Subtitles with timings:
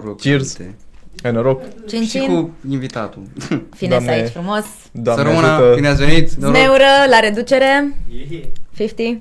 [0.00, 0.56] Noroc, Cheers.
[0.58, 0.74] uite.
[1.22, 1.62] Hai noroc.
[1.88, 2.26] Cin, Și cin.
[2.26, 3.22] cu invitatul.
[3.76, 4.64] Fine Doamne, să aici frumos.
[4.92, 5.74] Doamne Să rămână, ajută.
[5.74, 6.32] bine ați venit.
[6.32, 6.56] noroc.
[6.56, 7.94] Zmeură la reducere.
[8.76, 9.20] 50.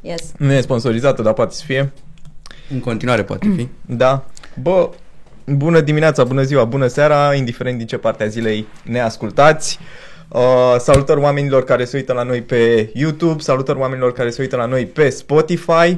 [0.00, 0.32] Yes.
[0.38, 1.92] Nu e sponsorizată, dar poate să fie.
[2.72, 3.68] În continuare poate fi.
[3.96, 4.24] Da.
[4.62, 4.90] Bă,
[5.46, 9.78] bună dimineața, bună ziua, bună seara, indiferent din ce parte a zilei ne ascultați.
[10.28, 14.56] Uh, salutări oamenilor care se uită la noi pe YouTube, salutări oamenilor care se uită
[14.56, 15.70] la noi pe Spotify.
[15.70, 15.96] Uh,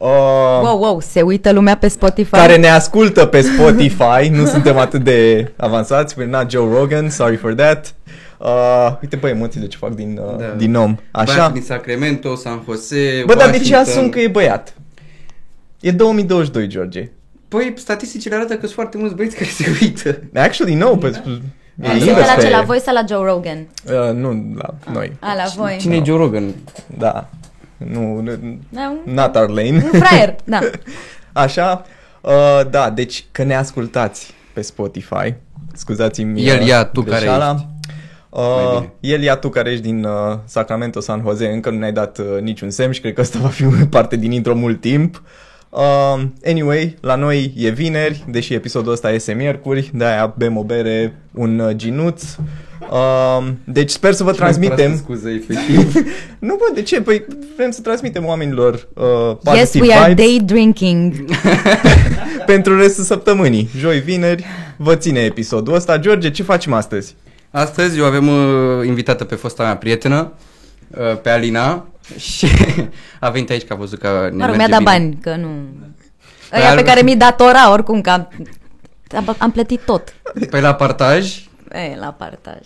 [0.00, 2.30] Wow, wow, se uită lumea pe Spotify.
[2.30, 7.36] care ne ascultă pe Spotify, nu suntem atât de avansați, we're not Joe Rogan, sorry
[7.36, 7.94] for that.
[8.38, 10.44] Uh, uite bă emoțiile ce fac din, uh, Da.
[10.56, 11.32] din om, Așa.
[11.32, 11.50] așa.
[11.50, 13.80] din Sacramento, San Jose, Bă, dar de ce Washington.
[13.98, 14.74] asum că e băiat?
[15.80, 17.10] E 2022, George.
[17.48, 20.20] Păi, statisticile arată că sunt foarte mulți băieți care se uită.
[20.34, 21.20] Actually, no, pe, e Se
[21.92, 23.66] uită invers la pe- ce, la voi sau la Joe Rogan?
[24.08, 25.76] Uh, nu la noi, A, la voi.
[25.80, 26.54] Cine e Joe Rogan?
[26.98, 27.28] da.
[27.78, 29.84] Nu, nu Da, un, not our lane.
[29.92, 30.60] un fraier, da.
[31.32, 31.84] Așa,
[32.20, 35.34] uh, da, deci că ne ascultați pe Spotify,
[35.74, 37.54] scuzați-mi El, uh, ea, tu care greșeala.
[37.54, 37.66] ești.
[38.30, 39.14] Uh, Mai bine.
[39.14, 42.24] el, ea, tu care ești din uh, Sacramento, San Jose, încă nu ne-ai dat uh,
[42.40, 43.64] niciun semn și cred că ăsta va fi
[43.96, 45.22] parte din intro mult timp.
[45.70, 51.14] Uh, anyway, la noi e vineri, deși episodul ăsta este miercuri, de-aia bem o bere,
[51.34, 52.24] un uh, ginuț.
[52.90, 54.96] Uh, deci sper să vă transmitem.
[54.96, 55.94] Scuză, efectiv.
[56.38, 57.00] Nu, bă, de ce?
[57.00, 57.24] Păi
[57.56, 61.14] vrem să transmitem oamenilor uh, Yes, positive we are vibes day drinking.
[62.46, 63.68] pentru restul săptămânii.
[63.76, 64.44] Joi, vineri,
[64.76, 65.98] vă ține episodul ăsta.
[65.98, 67.14] George, ce facem astăzi?
[67.50, 70.32] Astăzi eu avem uh, invitată pe fosta mea prietenă,
[70.88, 71.86] uh, pe Alina,
[72.36, 72.46] și
[73.20, 74.90] a venit aici că a văzut că ne Mă rog, merge mi-a dat bine.
[74.90, 75.48] bani, că nu...
[76.52, 78.28] Ăia Dar- pe care mi datora, oricum, că am,
[79.16, 80.14] am, am plătit tot.
[80.50, 82.58] Păi la partaj, E, la partaj.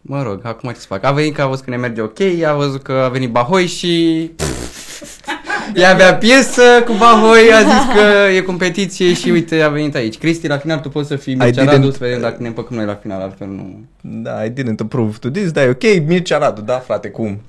[0.00, 1.04] mă rog, acum ce să fac?
[1.04, 3.66] A venit că a văzut că ne merge ok, a văzut că a venit Bahoi
[3.66, 4.20] și...
[5.74, 10.18] Ea avea piesă cu Bahoi, a zis că e competiție și uite, a venit aici.
[10.18, 12.76] Cristi, la final tu poți să fii Mircea didn't- Radu, să vedem dacă ne împăcăm
[12.76, 13.84] noi la final, altfel nu...
[14.00, 15.82] Da, I didn't approve to this, dar e ok.
[16.06, 17.40] Mircea Radu, da, frate, cum?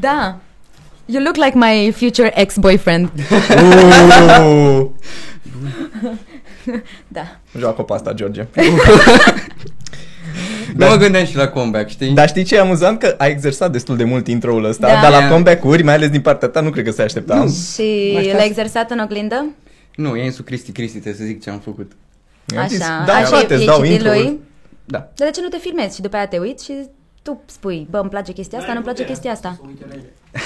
[0.00, 0.38] Da.
[1.06, 3.10] You look like my future ex-boyfriend.
[6.74, 7.38] Uh, Da.
[7.58, 8.46] joacă pe asta, George.
[10.76, 12.10] Nu mă gândeam și la comeback, știi?
[12.10, 12.98] Dar știi ce e amuzant?
[12.98, 15.00] Că ai exersat destul de mult intro-ul ăsta, Da.
[15.08, 17.34] dar la comeback-uri, mai ales din partea ta, nu cred că se aștepta.
[17.34, 17.48] Nu.
[17.74, 18.36] Și Așa.
[18.36, 19.46] l-ai exersat în oglindă?
[19.94, 21.92] Nu, e însu Cristi, Cristi, trebuie să zic ce am făcut.
[22.54, 23.02] I-am zis, Așa.
[23.06, 24.38] Da, Așa, frate, îți i-ai dau citit intro lui?
[24.84, 24.98] Da.
[25.14, 26.72] Dar de ce nu te filmezi și după aia te uiți și
[27.22, 29.60] tu spui, bă, îmi place chestia asta, nu-mi place chestia asta.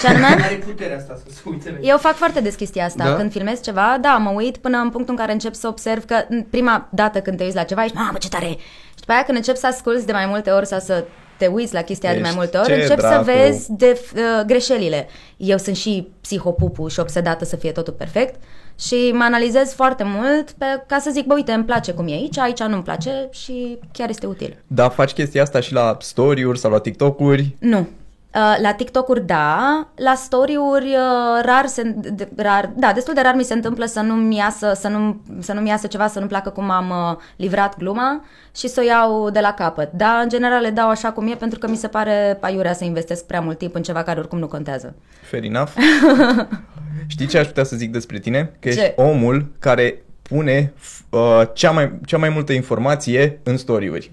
[0.01, 0.27] Și anume?
[0.45, 3.05] Are puterea asta să se uite la Eu fac foarte des chestia asta.
[3.05, 3.17] Da?
[3.17, 6.25] Când filmez ceva, da, mă uit până în punctul în care încep să observ că
[6.29, 8.47] în prima dată când te uiți la ceva, ești, mamă, ce tare!
[8.47, 11.05] Și după aia când încep să asculți de mai multe ori sau să
[11.39, 13.25] te uiți la chestia aia de mai Ești, multe ori, ce încep dracu.
[13.25, 15.09] să vezi de uh, greșelile.
[15.37, 18.41] Eu sunt și psihopupu și obsedată să fie totul perfect
[18.79, 22.12] și mă analizez foarte mult pe, ca să zic, bă, uite, îmi place cum e
[22.12, 24.57] aici, aici nu-mi place și chiar este util.
[24.67, 27.57] Da, faci chestia asta și la story-uri sau la TikTok-uri.
[27.61, 27.89] Nu.
[28.34, 29.87] Uh, La TikTok-uri, da.
[29.95, 34.00] La story-uri, uh, rar, se, de- rar, da, destul de rar mi se întâmplă să
[34.00, 37.77] nu-mi iasă, să nu, să nu-mi iasă ceva, să nu-mi placă cum am uh, livrat
[37.78, 38.25] gluma
[38.56, 39.93] și să o iau de la capăt.
[39.93, 42.84] Da, în general le dau așa cum e pentru că mi se pare aiurea să
[42.84, 44.95] investesc prea mult timp în ceva care oricum nu contează.
[45.31, 45.71] Fair enough.
[47.06, 48.53] Știi ce aș putea să zic despre tine?
[48.61, 48.81] Că Ce?
[48.81, 50.72] ești omul care pune
[51.11, 54.12] uh, cea, mai, cea mai multă informație în story-uri.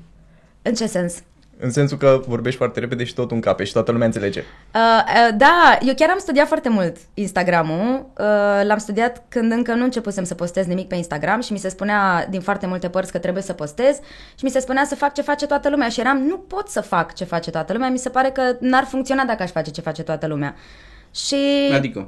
[0.62, 1.14] În ce sens?
[1.64, 4.40] În sensul că vorbești foarte repede și tot în cape și toată lumea înțelege.
[4.40, 4.46] Uh,
[4.76, 8.06] uh, da, eu chiar am studiat foarte mult Instagramul.
[8.18, 11.70] Uh, l-am studiat când încă nu începusem să postez nimic pe Instagram și mi se
[11.70, 14.00] spunea din foarte multe părți că trebuie să postez
[14.36, 16.82] și mi se spunea să fac ce face toată lumea și eram, nu pot să
[16.82, 19.82] fac ce face toată lumea, mi se pare că n-ar funcționa dacă aș face ce
[19.82, 20.56] face toată lumea.
[21.16, 21.72] Și...
[21.74, 22.08] Adică,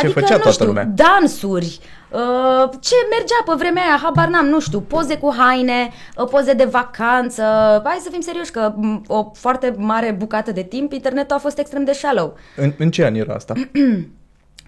[0.00, 0.84] Ce adică, făcea nu toată știu, lumea?
[0.94, 1.78] dansuri,
[2.10, 6.52] uh, ce mergea pe vremea aia, habar n-am, nu știu, poze cu haine, uh, poze
[6.52, 7.42] de vacanță,
[7.84, 11.58] hai să fim serioși că m, o foarte mare bucată de timp internetul a fost
[11.58, 12.36] extrem de shallow.
[12.56, 13.54] În, în ce an era asta?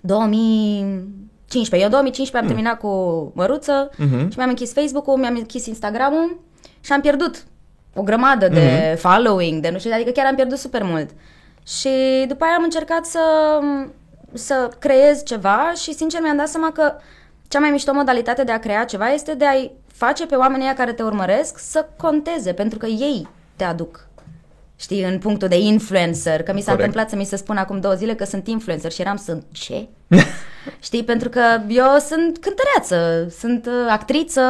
[0.01, 1.77] 2015.
[1.77, 2.93] Eu în 2015 am terminat cu
[3.35, 4.31] măruță Mhm.
[4.31, 6.41] și mi-am închis Facebook-ul, mi-am închis Instagram-ul
[6.81, 7.45] și am pierdut
[7.95, 11.11] o grămadă de following, de nu știu, adică chiar am pierdut super mult.
[11.67, 11.89] Și
[12.29, 13.19] după aia am încercat să,
[14.33, 16.95] să creez ceva și sincer mi-am dat seama că
[17.49, 20.75] cea mai mișto modalitate de a crea ceva este de a-i face pe oamenii ăia
[20.75, 24.09] care te urmăresc să conteze, pentru că ei te aduc
[24.81, 26.87] știi, în punctul de influencer, că mi s-a Corect.
[26.87, 29.89] întâmplat să mi se spună acum două zile că sunt influencer și eram, sunt ce?
[30.81, 34.43] știi, pentru că eu sunt cântăreață, sunt uh, actriță,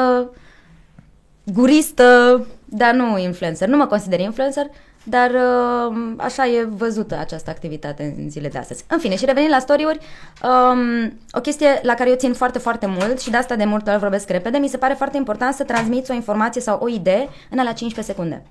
[1.44, 3.68] guristă, dar nu influencer.
[3.68, 4.66] Nu mă consider influencer,
[5.08, 8.84] dar uh, așa e văzută această activitate în zile de astăzi.
[8.88, 9.98] În fine, și revenind la story-uri,
[10.42, 13.90] um, o chestie la care eu țin foarte, foarte mult și de asta de multe
[13.90, 17.28] ori vorbesc repede, mi se pare foarte important să transmiți o informație sau o idee
[17.50, 18.42] în la 15 secunde.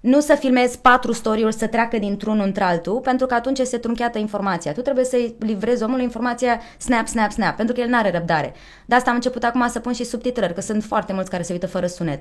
[0.00, 4.72] Nu să filmezi patru story-uri să treacă dintr-unul într-altul, pentru că atunci se truncheată informația.
[4.72, 8.52] Tu trebuie să-i livrezi omului informația snap, snap, snap, pentru că el nu are răbdare.
[8.86, 11.52] De asta am început acum să pun și subtitrări, că sunt foarte mulți care se
[11.52, 12.20] uită fără sunet.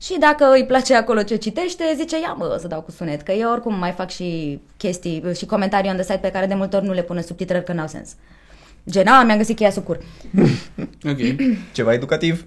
[0.00, 3.32] Și dacă îi place acolo ce citește, zice, ia mă să dau cu sunet, că
[3.32, 6.76] eu oricum mai fac și chestii și comentarii on the site pe care de multe
[6.76, 8.10] ori nu le pun în subtitrări că n-au sens.
[8.90, 9.98] Gen, a, mi-am găsit cheia sucur.
[11.10, 11.18] Ok.
[11.72, 12.44] Ceva educativ?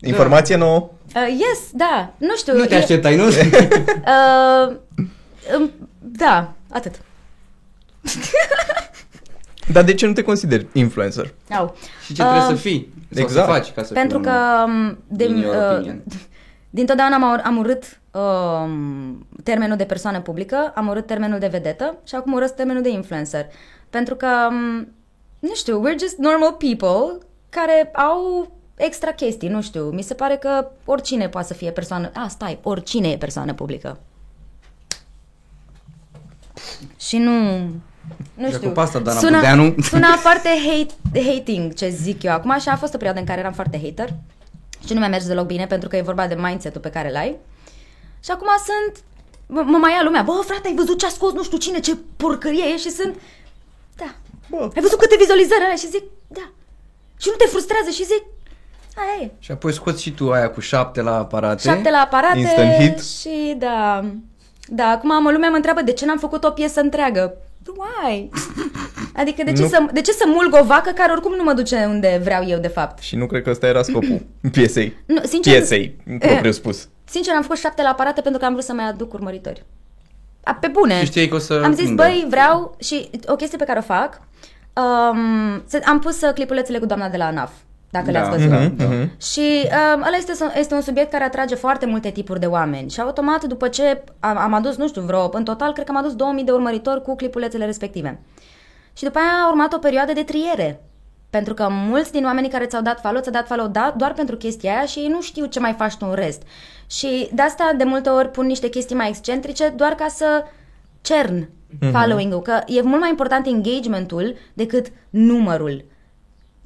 [0.00, 0.90] Informație nouă?
[1.14, 2.52] Uh, yes, da, nu știu.
[2.56, 3.24] Nu te e- așteptai, nu?
[3.30, 4.76] Uh,
[5.58, 6.94] um, da, atât.
[9.72, 11.34] Dar de ce nu te consideri influencer?
[11.50, 11.76] Au.
[12.06, 12.92] Și ce trebuie Uh, să fii?
[13.12, 13.46] Sau exact.
[13.46, 14.32] să faci ca să Pentru fii că
[14.66, 14.70] un...
[14.72, 15.92] um, de, in your uh,
[16.70, 16.86] opinion.
[16.86, 21.46] din totdeauna am, ur- am urât um, termenul de persoană publică, am urât termenul de
[21.46, 23.46] vedetă și acum urăsc termenul de influencer.
[23.90, 24.88] Pentru că, um,
[25.38, 27.18] nu știu, we're just normal people
[27.48, 29.82] care au extra chestii, nu știu.
[29.90, 32.10] Mi se pare că oricine poate să fie persoană...
[32.14, 33.98] A, stai, oricine e persoană publică.
[36.98, 37.58] Și nu...
[38.34, 38.68] Nu Și știu.
[38.68, 39.74] cu pasta, Dana Budeanu.
[39.90, 43.40] Sună foarte hate, hating ce zic eu acum și a fost o perioadă în care
[43.40, 44.12] eram foarte hater
[44.86, 47.16] și nu mi-a mers deloc bine pentru că e vorba de mindset-ul pe care îl
[47.16, 47.36] ai.
[48.24, 49.04] Și acum sunt...
[49.46, 51.80] Mă, mă mai ia lumea, bă, frate, ai văzut ce a scos nu știu cine,
[51.80, 53.14] ce porcărie e și sunt...
[53.96, 54.14] Da.
[54.50, 56.50] Bă, Ai văzut câte vizualizări are și zic, da.
[57.16, 58.22] Și nu te frustrează și zic,
[58.96, 59.30] aia e.
[59.38, 61.68] Și apoi scoți și tu aia cu șapte la aparate.
[61.68, 63.04] Șapte la aparate Instant hit.
[63.04, 64.04] și da.
[64.68, 67.34] Da, acum mă, lumea mă întreabă de ce n-am făcut o piesă întreagă.
[67.66, 68.28] Why?
[69.20, 69.68] Adică de ce, Nu.
[69.68, 72.58] să, de ce să mulg o vacă care oricum nu mă duce unde vreau eu
[72.58, 73.02] de fapt?
[73.02, 74.96] și nu cred că ăsta era scopul piesei.
[75.06, 76.88] Nu, sincer, Piesei, propriu spus.
[77.14, 79.64] sincer am făcut șapte la aparate pentru că am vrut să mai aduc urmăritori.
[80.44, 80.98] A, pe bune.
[80.98, 82.02] Și știai că o să Am zis, prindă.
[82.02, 84.20] băi, vreau și o chestie pe care o fac.
[84.74, 87.50] Um, se- am pus uh, clipulețele cu doamna de la ANAF,
[87.90, 88.12] dacă Da.
[88.12, 88.50] le-ați văzut.
[88.50, 89.10] Mhm, Mhm, mhm.
[89.20, 89.40] Și
[89.94, 92.90] um, ăla este, este un subiect care atrage foarte multe tipuri de oameni.
[92.90, 95.98] Și automat, după ce am, am adus, nu știu, vreo, în total, cred că am
[95.98, 98.20] adus 2000 de urmăritori cu clipulețele respective.
[98.96, 100.80] Și după aia a urmat o perioadă de triere.
[101.30, 104.36] Pentru că mulți din oamenii care ți-au dat follow, ți-au dat follow da, doar pentru
[104.36, 106.42] chestia aia și ei nu știu ce mai faci tu în rest.
[106.90, 110.44] Și de asta de multe ori pun niște chestii mai excentrice doar ca să
[111.00, 111.48] cern
[111.92, 112.40] following-ul.
[112.42, 115.84] Că e mult mai important engagementul decât numărul.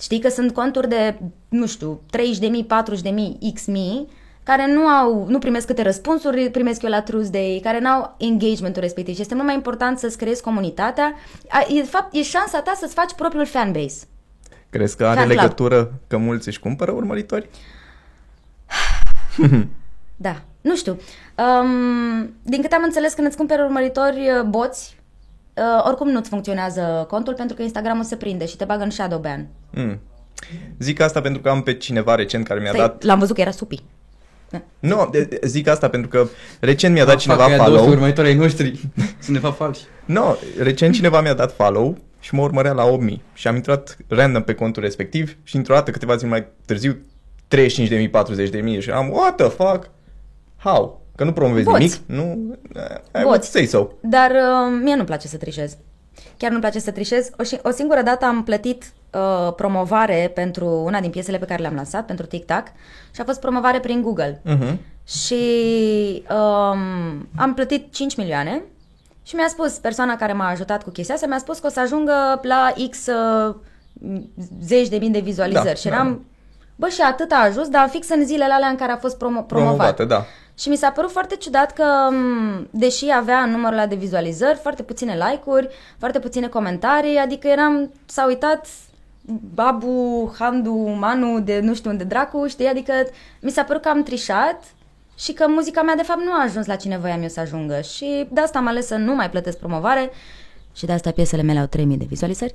[0.00, 1.18] Știi că sunt conturi de,
[1.48, 2.20] nu știu, 30.000,
[3.42, 4.08] 40.000, x mii,
[4.42, 8.82] care nu au, nu primesc câte răspunsuri primesc eu la Tuesday, care nu au engagementul
[8.82, 9.14] respectiv.
[9.14, 11.14] Și este mult mai important să-ți creezi comunitatea.
[11.48, 14.06] A, E, de fapt, e șansa ta să-ți faci propriul fanbase.
[14.70, 15.38] Crezi că are Fan club.
[15.40, 17.48] legătură că mulți își cumpără urmăritori?
[20.16, 20.92] Da, nu știu.
[21.36, 24.96] Um, din câte am înțeles, când îți cumperi urmăritori uh, boți,
[25.56, 29.18] uh, oricum nu-ți funcționează contul pentru că Instagramul se prinde și te bagă în shadow
[29.18, 29.48] ban.
[29.70, 30.00] Mm.
[30.78, 33.02] Zic asta pentru că am pe cineva recent care mi-a Stai, dat...
[33.02, 33.82] L-am văzut că era supi.
[34.78, 36.26] Nu, de- de- zic asta pentru că
[36.60, 37.76] recent mi-a dat Ah, cineva fac, aia follow.
[37.76, 38.80] 200 următori ai noștri.
[39.24, 39.82] Sunt de fapt falși.
[40.04, 44.42] Nu, recent cineva mi-a dat follow și mă urmărea la 8000 și am intrat random
[44.42, 46.98] pe contul respectiv și într-o dată câteva zile mai târziu
[47.56, 48.10] 35.000,
[48.76, 49.90] 40.000 și am what the fuck?
[50.56, 51.03] How?
[51.16, 51.78] Că nu promovezi Boți.
[51.78, 51.94] nimic?
[52.06, 53.50] Nu, I would Boți.
[53.50, 53.86] say so.
[54.00, 55.76] Dar uh, mie nu-mi place să trișez.
[56.36, 57.30] Chiar nu-mi place să trișez.
[57.38, 61.60] O, și- o singură dată am plătit uh, promovare pentru una din piesele pe care
[61.62, 62.62] le-am lansat, pentru TikTok,
[63.14, 64.40] și a fost promovare prin Google.
[64.44, 64.78] Mhm.
[65.06, 65.42] Și
[66.30, 68.62] um, am plătit 5 milioane
[69.22, 71.80] și mi-a spus, persoana care m-a ajutat cu chestia asta, mi-a spus că o să
[71.80, 73.54] ajungă la X uh,
[74.62, 75.64] zeci de mii de vizualizări.
[75.66, 76.18] Da, și da.
[76.78, 79.16] Eram, bă, și atât a ajuns, dar fix în zilele alea în care a fost
[79.16, 79.46] promo- promovat.
[79.46, 80.24] Promovată, da.
[80.58, 84.82] Și mi s-a părut foarte ciudat că, m, deși avea numărul ăla de vizualizări, foarte
[84.82, 88.66] puține like-uri, foarte puține comentarii, adică eram, s-a uitat
[89.54, 92.66] Babu, Handu, Manu, de nu știu unde dracu, știi?
[92.66, 92.92] Adică
[93.40, 94.62] mi s-a părut că am trișat
[95.18, 97.80] și că muzica mea de fapt nu a ajuns la cine voiam eu să ajungă.
[97.80, 100.10] Și de asta am ales să nu mai plătesc promovare
[100.74, 102.54] și de asta piesele mele au 3000 de vizualizări.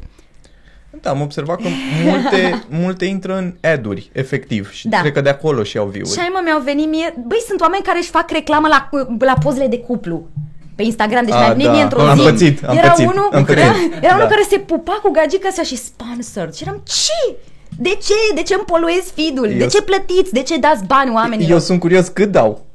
[1.01, 1.67] Da, am observat că
[2.05, 4.99] multe, multe intră în ad-uri, efectiv, și Da.
[4.99, 6.13] cred că de acolo și au view-uri.
[6.13, 7.13] Și ai mă, mi-au venit mie...
[7.27, 10.27] Băi, sunt oameni care își fac reclamă la, la pozele de cuplu
[10.75, 11.71] pe Instagram, deci A, mi-a venit da.
[11.71, 12.23] mie într-o Am zi.
[12.23, 13.57] pățit, am era pățit, unul, am pățit.
[13.63, 14.33] era, era unul Da.
[14.33, 16.53] care se pupa cu gagica asta și sponsored.
[16.53, 17.35] Și eram, ce?
[17.77, 18.13] De ce?
[18.35, 19.47] De ce îmi poluezi feed-ul?
[19.47, 20.33] De Eu ce s- plătiți?
[20.33, 21.51] De ce dați bani oamenilor?
[21.51, 22.65] Eu sunt curios cât dau.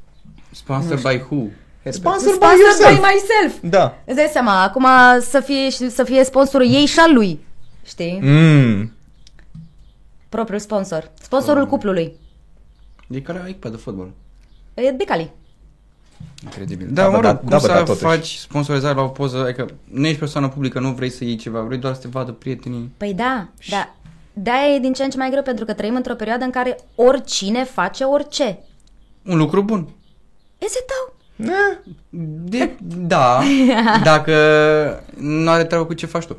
[0.51, 1.43] Sponsor by who?
[1.89, 2.99] Sponsor by Sponsored yourself.
[2.99, 3.53] by myself.
[3.61, 3.97] Da.
[4.05, 4.85] Îți dai seama, acum
[5.29, 7.39] să fie, să fie sponsorul ei și al lui.
[7.85, 8.19] Știi?
[8.21, 8.91] Mm.
[10.29, 11.11] Propriul sponsor.
[11.21, 12.13] Sponsorul cuplului.
[13.07, 14.07] De care au echipă de fotbal.
[14.73, 15.31] E Becali.
[16.43, 16.87] Incredibil.
[16.91, 17.99] Da, Da, bă, mă da, rog, cum da, bă, să da, totuși.
[18.03, 21.61] faci sponsorizare la o poză, adică nu ești persoană publică, nu vrei să iei ceva,
[21.61, 22.91] vrei doar să te vadă prietenii.
[22.97, 23.95] Păi da, da.
[24.33, 26.77] De-aia e din ce în ce mai greu, pentru că trăim într-o perioadă în care
[26.95, 28.59] oricine face orice.
[29.23, 29.87] Un lucru bun.
[30.57, 31.13] Is it though?
[32.49, 33.41] De, da,
[34.03, 34.33] dacă
[35.17, 36.37] nu are treabă cu ce faci tu.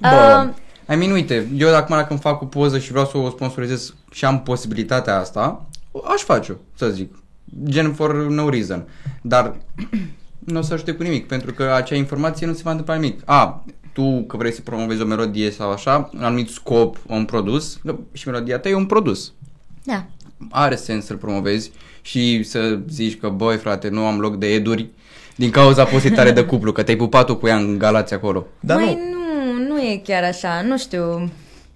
[0.00, 0.48] Bă,
[0.92, 3.94] I mean, uite, eu acum dacă îmi fac o poză și vreau să o sponsorizez
[4.10, 5.66] și am posibilitatea asta,
[6.04, 7.14] aș face-o, să zic.
[7.64, 8.88] Gen for no reason.
[9.22, 9.56] Dar
[10.38, 13.22] nu o să ajute cu nimic, pentru că acea informație nu se va întâmpla nimic.
[13.24, 17.78] A, tu că vrei să promovezi o melodie sau așa, un anumit scop, un produs,
[17.84, 19.32] că și melodia ta e un produs.
[19.84, 20.04] Da.
[20.50, 21.70] Are sens să-l promovezi
[22.02, 24.88] și să zici că, băi frate, nu am loc de eduri
[25.36, 28.46] din cauza postitare de cuplu, că te-ai pupat tu cu ea în Galați acolo.
[28.60, 29.45] Dar Măi, nu, nu, nu
[29.92, 31.30] e chiar așa, nu știu.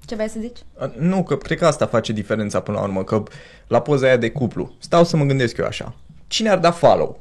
[0.07, 0.59] Ce vrei să zici?
[0.99, 3.23] nu, că cred că asta face diferența până la urmă, că
[3.67, 5.95] la poza aia de cuplu, stau să mă gândesc eu așa,
[6.27, 7.19] cine ar da follow?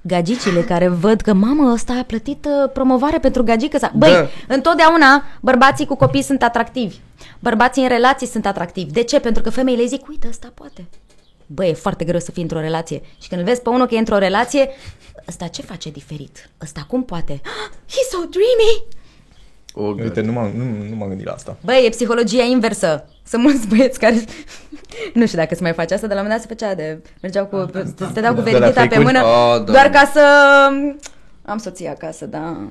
[0.00, 3.92] Gagicile care văd că mamă ăsta a plătit uh, promovare pentru gagică sa.
[3.96, 4.26] Băi, Da.
[4.54, 6.96] întotdeauna bărbații cu copii sunt atractivi.
[7.38, 8.92] Bărbații în relații sunt atractivi.
[8.92, 9.20] De ce?
[9.20, 10.86] Pentru că femeile zic, uite, ăsta poate.
[11.46, 13.00] Băi, e foarte greu să fii într-o relație.
[13.22, 14.68] Și când îl vezi pe unul că e într-o relație,
[15.28, 16.50] ăsta ce face diferit?
[16.62, 17.40] Ăsta cum poate?
[17.92, 18.84] He's so dreamy!
[19.74, 21.56] Oh, Uite, nu m-am, nu, nu m-am gândit la asta.
[21.64, 23.08] Băi, e psihologia inversă.
[23.26, 24.14] Sunt mulți băieți care...
[25.14, 27.02] nu știu dacă se mai face asta, dar la un moment dat se făcea de...
[27.20, 27.70] Mergeau cu...
[27.96, 29.04] Să te dau cu De la verigheta pe fake-uri?
[29.04, 29.72] mână, Ah, da.
[29.72, 30.22] doar ca să...
[31.44, 32.68] Am soția acasă, da.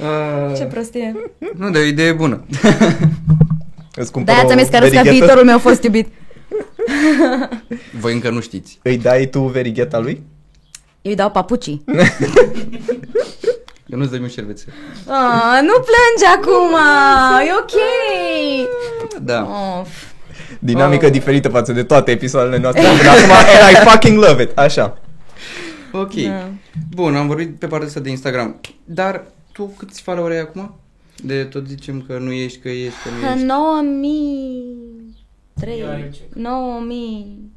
[0.00, 1.30] Uh, Ce prostie.
[1.56, 2.44] nu, de o idee bună.
[3.94, 5.24] Îți cumpăr De-aia o ți-am zis că arăți ca verighetă?
[5.24, 6.08] viitorul meu fost iubit.
[8.00, 8.78] Voi încă nu știți.
[8.82, 10.22] Îi dai tu verigheta lui?
[11.02, 11.84] Eu îi dau papucii.
[13.86, 14.72] Eu nu-ți dăm un șervețel.
[15.06, 16.76] Ah, nu plânge acum!
[17.46, 17.72] E ok!
[19.22, 19.48] Da.
[19.80, 19.88] Of.
[20.58, 21.12] Dinamică Oh.
[21.12, 24.98] diferită față de toate episoadele noastre până acum and I fucking love it, așa.
[25.92, 26.12] Ok.
[26.14, 26.48] Da.
[26.94, 28.60] Bun, am vorbit pe partea asta de Instagram.
[28.84, 30.80] Dar tu câți follower ai acum?
[31.22, 33.44] De tot zicem că nu ești, că ești, că nu ești.
[33.46, 34.97] 9000...
[35.60, 35.78] 3...
[35.80, 36.20] Eu ai ce?
[36.34, 37.50] 9000...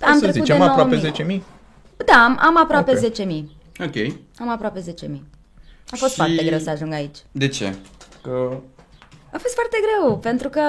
[0.00, 1.40] Hai să zicem aproape 10.000.
[2.06, 3.12] Da, am, am aproape Ok.
[3.12, 3.44] 10.000.
[3.86, 4.16] Ok.
[4.38, 5.20] Am aproape 10.000.
[5.90, 7.16] A fost Și- foarte greu să ajung aici.
[7.32, 7.74] De ce?
[8.22, 8.56] Că...
[9.32, 10.60] A fost foarte greu, pentru că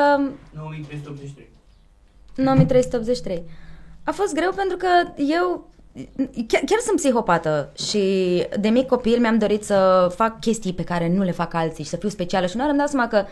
[0.55, 1.49] 9383.
[2.35, 3.43] 9383.
[4.03, 5.69] A fost greu pentru că eu
[6.47, 7.99] chiar, chiar sunt psihopată și
[8.59, 11.89] de mic copil mi-am dorit să fac chestii pe care nu le fac alții și
[11.89, 13.25] să fiu specială și uneori îmi dau seama că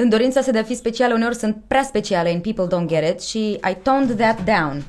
[0.00, 3.14] în dorința asta de a fi specială uneori sunt prea speciale and people don't get
[3.14, 4.84] it și I toned that down.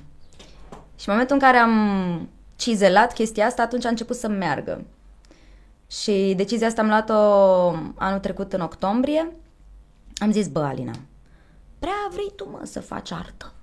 [0.99, 4.85] Și în momentul în care am cizelat chestia asta, atunci a început să meargă.
[5.87, 7.13] Și decizia asta am luat-o
[7.95, 9.31] anul trecut în octombrie.
[10.17, 10.93] Am zis, bă, Alina,
[11.79, 13.53] prea vrei tu, mă, să faci artă.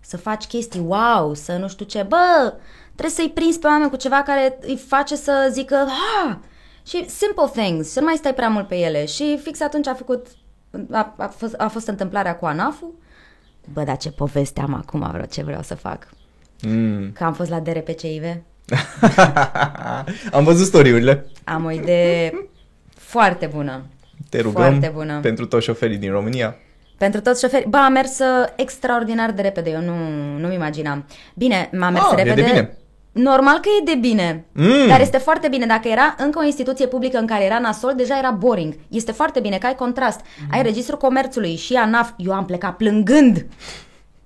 [0.00, 2.02] Să faci chestii wow, să nu știu ce.
[2.02, 6.40] Bă, trebuie să-i prinzi pe oameni cu ceva care îi face să zică, ha!
[6.86, 9.04] Și simple things, să nu mai stai prea mult pe ele.
[9.04, 10.26] Și fix atunci a făcut,
[10.90, 12.94] a, a, fost, a fost întâmplarea cu Anafu.
[13.72, 16.08] Bă, dar ce poveste am acum, vreau ce vreau să fac.
[16.62, 17.12] Mm.
[17.12, 18.22] Că am fost la DRPCIV.
[20.32, 21.26] Am văzut story-urile.
[21.44, 22.48] Am o idee
[22.94, 23.82] foarte bună.
[24.30, 25.20] Te rugăm Foarte bună.
[25.20, 26.56] pentru toți șoferii din România.
[26.98, 27.68] Pentru toți șoferii.
[27.68, 29.94] Ba, a mers uh, extraordinar de repede, eu nu,
[30.38, 31.04] nu-mi imaginam.
[31.34, 32.46] Bine, m-a mers Ah, e de repede.
[32.46, 32.76] bine.
[33.22, 34.86] Normal că e de bine, Mm.
[34.88, 35.66] dar este foarte bine.
[35.66, 38.74] Dacă era încă o instituție publică în care era nasol, deja era boring.
[38.88, 40.20] Este foarte bine că ai contrast.
[40.50, 42.10] Ai registrul comerțului și ANAF.
[42.16, 43.46] Eu am plecat plângând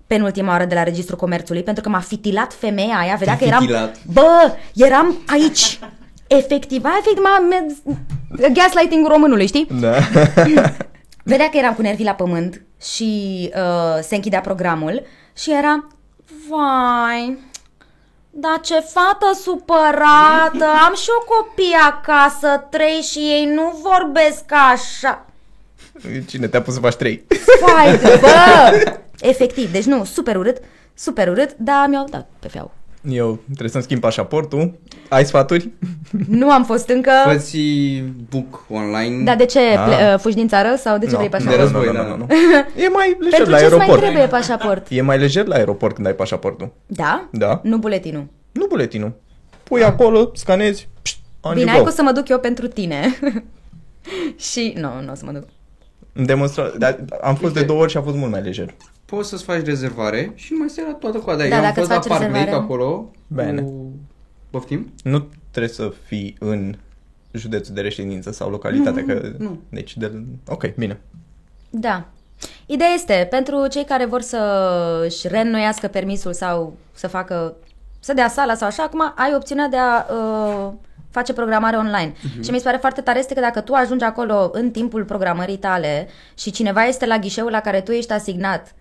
[0.06, 3.60] penultima oară de la registrul comerțului pentru că m-a fitilat femeia aia, vedea că eram...
[3.60, 3.96] fitilat.
[4.12, 5.78] Bă, eram aici.
[6.26, 7.48] Efectiv, aia efectiv m-a...
[7.48, 7.96] m-
[8.52, 9.66] Gaslighting românului, știi?
[9.80, 9.94] Da.
[11.24, 13.12] Vedea că eram cu nervii la pământ și
[13.56, 15.02] uh, se închidea programul
[15.36, 15.86] și era
[16.48, 17.38] Vai,
[18.30, 25.26] dar ce fată supărată, am și o copii acasă, trei și ei nu vorbesc așa.
[26.26, 27.26] Cine te-a pus să faci trei?
[27.60, 28.96] Vai, bă!
[29.20, 30.58] Efectiv, deci nu, super urât,
[30.94, 32.70] super urât, dar mi-au dat pe feau.
[33.08, 34.78] Eu trebuie să-mi schimb pașaportul.
[35.08, 35.68] Ai sfaturi?
[36.28, 37.10] Nu am fost încă...
[37.24, 37.58] Fă-ți
[38.30, 39.24] book online.
[39.24, 39.58] Dar de ce?
[39.60, 39.84] Ah.
[39.84, 41.60] Ple- uh, fugi din țară sau de ce Nu, vrei de pașaport?
[41.60, 42.02] război, nu, da.
[42.02, 42.26] nu, nu, nu.
[42.82, 44.00] E mai lejer Pentru la ce îți mai aeroport.
[44.00, 44.86] trebuie pașaport?
[44.90, 46.72] E mai lejer la aeroport când ai pașaportul.
[46.86, 47.28] Da?
[47.32, 47.60] Da.
[47.62, 48.24] Nu buletinul.
[48.52, 49.12] Nu buletinul.
[49.62, 51.84] Pui acolo, scanezi, pșt, on Bine, you hai go.
[51.84, 53.18] că o să mă duc eu pentru tine.
[54.50, 55.42] și nu, nu o să mă duc.
[56.12, 56.70] Îmi demonstra...
[56.78, 57.72] Dar am fost de Uite.
[57.72, 58.74] două ori și a fost mult mai lejer.
[59.10, 61.42] Poți să-ți faci rezervare și nu mai stai la toată coada.
[61.42, 62.64] Da, Eu am dacă fost îți la faci Park Lake rezervare.
[62.64, 63.10] acolo.
[63.26, 63.62] Bine.
[63.62, 63.92] Cu...
[64.50, 64.92] Poftim?
[65.02, 66.74] Nu trebuie să fii în
[67.32, 69.04] județul de reședință sau localitatea.
[69.06, 69.32] Nu, că...
[69.38, 69.58] nu.
[69.68, 70.22] Deci de...
[70.48, 71.00] Ok, bine.
[71.70, 72.04] Da.
[72.66, 74.38] Ideea este, pentru cei care vor să
[75.04, 77.54] își reînnoiască permisul sau să facă,
[78.00, 80.72] să dea sala sau așa, acum ai opțiunea de a uh,
[81.10, 82.12] face programare online.
[82.12, 82.42] Uh-huh.
[82.42, 85.56] Și mi se pare foarte tare este că dacă tu ajungi acolo în timpul programării
[85.56, 88.74] tale și cineva este la ghișeul la care tu ești asignat,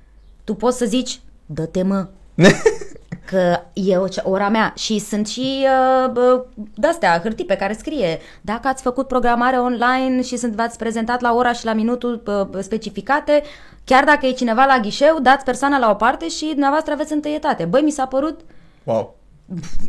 [0.50, 2.08] tu poți să zici, dă-te mă,
[3.29, 5.68] că e o, ora mea și sunt și
[6.15, 6.41] uh,
[6.75, 11.34] de-astea, hârtii pe care scrie dacă ați făcut programare online și sunt v-ați prezentat la
[11.34, 13.44] ora și la minutul uh, specificate,
[13.84, 17.65] chiar dacă e cineva la ghișeu, dați persoana la o parte și dumneavoastră aveți întâietate.
[17.65, 18.39] Băi, mi s-a părut
[18.84, 19.15] Wow.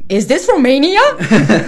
[0.07, 1.01] Is this Romania?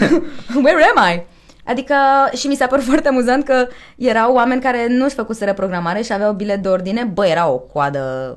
[0.65, 1.23] Where am I?
[1.65, 1.95] Adică
[2.35, 6.33] și mi s-a părut foarte amuzant că erau oameni care nu-și făcuseră programare și aveau
[6.33, 7.05] bilet de ordine.
[7.05, 8.37] Bă, era o coadă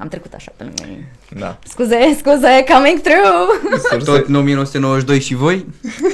[0.00, 1.04] am trecut așa pe lângă ei.
[1.40, 1.58] Da.
[1.66, 3.78] Scuze, scuze, coming through!
[3.90, 5.66] Sursă, Tot în 1992 și voi?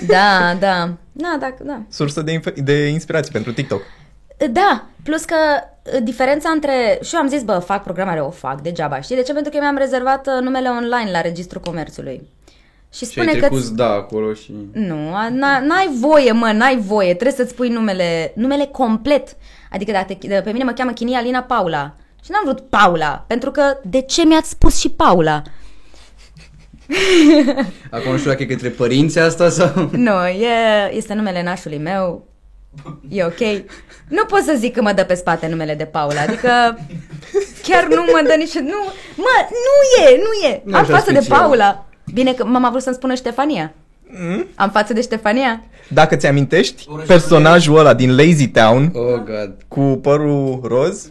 [0.07, 0.91] da, da.
[1.13, 1.81] Da, da, da.
[1.89, 3.81] sursă de, inf- de inspirație pentru TikTok.
[4.51, 5.35] Da, plus că
[5.95, 6.99] uh, diferența între...
[7.03, 9.17] Și eu am zis, bă, fac programare, o fac degeaba, știi?
[9.17, 9.33] De ce?
[9.33, 12.29] Pentru că mi-am rezervat uh, numele online la Registrul Comerțului.
[12.93, 13.47] Și Și spune ai că...
[13.47, 14.55] trecut da acolo și...
[14.73, 17.15] Nu, a- n- n-ai voie, mă, n-ai voie.
[17.15, 19.37] Trebuie să-ți pui numele, numele complet.
[19.71, 21.95] Adică dacă te, pe mine mă cheamă Chinia Alina Paula.
[22.27, 25.43] Și n-am vrut Paula, pentru că de ce mi-ați spus și Paula?
[27.91, 29.89] Acum nu știu dacă e către părinții asta sau...
[29.93, 32.27] Nu, e, este numele nașului meu.
[33.09, 33.39] E ok.
[34.09, 36.79] Nu pot să zic că mă dă pe spate numele de Paula, adică
[37.63, 38.55] chiar nu mă dă nici...
[38.55, 38.85] Nu,
[39.17, 40.63] mă, nu e, nu e.
[40.65, 41.41] Nu Am așa față de special.
[41.41, 41.87] Paula.
[42.13, 43.75] Bine că mama a vrut să-mi spună Ștefania.
[44.55, 45.63] Am față de Ștefania.
[45.89, 49.57] Dacă ți amintești Orășelul personajul ăla din Lazy Town Oh, God.
[49.69, 51.11] cu părul roz,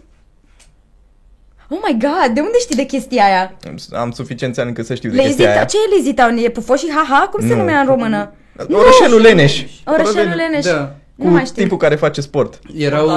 [1.70, 3.54] Oh my god, de unde știi de chestia aia?
[3.68, 5.66] am- am suficienți ani încât să știu de Lazy chestia Town, aia.
[5.66, 6.38] ce e Lazy Town?
[6.38, 7.28] E pufoș și haha?
[7.32, 7.60] Cum se Nu.
[7.60, 8.34] numea în română?
[8.72, 9.64] Orășelul Leneș.
[9.86, 10.66] Orășelul Leneș.
[10.66, 10.96] Da.
[11.16, 11.62] Nu mai Cu știu.
[11.64, 12.60] tipul care face sport.
[12.78, 13.16] Erau Ah.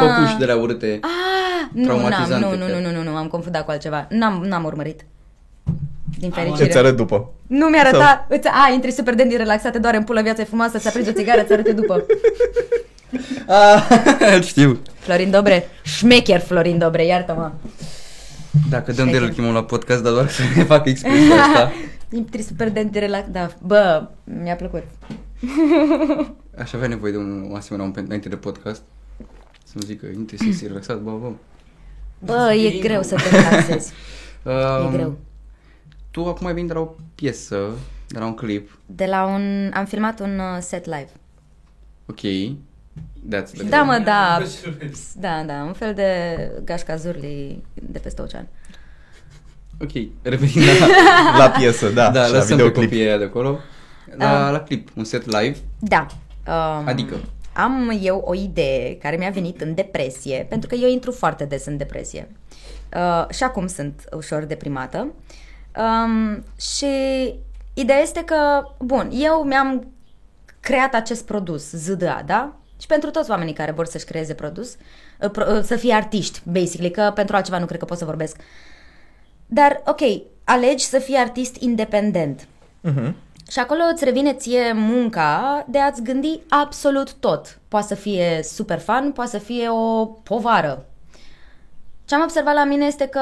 [0.00, 0.98] păpuși de la urâte.
[1.02, 2.80] Ah, nu, n-am, Traumatizante nu, nu, chiar.
[2.80, 4.06] nu, nu, nu, am confundat cu altceva.
[4.10, 5.00] N-am, n-am urmărit.
[6.18, 6.68] Din Ce fericire.
[6.68, 7.32] ți arăt după.
[7.46, 10.88] Nu mi-arăta, îți, a, intri super dandy relaxate, doar în pulă, viața e frumoasă, să
[10.88, 12.06] aprinde o țigară, ți arăt eu după.
[13.46, 14.80] Ah, știu.
[14.98, 17.52] Florin Dobre, șmecher Florin Dobre, iartă-mă.
[18.70, 21.72] Dacă dăm de el îl chemăm la podcast, dar doar să ne facă expresia asta.
[22.10, 24.82] Intri super dandy relaxat, da, bă, mi-a plăcut.
[26.62, 28.82] Aș avea nevoie de un un asemenea om pentru înainte de podcast.
[29.64, 31.30] Să-mi zică, intri sexy, relaxat, bă, bă.
[32.18, 33.92] Bă, e greu să te relaxezi.
[34.42, 35.16] Um, E greu.
[36.10, 37.68] Tu acum ai venit de la o piesă,
[38.08, 38.78] de la un clip.
[38.86, 41.08] De la un, am filmat un uh, set live.
[42.06, 42.20] Ok.
[43.34, 44.90] That's the Da, mă, da, Orășelul.
[45.14, 48.46] da, da, un fel de gașca zurli de peste ocean.
[49.80, 49.90] Ok,
[50.22, 50.86] revenind la,
[51.38, 52.10] La piesă, da.
[52.10, 52.88] da, și la lăsăm pe videoclip.
[52.88, 53.58] copiii aia de acolo.
[54.16, 54.52] La, Ah.
[54.52, 55.56] la clip, un set live.
[55.78, 56.06] Da.
[56.46, 57.16] Um, Adică?
[57.52, 61.66] Am eu o idee care mi-a venit în depresie, pentru că eu intru foarte des
[61.66, 62.28] în depresie.
[62.96, 65.12] Uh, și acum sunt ușor deprimată.
[65.76, 66.86] Um, și
[67.74, 69.92] ideea este că, bun, eu mi-am
[70.60, 72.56] creat acest produs, ZDA, da?
[72.80, 74.76] Și pentru toți oamenii care vor să-și creeze produs,
[75.20, 78.04] uh, pro- uh, să fie artiști, basically, că pentru altceva nu cred că pot să
[78.04, 78.36] vorbesc.
[79.46, 80.00] Dar, ok,
[80.44, 82.46] alegi să fii artist independent.
[82.80, 83.16] Mhm.
[83.50, 87.58] Și acolo îți revine ție munca de a-ți gândi absolut tot.
[87.68, 90.84] Poate să fie super fun, poate să fie o povară.
[92.06, 93.20] Ce am observat la mine este că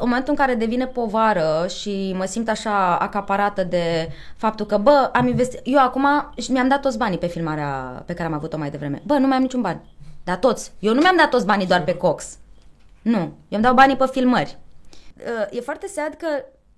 [0.00, 5.10] în momentul în care devine povară și mă simt așa acaparată de faptul că, bă,
[5.12, 5.60] am investit...
[5.64, 9.02] Eu acum și mi-am dat toți banii pe filmarea pe care am avut-o mai devreme.
[9.04, 9.80] Bă, nu mai am niciun bani.
[10.24, 10.72] Dar toți.
[10.78, 12.38] Eu nu mi-am dat toți banii doar pe Cox.
[13.02, 13.18] Nu.
[13.18, 14.58] Eu îmi dau banii pe filmări.
[15.16, 16.26] Uh, e foarte sad că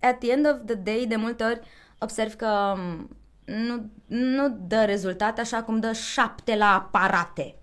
[0.00, 1.60] at the end of the day, de multe ori,
[1.98, 7.54] observ că um, nu, nu dă rezultate așa cum dă șapte la aparate.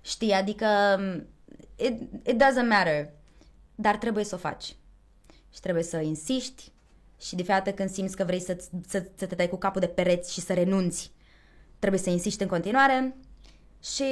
[0.00, 0.32] Știi?
[0.32, 0.66] Adică
[0.98, 1.26] um,
[1.76, 3.08] it, it doesn't matter.
[3.82, 4.76] Dar trebuie să o faci.
[5.52, 6.72] Și trebuie să insiști
[7.20, 9.80] și de fiecare dată când simți că vrei să, să, să te dai cu capul
[9.80, 11.12] de pereți și să renunți,
[11.78, 13.16] trebuie să insiști în continuare
[13.82, 14.04] și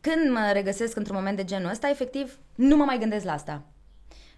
[0.00, 3.62] când mă regăsesc într-un moment de genul ăsta, efectiv, nu mă mai gândesc la asta.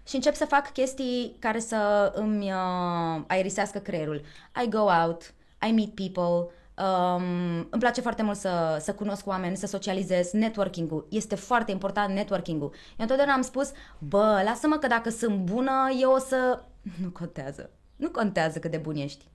[0.07, 4.21] Și încep să fac chestii care să îmi uh, aerisească creierul.
[4.63, 5.33] I go out,
[5.67, 7.23] I meet people, um,
[7.69, 11.07] îmi place foarte mult să, să cunosc oameni, să socializez, networking-ul.
[11.09, 12.69] Este foarte important networking-ul.
[12.73, 16.63] Eu întotdeauna am spus, bă, lasă-mă că dacă sunt bună, eu o să...
[17.03, 17.69] Nu contează.
[17.95, 19.25] Nu contează cât de bun ești.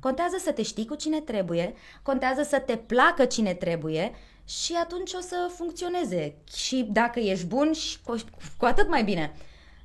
[0.00, 4.12] Contează să te știi cu cine trebuie, contează să te placă cine trebuie
[4.44, 6.34] și atunci o să funcționeze.
[6.54, 8.14] Și dacă ești bun, și cu,
[8.58, 9.34] cu atât mai bine.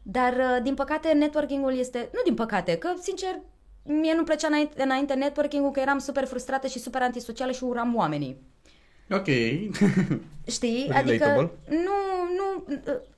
[0.03, 2.09] Dar, uh, din păcate, networking-ul este...
[2.13, 3.39] Nu din păcate, că, sincer,
[3.83, 7.95] mie nu plăcea înainte, înainte networking-ul, că eram super frustrată și super antisocială și uram
[7.95, 8.41] oamenii.
[9.09, 9.27] Ok.
[10.55, 10.85] Știi?
[10.87, 11.13] Relatable.
[11.13, 11.97] Adică nu,
[12.35, 12.63] nu,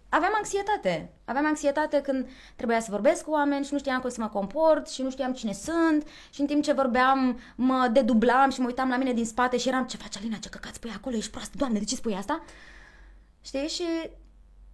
[0.10, 1.10] aveam anxietate.
[1.26, 4.90] Aveam anxietate când trebuia să vorbesc cu oameni și nu știam cum să mă comport
[4.90, 8.90] și nu știam cine sunt și în timp ce vorbeam mă dedublam și mă uitam
[8.90, 11.58] la mine din spate și eram ce face Alina, ce căcat spui acolo, ești proastă,
[11.58, 12.44] doamne, de ce spui asta?
[13.42, 13.68] Știi?
[13.68, 13.84] Și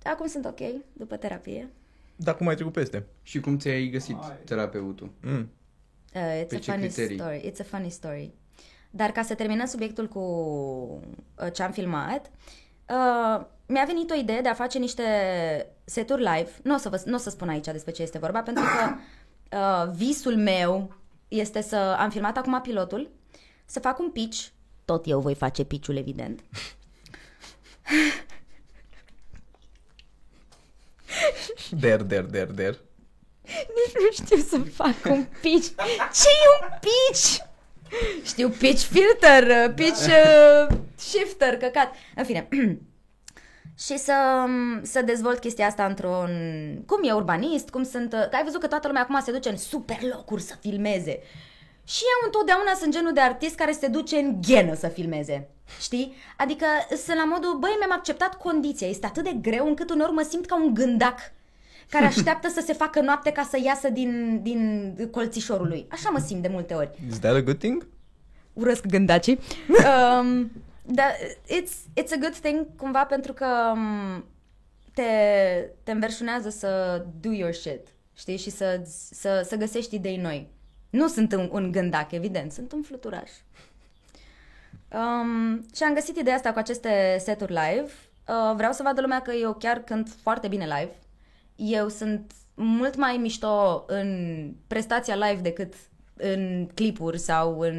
[0.04, 0.60] acum sunt ok,
[0.93, 1.69] după terapie.
[2.15, 3.06] Dar cum ai trecut peste?
[3.23, 5.12] Și cum ți-ai găsit terapeutul?
[5.21, 5.49] Mm.
[6.15, 7.17] Uh, it's Pe a ce funny criterii?
[7.17, 7.52] story.
[7.52, 8.32] It's a funny story.
[8.89, 12.32] Dar ca să terminăm subiectul cu uh, ce am filmat,
[12.89, 15.04] uh, mi-a venit o idee de a face niște
[15.84, 16.50] seturi live.
[16.63, 18.95] Nu o să, vă, nu o să spun aici despre ce este vorba, pentru că
[19.58, 20.93] uh, visul meu
[21.28, 23.12] este să am filmat acum pilotul,
[23.65, 24.47] să fac un pitch.
[24.86, 26.43] Tot eu voi face pitch-ul, evident.
[31.71, 32.80] Der, der, der, der.
[33.78, 35.68] Nici nu știu să fac un pitch.
[36.14, 37.38] ce e un pitch?
[38.24, 41.94] Știu pitch filter, uh, pitch uh, shifter, căcat.
[42.16, 42.48] În fine.
[43.86, 44.14] și să,
[44.82, 46.30] să dezvolt chestia asta într-un...
[46.86, 48.14] Cum e urbanist, cum sunt...
[48.14, 51.20] uh, Că ai văzut că toată lumea acum se duce în super locuri să filmeze.
[51.84, 55.50] Și eu întotdeauna sunt genul de artist care se duce în ghenă să filmeze.
[55.80, 56.16] Știi?
[56.38, 56.66] Adică
[57.06, 58.88] sunt la modul, băi, mi-am acceptat condiția.
[58.88, 61.20] Este atât de greu încât uneori mă simt ca un gândac
[61.91, 65.86] care așteaptă să se facă noapte ca să iasă din, din colțișorul lui.
[65.89, 66.89] Așa mă simt de multe ori.
[67.08, 67.88] Is that a good thing?
[68.54, 69.39] Urăsc gândacii.
[70.19, 70.51] um,
[70.86, 74.25] dar it's, it's a good thing cumva pentru că um,
[74.93, 75.04] te,
[75.84, 78.38] te înverșunează să do your shit, știi?
[78.38, 80.49] Și să, să, să găsești idei noi.
[80.89, 83.30] Nu sunt un, un gândac, evident, sunt un fluturaș.
[84.93, 87.91] Um, și am găsit ideea asta cu aceste seturi live.
[88.27, 90.91] Uh, vreau să vadă lumea că eu chiar cânt foarte bine live.
[91.63, 94.10] Eu sunt mult mai mișto în
[94.67, 95.74] prestația live decât
[96.17, 97.76] în clipuri sau în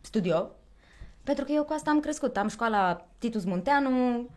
[0.00, 0.50] studio.
[1.24, 2.36] Pentru că eu cu asta am crescut.
[2.36, 4.28] Am școala Titus Munteanu,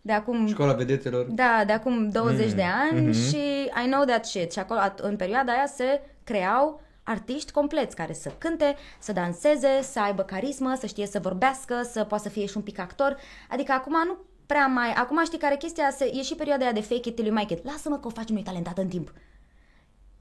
[0.00, 0.46] de acum...
[0.46, 1.24] Școala vedetelor.
[1.24, 3.12] Da, de acum 20 Mm, de ani mhm.
[3.12, 3.36] și
[3.84, 4.52] I know that shit.
[4.52, 9.68] Și acolo, at- în perioada aia se creau artiști compleți care să cânte, să danseze,
[9.82, 13.16] să aibă carismă, să știe să vorbească, să poată să fie și un pic actor.
[13.50, 14.92] Adică acum nu prea mai...
[14.92, 15.90] Acum știi care e chestia?
[15.90, 17.64] Se, e și perioada aia de fake it till you make it.
[17.64, 19.12] Lasă-mă că o faci unui talentat în timp.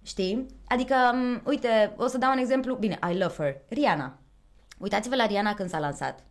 [0.03, 0.45] Știi?
[0.67, 2.75] Adică, m, uite, o să dau un exemplu.
[2.75, 3.57] Bine, I love her.
[3.67, 4.17] Rihanna.
[4.77, 6.23] Uitați-vă la Rihanna când s-a lansat.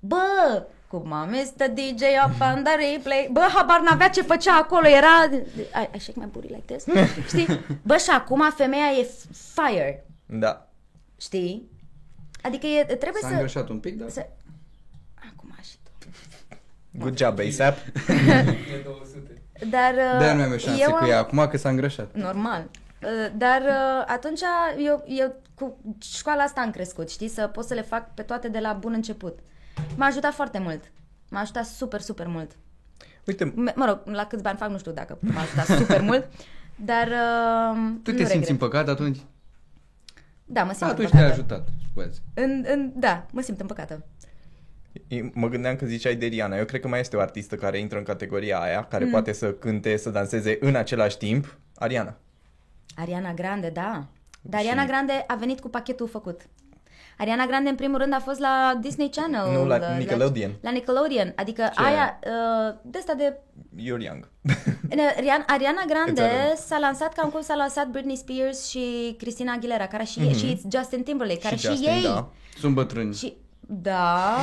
[0.00, 1.68] Bă, cum am Mr.
[1.68, 3.28] DJ up on the replay.
[3.32, 4.88] Bă, habar n-avea ce făcea acolo.
[4.88, 5.36] Era...
[5.82, 6.84] I, I shake my booty like this.
[7.30, 7.46] Știi?
[7.82, 9.10] Bă, și acum femeia e
[9.54, 10.06] fire.
[10.26, 10.68] Da.
[11.16, 11.70] Știi?
[12.42, 13.32] Adică e, trebuie S-a să...
[13.32, 14.08] îngrășat un pic, dar...
[14.08, 14.26] să...
[16.98, 17.24] Acum și tu.
[17.24, 17.76] Good job, ASAP.
[18.06, 19.42] De 200.
[19.70, 21.68] Dar uh, De-aia nu mai am eu șanse eu cu am- ea acum că s-a
[21.68, 22.14] îngrășat.
[22.14, 22.64] Normal.
[23.02, 24.40] Uh, Dar uh, atunci
[24.78, 27.28] eu, eu cu școala asta am crescut, știi?
[27.28, 29.38] Să pot să le fac pe toate de la bun început.
[29.96, 30.92] M-a ajutat foarte mult.
[31.30, 32.50] M-a ajutat super, super mult.
[33.26, 36.26] Uite, M- mă rog, la câți bani fac, nu știu dacă m-a ajutat super mult.
[36.76, 38.48] Dar uh, Tu nu te simți regret.
[38.48, 39.18] împăcat atunci?
[40.44, 41.24] Da, mă simt Atunci împăcată.
[41.26, 41.68] te-a ajutat.
[41.90, 42.18] Scuze.
[42.34, 44.04] În, în, da, mă simt împăcată.
[45.32, 46.56] Mă gândeam că ziceai de Rihanna.
[46.58, 48.86] Eu cred că mai este o artistă care intră în categoria aia, Mm.
[48.90, 51.58] care poate să cânte, să danseze în același timp.
[51.76, 52.16] Ariana.
[52.96, 54.06] Ariana Grande, da.
[54.42, 56.40] Dar Și- Ariana Grande a venit cu pachetul făcut.
[57.18, 59.52] Ariana Grande, în primul rând, a fost la Disney Channel.
[59.52, 60.50] Nu, la Nickelodeon.
[60.60, 61.32] La, Nickelodeon.
[61.36, 61.82] Adică Ce?
[61.82, 63.36] aia, uh, de asta de...
[63.76, 64.28] You're young.
[65.16, 66.56] Ariana, Ariana Grande Înțeleg.
[66.66, 70.36] s-a lansat cam cum s-a lansat Britney Spears și Christina Aguilera, care și, mm-hmm.
[70.36, 72.02] și Justin Timberlake, care și, Justin, ei...
[72.02, 72.30] da.
[72.58, 73.14] Sunt bătrâni.
[73.14, 73.34] Și,
[73.66, 74.36] da...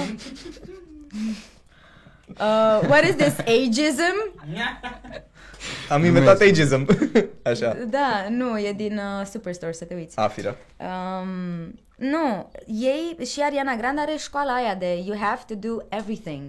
[2.40, 4.16] Uh, what is this, ageism?
[5.90, 6.86] Am inventat ageism.
[7.52, 7.78] Așa.
[7.90, 10.18] Da, nu, e din uh, Superstore, să te uiți.
[10.18, 10.58] Afiră.
[10.78, 16.42] Um, nu, ei și Ariana Grande are școala aia de you have to do everything.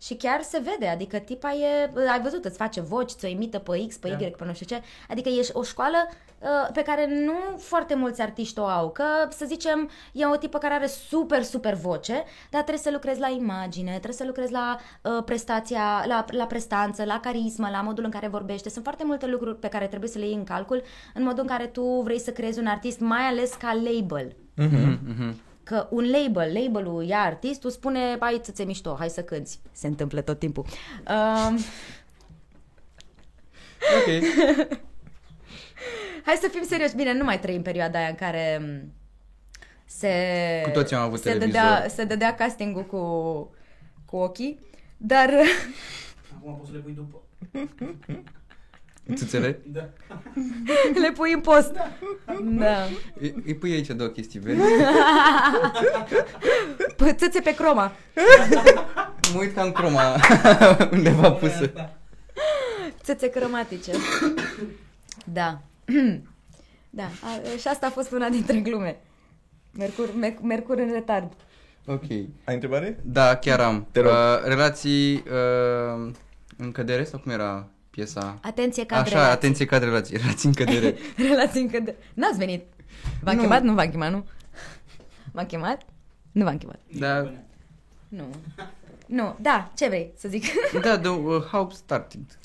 [0.00, 3.86] Și chiar se vede, adică tipa e, ai văzut, îți face voci, ți-o imită pe
[3.88, 4.82] X, pe Y, pe nu știu ce.
[5.08, 5.96] Adică e o școală
[6.38, 8.90] uh, pe care nu foarte mulți artiști o au.
[8.90, 13.20] Că, să zicem, e o tipă care are super, super voce, dar trebuie să lucrezi
[13.20, 18.04] la imagine, trebuie să lucrezi la uh, prestația, la, la prestanță, la carismă, la modul
[18.04, 18.68] în care vorbește.
[18.68, 20.82] Sunt foarte multe lucruri pe care trebuie să le iei în calcul
[21.14, 24.36] în modul în care tu vrei să creezi un artist, mai ales ca label.
[25.68, 29.58] Că un label, labelul ia artistul, spune, hai ți mișto, hai să cânti.
[29.72, 30.64] Se întâmplă tot timpul.
[31.08, 31.58] Um,
[33.96, 34.06] Ok.
[36.26, 36.94] hai să fim serioși.
[36.94, 38.92] Bine, nu mai trăim perioada aia în care m,
[39.84, 40.10] se...
[40.64, 41.60] Cu toții am avut se televizor.
[41.62, 43.00] dădea, se dădea castingul cu,
[44.04, 44.60] cu ochii,
[44.96, 45.30] dar
[46.36, 47.22] Acum poți să le pui după.
[49.14, 49.60] Țâțele?
[49.66, 49.88] Da.
[51.02, 51.72] le pui în post.
[52.42, 52.76] Da.
[53.20, 54.60] Îi îi pui aici două chestii verzi.
[56.96, 57.92] P- Țâțe pe croma.
[59.34, 60.16] Mă uit ca în croma
[60.92, 61.72] undeva pusă.
[63.02, 63.92] Țâțe cromatice.
[65.32, 65.60] Da.
[66.90, 68.96] Da, a, și asta a fost una dintre glume.
[69.72, 71.32] Mercur, Merc- Mercur în retard.
[71.86, 72.10] Ok.
[72.44, 72.98] Ai întrebare?
[73.04, 73.86] Da, chiar am.
[73.92, 74.10] Te rog.
[74.10, 76.10] Uh, relații uh,
[76.56, 77.68] în cădere sau cum era
[77.98, 78.38] piesa?
[78.42, 79.04] Atenție cadre.
[79.04, 79.36] Așa, relații.
[79.36, 80.16] atenție cadre relații.
[80.16, 80.94] Relații în cădere.
[81.30, 81.96] Relații încă de...
[82.14, 82.64] N-ați venit.
[83.22, 83.40] V-am Nu.
[83.40, 83.62] chemat?
[83.62, 84.24] Nu v-am chemat, nu?
[85.32, 85.82] M-am chemat?
[86.32, 86.78] Nu v-am chemat.
[86.98, 87.32] da,
[88.08, 88.24] Nu.
[89.06, 89.36] Nu.
[89.40, 90.44] Da, ce vrei să zic?
[90.84, 92.38] da, the, uh, how started.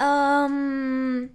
[0.00, 1.30] Um,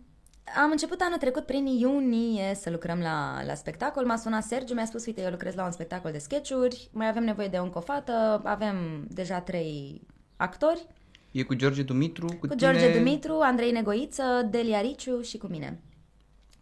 [0.62, 4.06] am început anul trecut prin iunie să lucrăm la, la spectacol.
[4.06, 7.24] M-a sunat Sergiu, mi-a spus, uite, eu lucrez la un spectacol de sketchuri, mai avem
[7.24, 10.02] nevoie de încă o fată, avem deja trei
[10.36, 10.88] actori,
[11.34, 12.56] E cu George Dumitru, cu, cu tine...
[12.56, 15.80] George Dumitru, Andrei Negoiță, Delia Riciu și cu mine.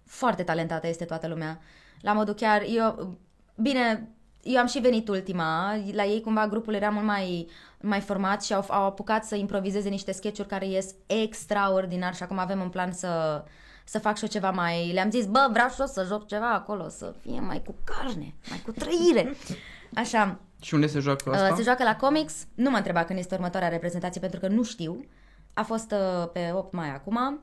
[0.05, 1.60] Foarte talentată este toată lumea.
[2.01, 3.17] La modul chiar, eu,
[3.55, 4.10] bine,
[4.43, 7.47] eu am și venit ultima, la ei cumva grupul era mult mai,
[7.81, 12.38] mai format și au, au apucat să improvizeze niște sketchuri care ies extraordinar și acum
[12.38, 13.43] avem în plan să,
[13.86, 14.91] să fac și eu ceva mai...
[14.93, 18.34] Le-am zis, bă, vreau și eu să joc ceva acolo, să fie mai cu carne,
[18.49, 19.36] mai cu trăire.
[20.01, 21.47] Așa, Și unde se joacă asta?
[21.50, 22.47] Uh, se joacă la comics.
[22.56, 25.06] Nu m-a întrebat când este următoarea reprezentație pentru că nu știu.
[25.54, 27.39] A fost uh, pe 8 mai acum.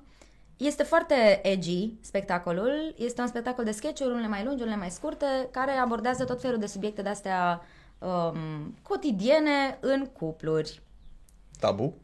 [0.57, 2.95] Este foarte edgy spectacolul.
[2.97, 6.59] Este un spectacol de sketch-uri, unele mai lungi, unele mai scurte, care abordează tot felul
[6.59, 7.63] de subiecte de-astea
[7.99, 10.83] um, cotidiene în cupluri.
[11.61, 11.95] Tabu?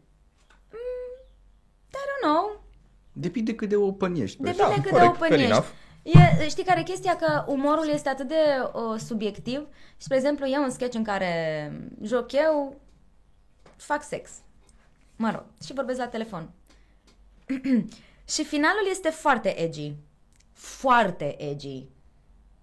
[1.89, 2.65] I don't know.
[3.13, 4.43] Depinde cât de open ești.
[4.43, 4.45] bă.
[4.45, 5.51] Depinde Da, cât corect, de fair open ești.
[5.51, 5.67] enough.
[6.05, 7.17] E, știi care e chestia?
[7.17, 8.35] Că umorul este atât de
[8.73, 9.59] uh, subiectiv
[9.97, 12.81] și, spre exemplu, e un sketch în care joc eu,
[13.77, 14.31] fac sex.
[15.17, 16.51] Mă rog, și vorbesc la telefon.
[18.35, 19.95] și finalul este foarte edgy.
[20.53, 21.89] Foarte edgy.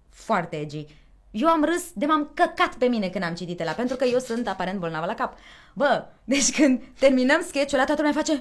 [0.08, 0.86] Foarte edgy.
[1.30, 4.18] Eu am râs de m-am căcat pe mine când am citit la pentru că eu
[4.18, 5.38] sunt aparent bolnavă la cap.
[5.74, 8.40] Bă, deci când terminăm sketch-ul ăla, toată lumea face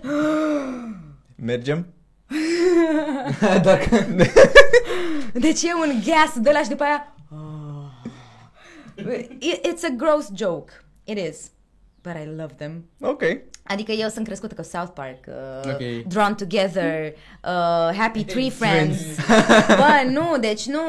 [1.47, 1.93] Mergem?
[3.61, 4.05] Dacă...
[5.33, 7.13] Deci e un gas de la și după aia...
[9.39, 10.71] It- It's a gross joke.
[11.03, 11.37] It is.
[12.01, 12.85] But I love them.
[13.01, 13.21] Ok.
[13.63, 16.07] Adică eu sunt crescută cu South Park, uh, Ok.
[16.07, 17.05] Drawn Together,
[17.43, 18.99] uh, Happy Tree Friends.
[19.67, 20.79] Bă, nu, deci nu.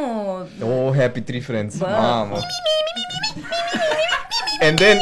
[0.62, 1.76] Oh, Happy Tree Friends.
[1.76, 1.86] Bă.
[1.86, 2.36] Mamă.
[4.60, 4.98] And then...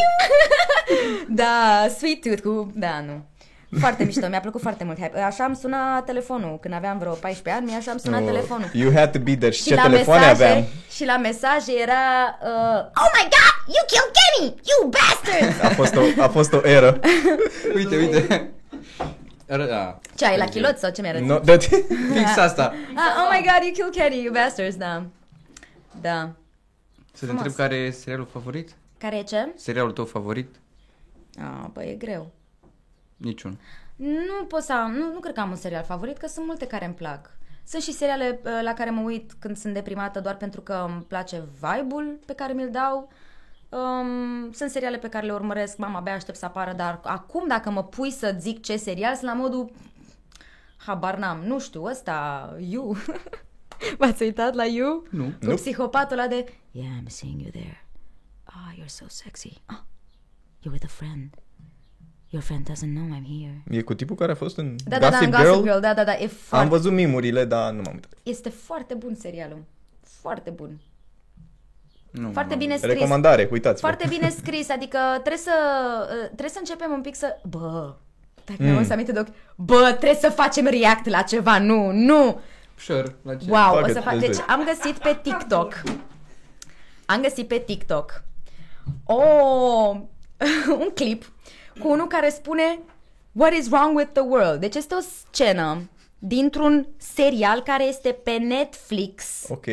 [1.29, 2.73] Da, Sweet Tooth cu...
[2.75, 3.25] Da, nu.
[3.79, 4.99] Foarte mișto, mi-a plăcut foarte mult.
[5.27, 6.59] Așa am sunat telefonul.
[6.61, 8.69] Când aveam vreo 14 ani, așa am sunat Oh, telefonul.
[8.73, 9.51] You had to be there.
[9.53, 10.65] Și ce la telefoane mesaje, aveam?
[10.91, 15.65] Și la mesaje era uh, Oh my god, you killed Kenny, you bastard!
[15.65, 17.01] A fost o, a fost o eră.
[17.77, 18.51] uite, uite.
[19.49, 19.99] Ară- Da.
[20.17, 21.25] Ce ai, la chilot sau ce mi arăți?
[21.25, 21.63] No, that...
[22.15, 22.75] Fix asta.
[22.95, 25.03] Ah, oh my god, you killed Kenny, you bastards, da.
[26.01, 26.31] Da.
[27.13, 27.35] Să te Frumos.
[27.45, 28.71] întreb care e serialul favorit?
[28.99, 29.49] Care e ce?
[29.57, 30.55] Serialul tău favorit?
[31.39, 32.31] Ah, bă, e greu.
[33.21, 33.61] Niciun.
[33.97, 36.67] Nu pot să am, nu, nu cred că am un serial favorit, că sunt multe
[36.67, 37.39] care îmi plac.
[37.67, 41.03] Sunt și seriale uh, la care mă uit când sunt deprimată doar pentru că îmi
[41.03, 43.13] place vibe-ul pe care mi-l dau.
[43.69, 47.71] Um, sunt seriale pe care le urmăresc, mama abia aștept să apară, dar acum dacă
[47.71, 49.71] mă pui să zic ce serial, sunt la modul
[50.77, 52.97] habar n-am, nu știu, ăsta, You.
[53.99, 55.07] V-ați uitat la You?
[55.11, 55.25] Nu.
[55.25, 55.55] Cu Nu.
[55.55, 57.87] psihopatul ăla de Yeah, I'm seeing you there.
[58.45, 59.63] Ah, you're so sexy.
[59.67, 59.81] Ah,
[60.61, 61.35] you're with a friend.
[62.33, 63.63] Your friend doesn't know I'm here.
[63.79, 65.49] E cu tipul care a fost în Da, da, da, Gossip în Girl?
[65.51, 68.13] Gossip Girl, da, da, da, e Am foarte, văzut mimurile, dar nu m-am uitat.
[68.23, 69.63] este foarte bun serialul.
[70.21, 70.81] Foarte bun.
[72.11, 72.31] Nu.
[72.33, 72.93] Foarte m-am- bine scris.
[72.93, 73.87] Recomandare, uitați-vă.
[73.87, 75.53] Foarte bine scris, adică trebuie să,
[76.11, 77.37] uh, trebuie să începem un pic să...
[77.49, 77.95] Bă,
[78.45, 78.71] dacă Mm.
[78.71, 82.41] mi-am să aminte de ochi, bă, trebuie să facem react la ceva, nu, nu.
[82.79, 83.51] Sure, la ce?
[83.51, 84.13] Wow, Fuck o it, să fac.
[84.15, 84.45] let's do Deci it.
[84.49, 85.83] am găsit pe TikTok.
[87.07, 88.23] Am găsit pe TikTok
[89.05, 89.23] o,
[90.83, 91.33] un clip
[91.83, 92.79] cu unul care spune
[93.33, 94.61] What is wrong with the world?
[94.61, 99.45] Deci este o scenă dintr-un serial care este pe Netflix.
[99.49, 99.65] Ok.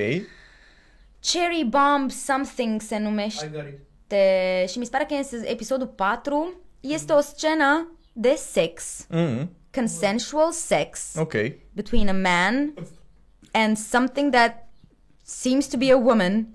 [1.19, 4.69] Cherry Bomb Something se numește I got it.
[4.69, 6.53] și mi se pare că este episodul 4.
[6.79, 11.33] Este o scenă de sex, Mm, consensual sex ok.
[11.73, 12.73] between a man
[13.51, 14.67] and something that
[15.23, 16.47] seems to be a woman.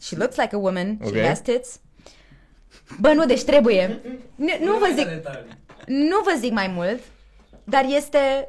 [0.00, 0.98] She looks like a woman.
[1.02, 1.12] Ok.
[1.14, 1.80] She has tits.
[3.00, 4.00] Bă, nu, deci trebuie.
[4.34, 5.46] Nu, nu vă mai zic, da detalii.
[5.86, 7.00] nu vă zic mai mult,
[7.64, 8.48] dar este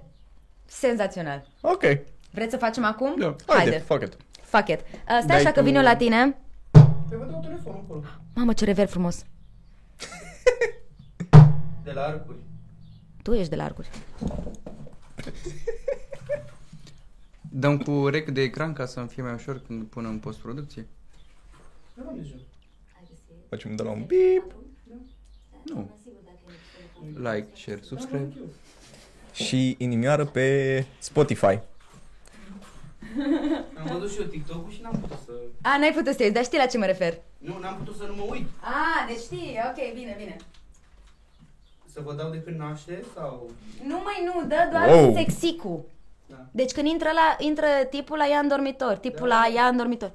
[0.66, 1.48] senzațional.
[1.62, 1.84] Ok.
[2.32, 3.16] Vreți să facem acum?
[3.20, 3.36] Da.
[3.46, 3.78] Haide, Haide.
[3.78, 4.18] fuck it.
[4.42, 4.80] Fuck it.
[4.80, 6.36] Uh, stai Dai așa că tu- vin eu la tine.
[7.10, 8.04] Te văd dau telefonul acolo.
[8.36, 9.26] Mamă, ce rever frumos.
[11.84, 12.38] De la arcuri.
[13.24, 13.90] Tu ești de la arcuri.
[17.52, 20.88] Dăm cu rec de ecran ca să-mi fie mai ușor când pun în postproducție?
[21.94, 22.38] Nu am zis eu.
[23.50, 24.54] Facem de la un bip.
[25.64, 25.90] Nu.
[27.16, 28.34] Like, share, subscribe.
[29.34, 31.60] și inimioară pe Spotify.
[33.78, 35.32] Am văzut și eu TikTok-ul și n-am putut să...
[35.62, 37.18] A, n-ai putut să te uiți, dar știi la ce mă refer.
[37.38, 38.48] Nu, n-am putut să nu mă uit.
[38.60, 40.36] A, deci știi, ok, bine, bine.
[41.94, 43.50] Să vă dau de când naște sau...
[43.88, 45.14] Nu mai nu, dă doar Wow.
[45.16, 45.82] sexicul.
[46.26, 46.46] Da.
[46.52, 49.36] Deci când intră, la, intră tipul la ea în dormitor, tipul Da.
[49.40, 50.12] la ea în dormitor.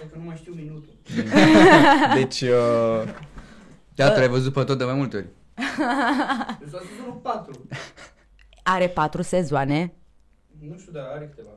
[0.00, 0.92] Cred că nu mai știu minutul.
[2.20, 3.02] Deci, uh,
[3.94, 5.26] Da, tu l-ai văzut pe tot de mai multe ori.
[6.60, 7.66] Deci la sezonul 4.
[8.62, 9.92] Are patru sezoane.
[10.68, 11.48] Nu știu, dar are câteva.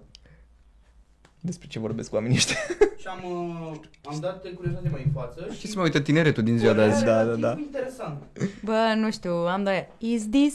[1.40, 2.56] despre ce vorbesc oamenii ăștia?
[3.02, 5.68] Și am, uh, am dat de curiozitate mai în față Ce și...
[5.68, 7.04] se mai uită tineretul din ziua de azi?
[7.04, 7.36] Da, Era da, da.
[7.48, 8.24] relativ interesant.
[8.64, 9.88] Bă, nu știu, am doi.
[9.98, 10.54] Is this?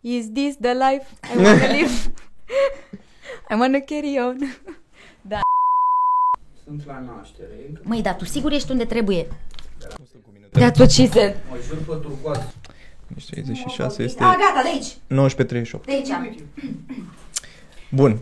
[0.00, 2.12] Is this the life I wanna live?
[3.50, 4.36] I wanna carry on.
[6.64, 6.70] Da.
[6.70, 7.52] Sunt la naștere.
[7.68, 9.26] încă Măi, dar tu sigur ești unde trebuie.
[10.52, 11.36] That's what she said.
[11.50, 12.38] Mă jur pe turcoaz.
[13.06, 15.76] Deci 36 este A, gata, de aici.
[15.80, 15.84] 19.38.
[15.84, 16.08] De aici.
[17.90, 18.20] Bun.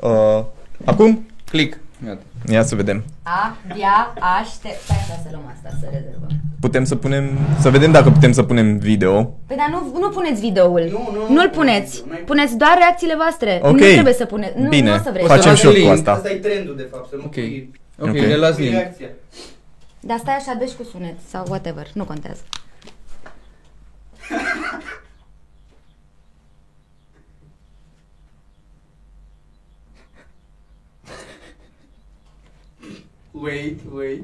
[0.00, 0.44] Uh,
[0.84, 1.78] acum, Click.
[2.06, 2.22] Iată.
[2.48, 3.04] Ia să vedem.
[3.22, 4.80] Abia aștept.
[4.84, 6.30] Stai așa să luăm asta, să rezervăm.
[6.60, 9.22] Putem să punem, să vedem dacă putem să punem video.
[9.46, 10.88] Păi dar nu, nu puneți videoul.
[10.90, 12.02] Nu, nu, Nu-l nu, puneți.
[12.06, 12.18] nu, nu.
[12.24, 13.60] Puneți doar reacțiile voastre.
[13.62, 13.70] Ok.
[13.70, 14.58] Nu trebuie să puneți.
[14.58, 15.26] Nu, Bine, nu o să vreți.
[15.26, 15.86] facem să și eu link.
[15.86, 16.12] cu asta.
[16.12, 17.30] Asta e trendul, de fapt, să nu Ok.
[17.32, 18.14] pui, Ok, Ok.
[18.14, 18.76] le las pui link.
[18.76, 19.08] reacția.
[20.00, 21.86] Dar stai așa, dă cu sunet sau whatever.
[21.92, 22.40] Nu contează.
[33.42, 34.22] Wait, wait.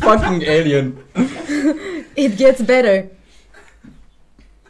[0.00, 0.98] Fucking alien.
[2.16, 3.08] It gets better.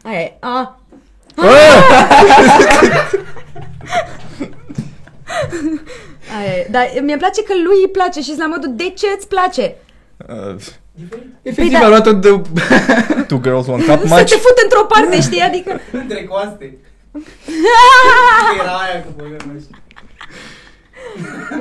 [0.04, 0.36] Aia e.
[0.42, 0.76] A.
[6.36, 6.66] Aia e.
[6.70, 9.74] Dar mi-e place că lui îi place și sunt la modul de ce îți place?
[10.28, 10.56] Uh,
[11.42, 11.86] Efectiv Păi da.
[11.86, 12.42] a luat-o de...
[13.28, 14.30] two girls, one cup Să match.
[14.30, 15.40] te fut într-o parte, știi?
[15.40, 15.80] Adică...
[15.92, 16.76] Între coaste.
[18.60, 19.76] Era aia cu voi, nu știu.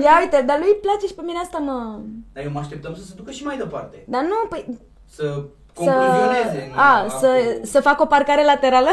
[0.04, 2.00] Ia uite, dar lui îi place și pe mine asta mă...
[2.34, 4.04] Dar eu mă așteptam să se ducă și mai departe.
[4.06, 4.80] Dar nu, păi...
[5.16, 6.72] Să concluzioneze.
[6.74, 6.80] nu?
[6.82, 7.60] A, să, Acolo.
[7.64, 8.90] să fac o parcare laterală?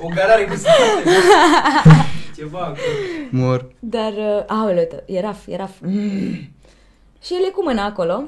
[0.00, 1.10] O garare cu spate.
[2.36, 2.78] Ceva acolo.
[3.30, 3.66] Mor.
[3.78, 5.70] Dar, uh, aoleu, uite, e raf, e raf.
[5.80, 6.48] Mm.
[7.22, 8.24] Și el e cu mâna acolo.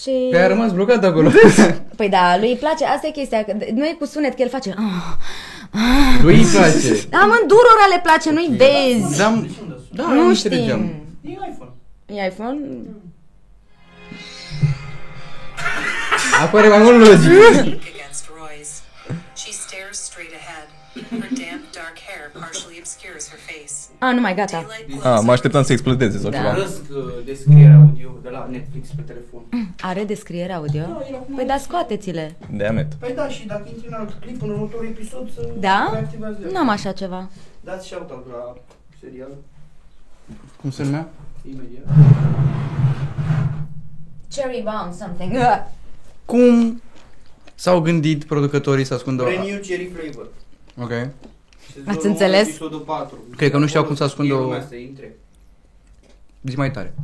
[0.00, 0.28] Și...
[0.30, 1.30] Pe a rămas blocat acolo.
[1.96, 4.48] Păi da, lui îi place, asta e chestia, că nu e cu sunet, că el
[4.48, 4.74] face...
[4.76, 6.78] "Ah, Lui îi place.
[7.22, 9.18] Amândurora le place, nu-i vezi.
[9.18, 9.86] Da, Deci unde sunt?
[9.90, 10.80] da, nu înțelegeam.
[11.20, 11.30] știm.
[11.30, 11.70] E iPhone.
[12.06, 12.58] E iPhone?
[16.42, 17.30] Apare mai mult logic.
[24.04, 24.52] A, nu mai gata.
[24.68, 26.36] Daylight Ah, glows mă așteptam să explodeze sau Da.
[26.36, 26.54] ceva.
[26.54, 29.40] Răsc uh, descrierea audio de la Netflix pe telefon.
[29.90, 30.82] Are descriere audio?
[31.36, 32.36] Păi da, scoateți-le.
[32.56, 32.94] Damn it.
[32.98, 35.88] Păi da, și dacă intri în alt clip în următorul episod să Da?
[35.92, 36.38] reactivează.
[36.52, 37.28] Nu am așa ceva.
[37.60, 38.54] Dați shout-out la
[39.00, 39.28] serial
[40.60, 41.08] Cum se numea?
[41.48, 41.84] imediat.
[44.34, 45.32] Cherry bomb something.
[46.24, 46.82] Cum
[47.54, 49.22] s-au gândit producătorii să ascundă...
[49.22, 50.26] Brand new cherry flavor.
[50.80, 51.08] Ok.
[51.74, 52.40] Sezonul Ați înțeles?
[52.40, 53.16] unu, Episodul 4.
[53.36, 55.14] Cred că nu știau cum să ascundă E o- lumea să intre.
[56.42, 56.94] Zi mai tare.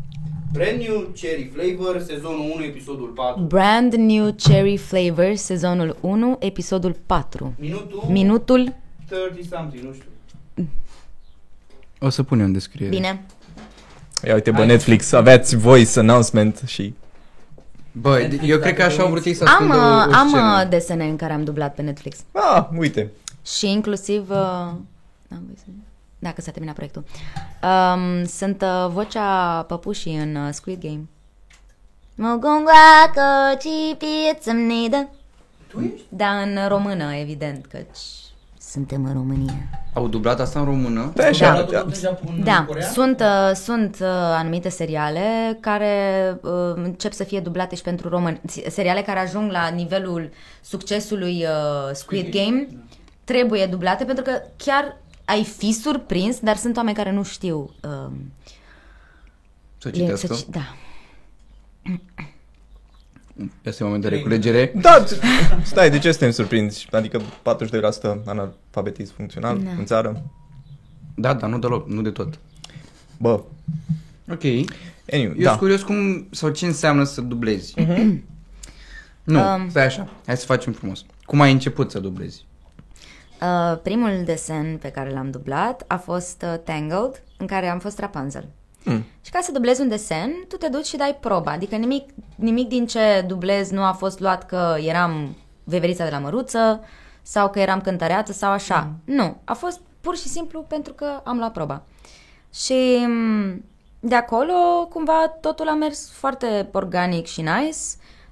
[0.52, 3.42] Brand new cherry flavor, sezonul 1, episodul 4.
[3.42, 7.54] Brand new cherry flavor, sezonul 1, episodul 4.
[7.58, 8.74] Minutul Minutul,
[9.08, 10.06] 30 something, nu știu.
[12.00, 12.90] O să punem în descriere.
[12.94, 13.24] bine.
[14.26, 16.94] Ia uite, bă, Netflix, aveați voice announcement și...
[17.92, 20.28] Bă, eu cred că așa au vrut ei să Am, ascundă o, o uh, am
[20.28, 20.60] scenă.
[20.62, 22.16] uh, desene în care am dublat pe Netflix.
[22.32, 23.10] Ah, uite.
[23.56, 24.30] Și inclusiv...
[24.30, 25.64] Uh, am voie să...
[26.18, 27.04] Dacă s-a terminat proiectul.
[27.62, 31.08] Um, sunt uh, vocea păpușii în uh, Squid Game.
[32.14, 33.12] Mugunga
[33.58, 33.96] ci
[34.40, 35.08] să nidă.
[35.68, 36.06] Tu ești?
[36.08, 37.98] Da, în română, evident, căci
[38.70, 39.52] suntem în România.
[39.92, 41.12] Au dublat asta în română?
[41.14, 41.52] Da, Ai așa.
[41.52, 41.78] luat-o Da.
[41.78, 42.86] tot în Japon, în Da, Corea?
[42.86, 45.94] sunt, uh, sunt uh, anumite seriale care
[46.42, 48.40] uh, încep să fie dublate și pentru români.
[48.68, 50.30] Seriale care ajung la nivelul
[50.62, 52.68] succesului uh, Squid Game
[53.28, 57.58] trebuie dublate pentru că chiar ai fi surprins, dar sunt oameni care nu știu.
[57.82, 58.10] Uh,
[59.78, 60.34] Să le- citească.
[60.34, 60.74] ci- da.
[63.62, 64.72] Este moment de reculegere.
[64.80, 65.04] Da,
[65.64, 66.88] stai, de ce suntem surprinși?
[66.90, 69.70] Adică 42% analfabetism funcțional Da.
[69.70, 70.22] în țară.
[71.14, 72.38] Da, dar nu deloc, nu de tot.
[73.18, 73.42] Bă,
[74.30, 74.42] Ok.
[75.12, 75.48] anyway, Eu da.
[75.48, 77.74] sunt curios cum, sau ce înseamnă să dublezi.
[79.22, 79.68] Nu, Um.
[79.70, 81.04] stai așa, hai să facem frumos.
[81.24, 82.46] Cum ai început să dublezi?
[83.42, 87.98] Uh, primul desen pe care l-am dublat a fost uh, Tangled, în care am fost
[87.98, 88.48] Rapunzel.
[88.84, 89.04] Mm.
[89.20, 91.50] Și ca să dublezi un desen, tu te duci și dai proba.
[91.50, 96.18] Adică nimic, nimic din ce dublez nu a fost luat că eram veverița de la
[96.18, 96.80] măruță
[97.22, 98.90] sau că eram cântăreață sau așa.
[99.04, 99.14] Mm.
[99.14, 101.82] Nu, a fost pur și simplu pentru că am luat proba.
[102.54, 103.64] Și m,
[104.00, 107.78] de acolo, cumva, totul a mers foarte organic și nice.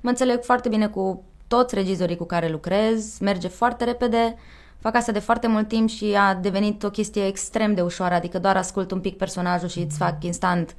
[0.00, 4.36] Mă înțeleg foarte bine cu toți regizorii cu care lucrez, merge foarte repede,
[4.80, 8.38] fac asta de foarte mult timp și a devenit o chestie extrem de ușoară, adică
[8.38, 10.74] doar ascult un pic personajul și îți fac instant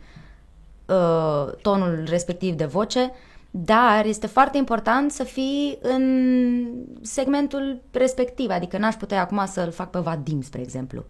[0.85, 3.11] uh, tonul respectiv de voce,
[3.51, 6.67] dar este foarte important să fii în
[7.01, 11.05] segmentul respectiv, adică n-aș putea acum să-l fac pe Vadim, spre exemplu.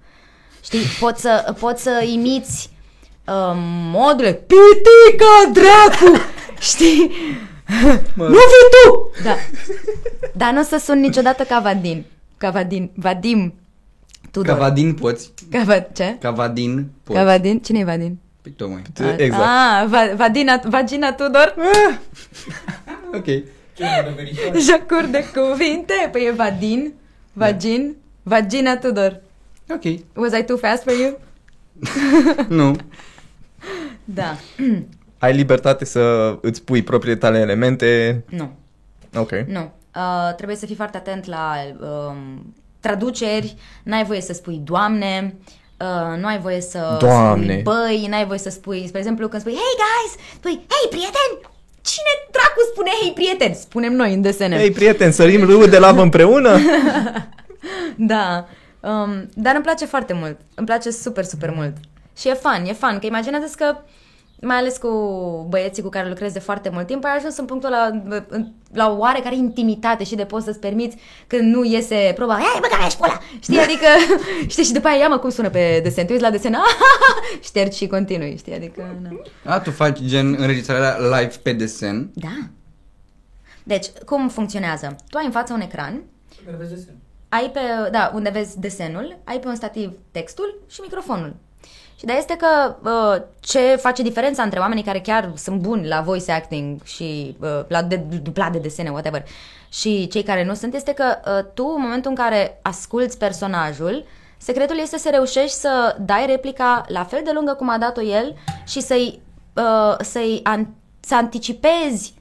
[0.63, 2.69] Știi, poți să, poți să imiți
[3.27, 3.53] uh,
[3.91, 6.21] module, pitica dracu,
[6.59, 7.11] știi?
[8.15, 9.11] Nu fi tu!
[9.23, 9.35] Da.
[10.33, 12.05] Dar nu o să sun niciodată ca Vadim.
[12.37, 12.91] Ca Vadim.
[12.95, 13.53] Vadim.
[14.31, 14.53] Tudor.
[14.53, 15.31] Cavadin poți.
[15.51, 16.17] Ca va, ce?
[16.19, 17.17] Cavadin poți.
[17.19, 17.59] Ca Vadin?
[17.59, 18.17] Cine e Vadin?
[18.41, 18.81] Păi tocmai.
[19.17, 19.43] Exact.
[19.43, 21.55] Ah, va, Vadina, Vagina Tudor?
[23.13, 23.23] Ok.
[23.25, 23.43] Ce
[24.03, 24.59] de verișoare?
[24.59, 25.93] Jocuri de cuvinte.
[26.11, 26.93] Păi e Vadin,
[27.33, 29.21] Vagin, Vagina Tudor.
[29.69, 29.83] Ok.
[30.15, 31.19] Was I too fast for you?
[32.59, 32.75] Nu.
[34.05, 34.37] Da.
[35.17, 38.23] Ai libertate să îți pui propriile tale elemente.
[38.29, 38.51] Nu.
[39.15, 39.31] Ok.
[39.31, 39.71] Nu.
[39.97, 45.35] Uh, trebuie să fii foarte atent la um, traduceri, n-ai voie să spui doamne,
[45.79, 47.45] uh, nu ai voie să Doamne.
[47.45, 51.55] spui băi, n-ai voie să spui, spre exemplu, când spui hey guys, spui hey prieteni,
[51.81, 53.55] cine dracu spune hey prieteni?
[53.55, 54.57] Spunem noi în desene.
[54.57, 56.57] Hei, prieten, sărim râul de lavă împreună?
[57.95, 58.47] Da.
[58.79, 60.39] Um, dar îmi place foarte mult.
[60.55, 61.73] Îmi place super, super mult.
[62.17, 62.97] Și e fun, e fun.
[62.99, 63.77] Că imaginează că
[64.41, 64.87] mai ales cu
[65.49, 67.89] băieții cu care lucrez de foarte mult timp, ai ajuns în punctul la,
[68.73, 72.67] la o oarecare intimitate și de poți să-ți permiți când nu iese proba, hai bă,
[72.69, 73.19] care ești pula!
[73.39, 73.87] Știi, adică,
[74.53, 76.55] știi, și după aia ia mă cum sună pe desen, te uiți la desen,
[77.41, 79.53] ștergi și continui, știi, adică, na.
[79.53, 82.09] A, tu faci gen înregistrarea live pe desen.
[82.13, 82.29] Da.
[83.63, 84.95] Deci, cum funcționează?
[85.09, 86.01] Tu ai în față un ecran,
[86.45, 86.95] Care vezi desen.
[87.29, 87.59] ai pe,
[87.91, 91.35] da, unde vezi desenul, ai pe un stativ textul și microfonul.
[91.97, 96.01] Și de este că uh, ce face diferența între oamenii care chiar sunt buni la
[96.01, 99.25] voice acting și uh, la de, dublat de desene, whatever,
[99.69, 104.05] și cei care nu sunt, este că uh, tu, în momentul în care asculți personajul,
[104.37, 108.35] secretul este să reușești să dai replica la fel de lungă cum a dat-o el
[108.67, 109.21] și să-i,
[109.53, 112.13] uh, să-i an- să anticipezi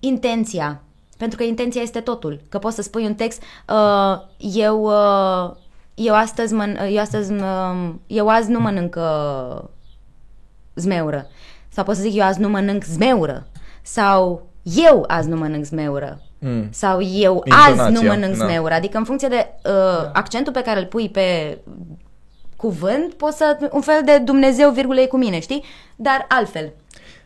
[0.00, 0.82] intenția.
[1.16, 2.40] Pentru că intenția este totul.
[2.48, 5.50] Că poți să spui un text, uh, eu, uh,
[5.94, 9.62] eu astăzi, măn- eu astăzi, uh, eu azi nu mănânc uh,
[10.74, 11.26] zmeură.
[11.68, 13.46] Sau pot să zic, eu azi nu mănânc zmeură.
[13.82, 16.20] Sau eu azi nu mănânc zmeură.
[16.38, 16.68] Mm.
[16.70, 18.44] Sau eu azi nu Intonația, mănânc da.
[18.44, 18.74] zmeură.
[18.74, 21.58] Adică în funcție de uh, accentul pe care îl pui pe
[22.56, 25.64] cuvânt, poți să, un fel de Dumnezeu virgulă e cu mine, știi?
[25.96, 26.72] Dar altfel.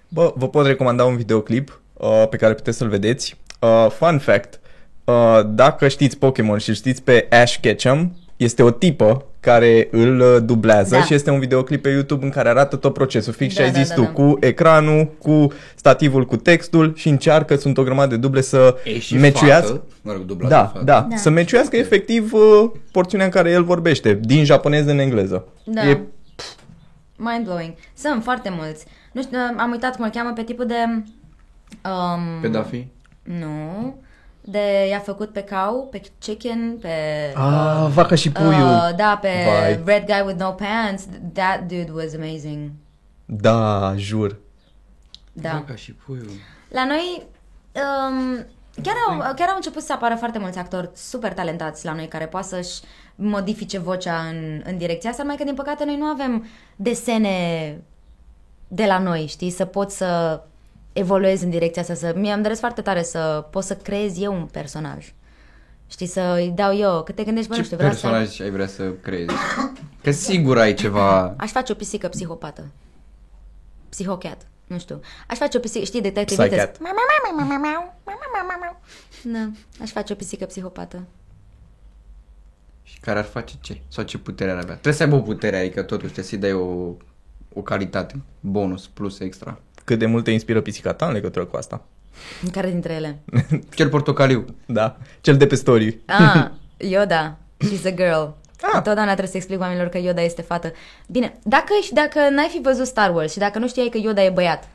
[0.08, 3.36] Bă, vă pot recomanda un videoclip uh, pe care puteți să-l vedeți.
[3.60, 4.60] Uh, fun fact,
[5.04, 10.20] uh, dacă știți Pokémon și îl știți pe Ash Ketchum, este o tipă care îl
[10.20, 11.02] uh, dublează Da.
[11.02, 13.72] și este un videoclip pe YouTube în care arată tot procesul, fix Da, ce ai
[13.72, 14.08] da, zis da, tu, da.
[14.08, 18.98] cu ecranul, cu stativul, cu textul și încearcă, sunt o grămadă de duble să E
[18.98, 19.66] și meciuiască.
[19.72, 19.84] fată.
[20.02, 20.84] Mă rog, dublat Da, de fată.
[20.84, 21.16] da, Da.
[21.16, 25.44] să meciuiască efectiv uh, porțiunea în care el vorbește, din japoneză în engleză.
[25.64, 25.88] Da.
[25.88, 26.00] E
[27.18, 27.74] Mind-blowing.
[27.96, 28.84] Sunt foarte mulți.
[29.12, 30.74] Nu știu, am uitat cum îl cheamă pe tipul de...
[31.88, 32.86] Um, Pe Daffy?
[33.22, 33.96] Nu.
[34.48, 36.88] De i-a făcut pe cow, pe chicken, pe...
[37.34, 38.62] Ah, vaca și puiul.
[38.62, 39.82] Uh, da, pe Vai.
[39.84, 41.06] Red Guy with No Pants.
[41.32, 42.70] That dude was amazing.
[43.24, 44.36] Da, jur.
[45.32, 45.64] Da.
[45.66, 46.30] Ca și puiul.
[46.68, 47.26] La noi,
[47.72, 48.46] um,
[48.82, 52.26] chiar, au, chiar au început să apară foarte mulți actori super talentați la noi care
[52.26, 52.80] poate să-și
[53.14, 57.78] modifice vocea în, în direcția asta, numai că din păcate noi nu avem desene
[58.68, 60.40] de la noi, știi, să pot să
[60.98, 64.46] evoluez în direcția asta, să, mi-am doresc foarte tare să pot să creez eu un
[64.46, 65.14] personaj.
[65.86, 68.00] Știi, să îi dau eu, că te gândești, bă, nu Ce știu, vreau să...
[68.00, 69.34] personaj ai vrea să creezi?
[70.02, 71.34] Că sigur ai ceva...
[71.36, 72.66] Aș face o pisică psihopată.
[73.88, 74.46] Psihocat.
[74.66, 75.00] Nu știu.
[75.28, 76.78] Aș face o pisică, știi, detective Psycat.
[79.22, 79.50] Da,
[79.82, 81.02] aș face o pisică psihopată.
[82.82, 83.80] Și care ar face ce?
[83.88, 84.72] Sau ce putere ar avea?
[84.72, 86.94] Trebuie să aibă o putere, adică totuși trebuie să-i dai o,
[87.54, 89.60] o calitate, bonus, plus extra.
[89.86, 91.82] Cât de mult te inspiră pisica ta în legătură cu asta?
[92.52, 93.18] Care dintre ele?
[93.76, 94.44] Cel portocaliu.
[94.66, 95.98] Da, cel de pe story.
[96.06, 96.50] Ah,
[96.92, 97.36] Yoda.
[97.64, 98.22] She's a girl.
[98.60, 98.72] Ah.
[98.72, 100.72] Întotdeauna trebuie să explic oamenilor că Yoda este fată.
[101.06, 104.30] Bine, dacă, dacă n-ai fi văzut Star Wars și dacă nu știai că Yoda e
[104.30, 104.68] băiat,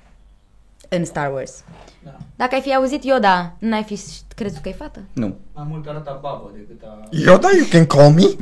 [0.90, 1.64] în Star Wars.
[2.04, 2.18] Da.
[2.36, 4.00] Dacă ai fi auzit Yoda, n-ai fi
[4.36, 5.00] crezut că e fată?
[5.14, 5.38] Nu.
[5.54, 7.08] Mai mult arată babă decât a...
[7.10, 8.24] Yoda, you can call me?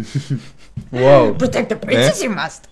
[1.01, 1.33] Wow.
[1.33, 2.65] Protect the princess you must!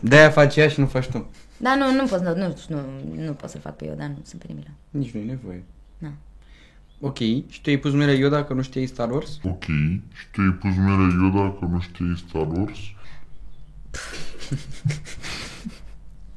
[0.00, 1.30] De-aia faci ea și nu faci tu.
[1.62, 2.80] Da, nu, nu pot, nu, nu, nu,
[3.24, 4.70] nu pot să-l fac pe Yoda, nu, sunt penibila.
[4.90, 5.64] Nici nu e nevoie.
[5.98, 6.12] Da.
[7.00, 9.38] Ok, și tu ai pus numele Yoda că nu știai Star Wars?
[9.42, 9.62] Ok,
[10.12, 12.78] și tu ai pus numele Yoda că nu știi Star Wars?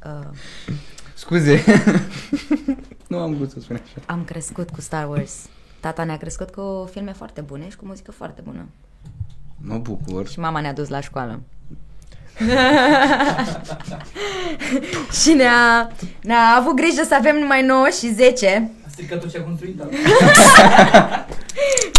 [0.05, 0.29] Uh,
[1.13, 1.63] Scuze.
[3.07, 4.13] nu am vrut să spun așa.
[4.13, 5.49] am crescut cu Star Wars.
[5.79, 8.65] Tata ne-a crescut cu filme foarte bune și cu muzică foarte bună.
[9.57, 10.27] Mă bucur.
[10.27, 11.41] Și mama ne-a dus la școală.
[15.21, 18.71] și ne-a, ne-a avut grijă să avem numai 9 și 10.
[18.85, 19.83] A stricat tot ce a construit, da.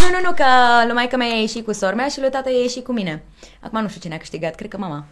[0.00, 0.44] Nu, nu, nu, că
[0.84, 3.22] lui maică mea a ieșit cu sora mea și lui tata a ieșit cu mine.
[3.60, 5.04] Acum nu știu cine a câștigat, cred că mama.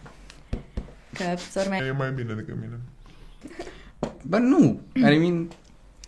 [1.13, 1.85] Că sora mea...
[1.85, 2.79] E mai bine decât mine.
[4.21, 4.81] Bă, nu.
[4.93, 5.47] I mean,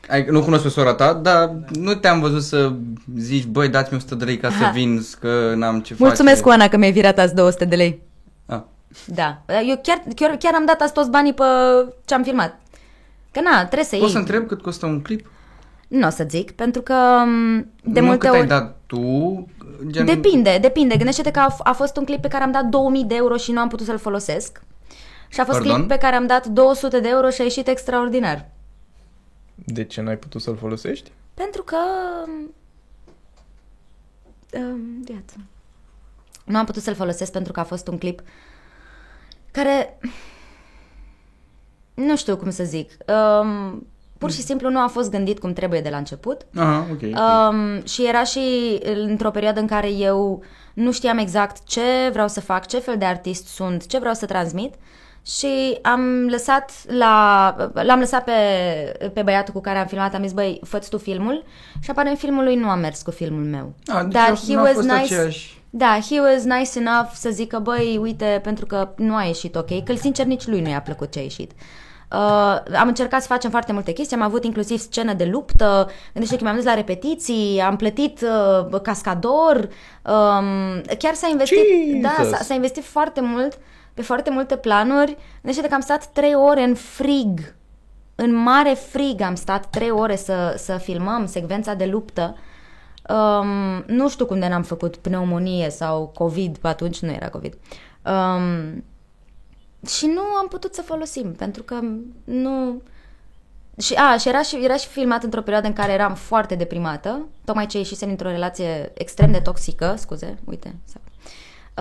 [0.10, 2.74] ai, nu cunosc pe sora ta, dar nu te-am văzut să
[3.18, 4.72] zici, băi, dați-mi 100 de lei ca să Aha.
[4.72, 6.50] vin, că n-am ce Mulțumesc, face.
[6.50, 8.02] Oana, că mi-ai virat azi 200 de lei.
[9.08, 9.14] Ah.
[9.16, 9.42] Da.
[9.68, 11.44] Eu chiar, chiar, chiar am dat azi toți banii pe
[12.06, 12.60] ce am filmat.
[13.32, 14.02] Că na, trebuie să iei.
[14.04, 15.30] Poți să întreb cât costă un clip?
[15.88, 16.94] Nu o să zic, pentru că
[17.26, 18.40] m, de nu multe cât ori...
[18.40, 19.46] ai dat tu,
[19.88, 20.06] gen...
[20.06, 20.96] Depinde, depinde.
[20.96, 23.38] Gândește-te că a, f- a fost un clip pe care am dat 2000 de euro
[23.38, 24.62] și nu am putut să-l folosesc.
[25.28, 25.76] Și a fost Pardon?
[25.76, 28.50] clip pe care am dat 200 de euro și a ieșit extraordinar.
[29.56, 31.12] De ce n-ai putut să-l folosești?
[31.34, 31.78] Pentru că...
[34.54, 35.36] Um, viață.
[36.44, 38.22] Nu am putut să-l folosesc pentru că a fost un clip
[39.62, 39.98] care...
[41.94, 42.92] Nu știu cum să zic.
[43.42, 43.88] Um,
[44.18, 46.42] pur și simplu nu a fost gândit cum trebuie de la început.
[46.56, 47.02] Aha, ok.
[47.02, 48.40] Um, și era și
[48.94, 50.44] într-o perioadă în care eu
[50.74, 51.82] nu știam exact ce
[52.12, 54.74] vreau să fac, ce fel de artist sunt, ce vreau să transmit
[55.26, 58.32] și am lăsat la, l-am lăsat pe,
[59.14, 61.44] pe băiatul cu care am filmat, am zis, băi, fă tu filmul
[61.82, 63.74] și aparent filmul lui nu a mers cu filmul meu.
[63.86, 67.10] Ah, deci Dar a- he n-a was fost nice, aceeași- da, he was nice enough
[67.14, 70.70] să zică, băi, uite, pentru că nu a ieșit ok, că sincer nici lui nu
[70.70, 71.52] i-a plăcut ce a ieșit.
[72.12, 76.38] Uh, am încercat să facem foarte multe chestii, am avut inclusiv scenă de luptă, gândește
[76.38, 78.22] că mi-am dus la repetiții, am plătit
[78.72, 82.38] uh, cascador, um, chiar s-a investit, da, Jesus!
[82.38, 83.58] s-a, s-a investit foarte mult
[83.94, 85.18] pe foarte multe planuri.
[85.42, 87.56] Gândește că am stat trei ore în frig,
[88.16, 92.36] în mare frig am stat trei ore să, să filmăm secvența de luptă.
[93.10, 97.54] Um, nu știu cum de n-am făcut pneumonie sau COVID, pe atunci nu era COVID.
[98.06, 98.84] Um,
[99.88, 101.80] și nu am putut să folosim, pentru că
[102.24, 102.82] nu...
[103.82, 107.26] Și, a, și era și, era și filmat într-o perioadă în care eram foarte deprimată,
[107.46, 110.76] tocmai ce ieșisem dintr-o relație extrem de toxică, scuze, uite.
[110.86, 111.02] sau-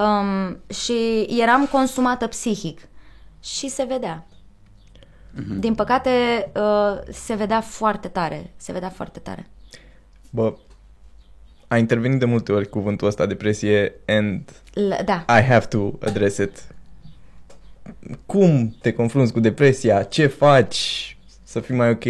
[0.05, 2.81] Um, și eram consumată psihic
[3.43, 4.27] și se vedea.
[5.59, 6.11] Din păcate,
[6.57, 9.51] uh, se vedea foarte tare, se vedea foarte tare.
[10.31, 10.55] Bă,
[11.69, 15.25] a intervenit de multe ori cuvântul ăsta depresie and L- da.
[15.39, 16.65] I have to address it.
[18.27, 20.03] Cum te confrunți cu depresia?
[20.03, 22.05] Ce faci să fii mai ok?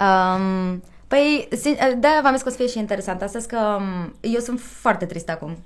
[0.00, 4.14] Um, păi, sin- de-aia v-am zis că o să fie și interesant astăzi, că um,
[4.20, 5.58] eu sunt foarte trist acum.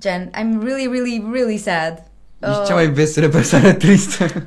[0.00, 1.92] Gen, I'm really, really, really sad.
[2.40, 4.26] Ești Uh, cea mai veselă persoană tristă.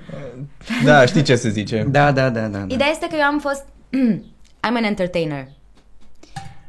[0.86, 1.86] Da, știi ce se zice.
[1.90, 2.58] da, da, da, da.
[2.58, 2.74] da.
[2.74, 3.66] Ideea este că eu am fost...
[4.68, 5.48] I'm an entertainer.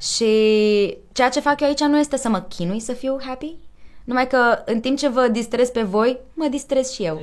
[0.01, 3.55] Și ceea ce fac eu aici nu este să mă chinui să fiu happy,
[4.05, 7.21] numai că în timp ce vă distrez pe voi, mă distrez și eu.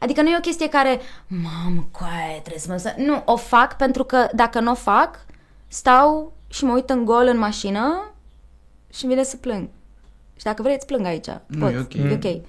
[0.00, 2.76] Adică nu e o chestie care, mamă, coaie, trebuie să mă...
[2.76, 5.24] să-" Nu, o fac pentru că dacă nu o fac,
[5.68, 8.14] stau și mă uit în gol în mașină
[8.92, 9.68] și îmi vine să plâng.
[10.36, 11.28] Și dacă vreți, plâng aici.
[11.46, 11.94] Nu, Pot, e ok.
[11.94, 12.42] e ok.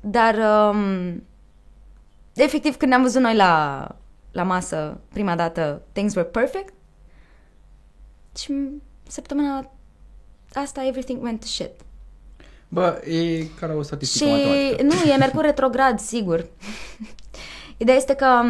[0.00, 0.34] Dar,
[0.72, 1.22] um,
[2.34, 3.86] efectiv, când ne-am văzut noi la,
[4.32, 6.72] la masă prima dată, things were perfect.
[8.36, 8.52] Și
[9.10, 9.70] săptămâna
[10.54, 11.70] asta, everything went to shit.
[12.68, 14.82] Bă, e ca la o statistică Și matematică.
[14.82, 16.46] nu, e Mercur retrograd, sigur.
[17.76, 18.26] Ideea este că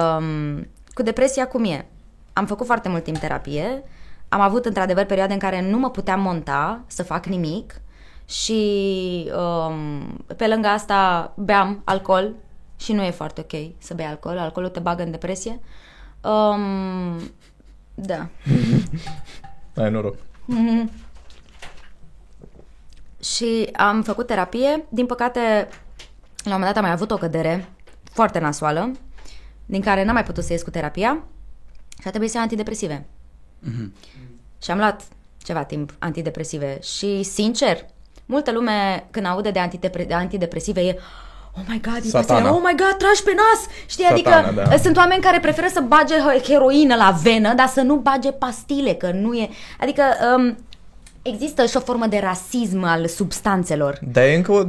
[0.00, 1.86] um, cu depresia cum e?
[2.32, 3.82] Am făcut foarte mult timp terapie,
[4.28, 7.80] am avut într-adevăr perioade în care nu mă puteam monta să fac nimic
[8.24, 12.34] și um, pe lângă asta beam alcool
[12.76, 15.60] și nu e foarte ok să bei alcool, alcoolul te bagă în depresie.
[16.22, 17.16] Um,
[17.96, 18.28] da.
[19.82, 20.16] Ai noroc.
[23.22, 24.84] Și am făcut terapie.
[24.88, 25.40] Din păcate,
[26.44, 27.68] la un moment dat am mai avut o cădere
[28.02, 28.90] foarte nasoală,
[29.66, 31.22] din care n-am mai putut să ies cu terapia
[32.00, 33.06] și a trebuit să iau antidepresive.
[34.62, 35.02] Și am luat
[35.42, 37.86] ceva timp antidepresive și, sincer,
[38.26, 40.98] multă lume când aude de, antidepre- de antidepresive e
[41.58, 42.26] oh my god, e Satana.
[42.26, 44.76] pastile, oh my god, tragi pe nas, știi, Satana, adică da.
[44.76, 48.92] sunt oameni care preferă să bage he- heroină la venă, dar să nu bage pastile,
[48.94, 49.48] că nu e,
[49.80, 50.02] adică
[50.36, 50.56] um,
[51.22, 53.98] există și o formă de rasism al substanțelor.
[54.12, 54.62] Dar e încă o,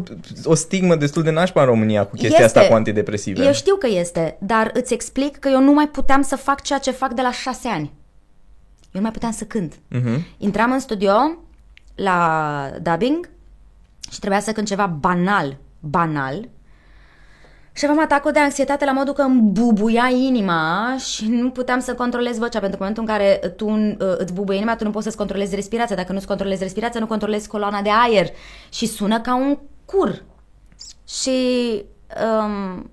[0.44, 2.58] o stigmă destul de nașpa în România cu chestia Este.
[2.60, 3.46] asta cu antidepresive.
[3.46, 6.80] Eu știu că este, dar îți explic că eu nu mai puteam să fac ceea
[6.80, 7.92] ce fac de la șase ani.
[8.82, 9.74] Eu nu mai puteam să cânt.
[9.90, 10.26] Mhm.
[10.38, 11.12] Intram în studio
[11.96, 13.30] la dubbing
[14.12, 16.50] și trebuia să cânt ceva banal, banal.
[17.78, 21.94] Și aveam atacul de anxietate la modul că îmi bubuia inima și nu puteam să
[21.94, 24.90] controlez vocea, pentru că în momentul în care tu uh, îți bubuie inima, tu nu
[24.90, 25.96] poți să-ți controlezi respirația.
[25.96, 28.28] Dacă nu-ți controlezi respirația, nu controlezi coloana de aer
[28.70, 30.24] și sună ca un cur.
[31.08, 31.40] Și
[32.24, 32.92] um,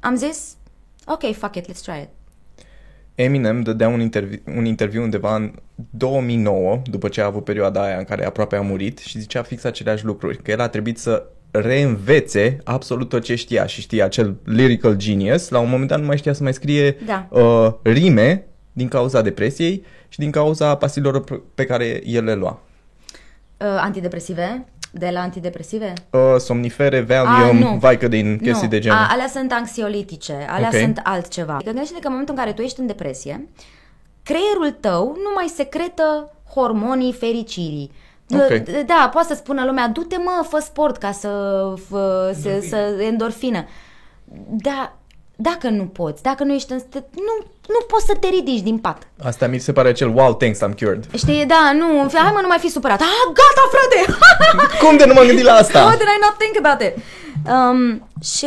[0.00, 0.56] am zis,
[1.06, 2.08] ok, fuck it, let's try it.
[3.14, 5.54] Eminem dădea un interviu, un interviu undeva în
[5.90, 9.64] 2009, după ce a avut perioada aia în care aproape a murit și zicea fix
[9.64, 14.36] aceleași lucruri, că el a trebuit să reînvețe absolut tot ce știa și știa acel
[14.44, 17.26] lyrical genius, la un moment dat nu mai știa să mai scrie Da.
[17.30, 22.60] uh, rime din cauza depresiei și din cauza pastilor pe- pe care el le lua.
[23.56, 24.64] Uh, antidepresive?
[24.94, 25.92] De la antidepresive?
[26.10, 27.80] Uh, somnifere, Valium, A, nu.
[27.88, 28.68] Vicodin, chestii nu.
[28.72, 28.98] de genul.
[28.98, 30.78] A, alea sunt anxiolitice, alea Ok.
[30.80, 31.54] sunt altceva.
[31.54, 33.48] Adică gândește că în momentul în care tu ești în depresie,
[34.22, 37.90] creierul tău nu mai secretă hormonii fericirii.
[38.34, 38.58] Ok.
[38.58, 41.28] D- Da, poate să spună lumea, du-te mă, fă sport ca să,
[41.88, 43.64] fă, să, să endorfină.
[44.48, 44.96] Da,
[45.36, 48.78] dacă nu poți, dacă nu ești în stă, nu, nu poți să te ridici din
[48.78, 49.08] pat.
[49.22, 51.06] Asta mi se pare acel wow, thanks, I'm cured.
[51.16, 53.00] Știi, da, nu, hai mă, nu mai fi supărat.
[53.00, 54.18] Ah, gata, frate!
[54.86, 55.78] Cum de nu m-am gândit la asta?
[55.80, 56.94] How did I not think about it?
[57.52, 58.46] Um, și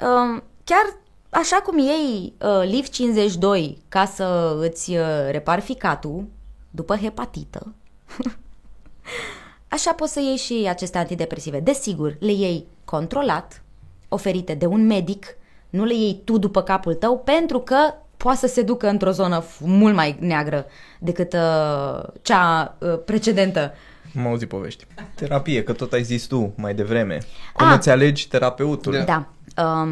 [0.00, 0.96] um, chiar
[1.30, 6.24] așa cum iei uh, Liv 52 ca să îți uh, repari ficatul
[6.70, 7.74] după hepatită,
[9.68, 11.60] așa poți să iei și aceste antidepresive.
[11.60, 13.62] Desigur, le iei controlat,
[14.08, 15.26] oferite de un medic,
[15.70, 17.76] nu le iei tu după capul tău, pentru că
[18.16, 20.66] poate să se ducă într-o zonă f- mult mai neagră
[20.98, 23.74] decât uh, cea uh, precedentă.
[24.16, 24.86] Am auzit povești.
[25.14, 27.18] Terapie, că tot ai zis tu mai devreme.
[27.54, 27.74] Cum Ah.
[27.76, 28.92] îți alegi terapeutul?
[28.92, 29.04] Da.
[29.04, 29.26] Da.
[29.64, 29.88] Um,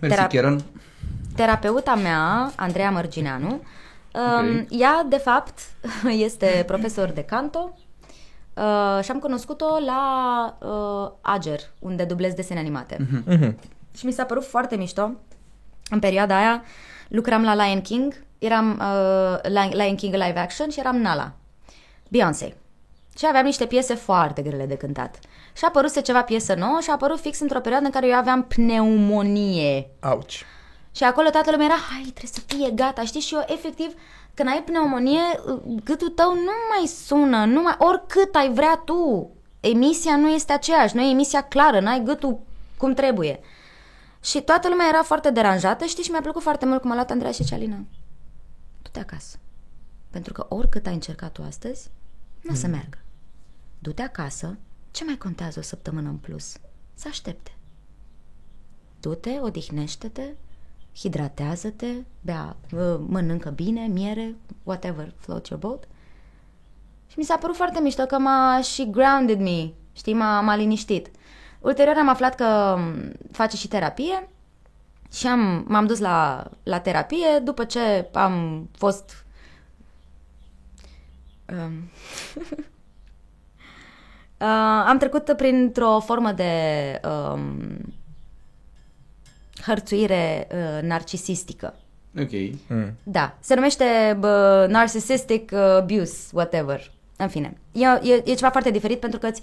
[0.00, 0.62] Mersi, Tera- Kieran.
[1.34, 3.60] terapeuta mea, Andreea Mărgineanu, um,
[4.16, 4.66] Ok.
[4.80, 5.58] ea, de fapt,
[6.26, 7.78] este profesor de canto
[8.54, 13.06] uh, și am cunoscut-o la uh, Ager, unde dublez desene animate.
[13.26, 13.58] Mhm.
[13.96, 15.10] Și mi s-a părut foarte mișto.
[15.90, 16.62] În perioada aia
[17.08, 21.32] lucram la Lion King, eram uh, Lion- Lion King live action și eram Nala,
[22.08, 22.56] Beyoncé.
[23.18, 25.18] Și aveam niște piese foarte grele de cântat.
[25.56, 28.16] Și a apărut ceva piesă nouă și a apărut fix într-o perioadă în care eu
[28.16, 29.90] aveam pneumonie.
[30.00, 30.44] Auci.
[30.96, 33.26] Și acolo toată lumea era, hai, trebuie să fie gata, știți?
[33.26, 33.94] Și eu, efectiv,
[34.34, 35.20] când ai pneumonie,
[35.84, 39.30] gâtul tău nu mai sună, nu mai, oricât ai vrea tu.
[39.60, 42.40] Emisia nu este aceeași, nu e emisia clară, n-ai gâtul
[42.76, 43.40] cum trebuie.
[44.22, 47.10] Și toată lumea era foarte deranjată, știți, și mi-a plăcut foarte mult cum a luat
[47.10, 47.84] Andreea și Cealina.
[48.82, 49.38] Du-te acasă.
[50.10, 51.90] Pentru că oricât ai încercat tu astăzi,
[52.40, 52.98] nu o să meargă.
[53.78, 54.56] Du-te acasă,
[54.90, 56.56] ce mai contează o săptămână în plus?
[56.94, 57.50] Să aștepte.
[59.00, 60.34] Du-te, odihnește-te,
[60.98, 65.84] hidratează-te, bea, uh, mănâncă bine, miere, whatever, float your boat.
[67.06, 71.10] Și mi s-a părut foarte mișto că m-a și grounded me, știi, m-a, m-a liniștit.
[71.60, 74.28] Ulterior am aflat că m, face și terapie
[75.12, 79.24] și am, m-am dus la, la terapie după ce am fost...
[81.48, 81.72] Um,
[84.38, 86.52] uh, am trecut printr-o formă de
[87.32, 87.78] um,
[89.64, 91.74] hărțuire uh, narcisistică.
[92.20, 92.30] Ok.
[92.68, 92.92] Mm.
[93.02, 93.84] Da, se numește
[94.18, 96.90] bă, narcissistic uh, abuse, whatever.
[97.16, 99.42] În fine, e, e, e ceva foarte diferit pentru că îți,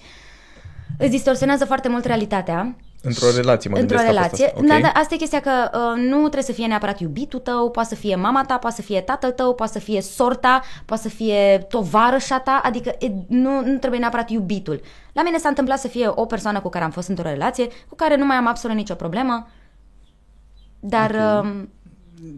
[0.98, 2.76] îți distorsionează foarte mult realitatea.
[3.06, 4.46] Într-o relație, mă Într-o gândesc că a fost relație.
[4.46, 4.68] asta.
[4.68, 4.94] Da, Ok.
[4.94, 7.96] da, asta e chestia că uh, nu trebuie să fie neapărat iubitul tău, poate să
[7.96, 11.66] fie mama ta, poate să fie tatăl tău, poate să fie sorta, poate să fie
[11.70, 14.82] tovarășa ta, adică e, nu, nu trebuie neapărat iubitul.
[15.14, 17.96] La mine s-a întâmplat să fie o persoană cu care am fost într-o relație, cu
[17.96, 19.48] care nu mai am absolut nicio problemă,
[20.86, 21.42] dar...
[21.44, 21.70] Um,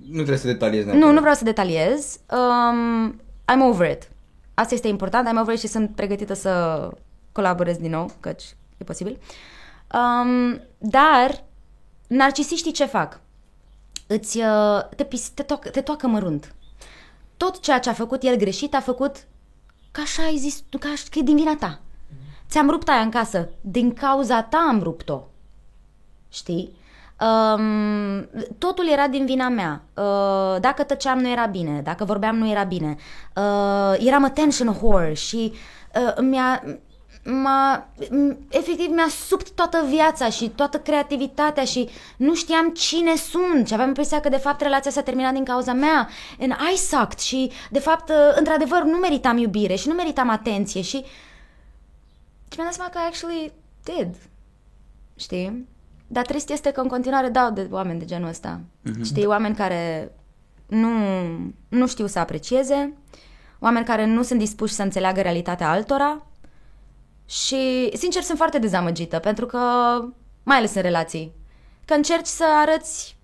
[0.08, 2.20] Nu trebuie să detaliezi nu, nu vreau să detaliez.
[2.32, 3.22] Um,
[3.54, 4.10] I'm over it.
[4.54, 5.28] Asta este important.
[5.28, 6.90] I'm over it și sunt pregătită să
[7.32, 9.20] colaborez din nou, căci e posibil.
[9.94, 11.44] Um, dar,
[12.08, 13.20] narcisiștii ce fac?
[14.08, 16.56] Îți, uh, te, pis, te, toacă, te toacă mărunt.
[17.38, 19.26] Tot ceea ce a făcut el greșit a făcut
[19.92, 21.80] ca așa ai zis tu, ca că e din vina ta.
[22.50, 23.50] Ți-am rupt aia în casă.
[23.62, 25.24] Din cauza ta am rupt-o.
[26.30, 26.76] Știi?
[27.20, 29.82] Um, totul era din vina mea.
[29.94, 32.96] Uh, dacă tăceam nu era bine, dacă vorbeam nu era bine.
[33.36, 35.54] Uh, eram attention whore și
[35.96, 36.64] uh, mi-a,
[37.24, 43.68] m-a, m- efectiv mi-a subt toată viața și toată creativitatea și nu știam cine sunt
[43.68, 46.10] și aveam impresia că de fapt relația s-a terminat din cauza mea
[46.40, 50.82] and I sucked și de fapt uh, într-adevăr nu meritam iubire și nu meritam atenție
[50.82, 51.06] și
[52.50, 53.52] și mi-am dat seama că I actually
[53.84, 54.16] did.
[55.16, 55.68] Știi?
[56.08, 58.62] Dar trist este că în continuare dau de oameni de genul ăsta.
[59.04, 60.12] Știi, oameni care
[60.68, 60.90] nu,
[61.68, 62.94] nu știu să aprecieze,
[63.60, 66.26] oameni care nu sunt dispuși să înțeleagă realitatea altora
[67.26, 69.60] și, sincer, sunt foarte dezamăgită pentru că,
[70.44, 71.32] mai ales în relații,
[71.86, 73.15] că încerci să arăți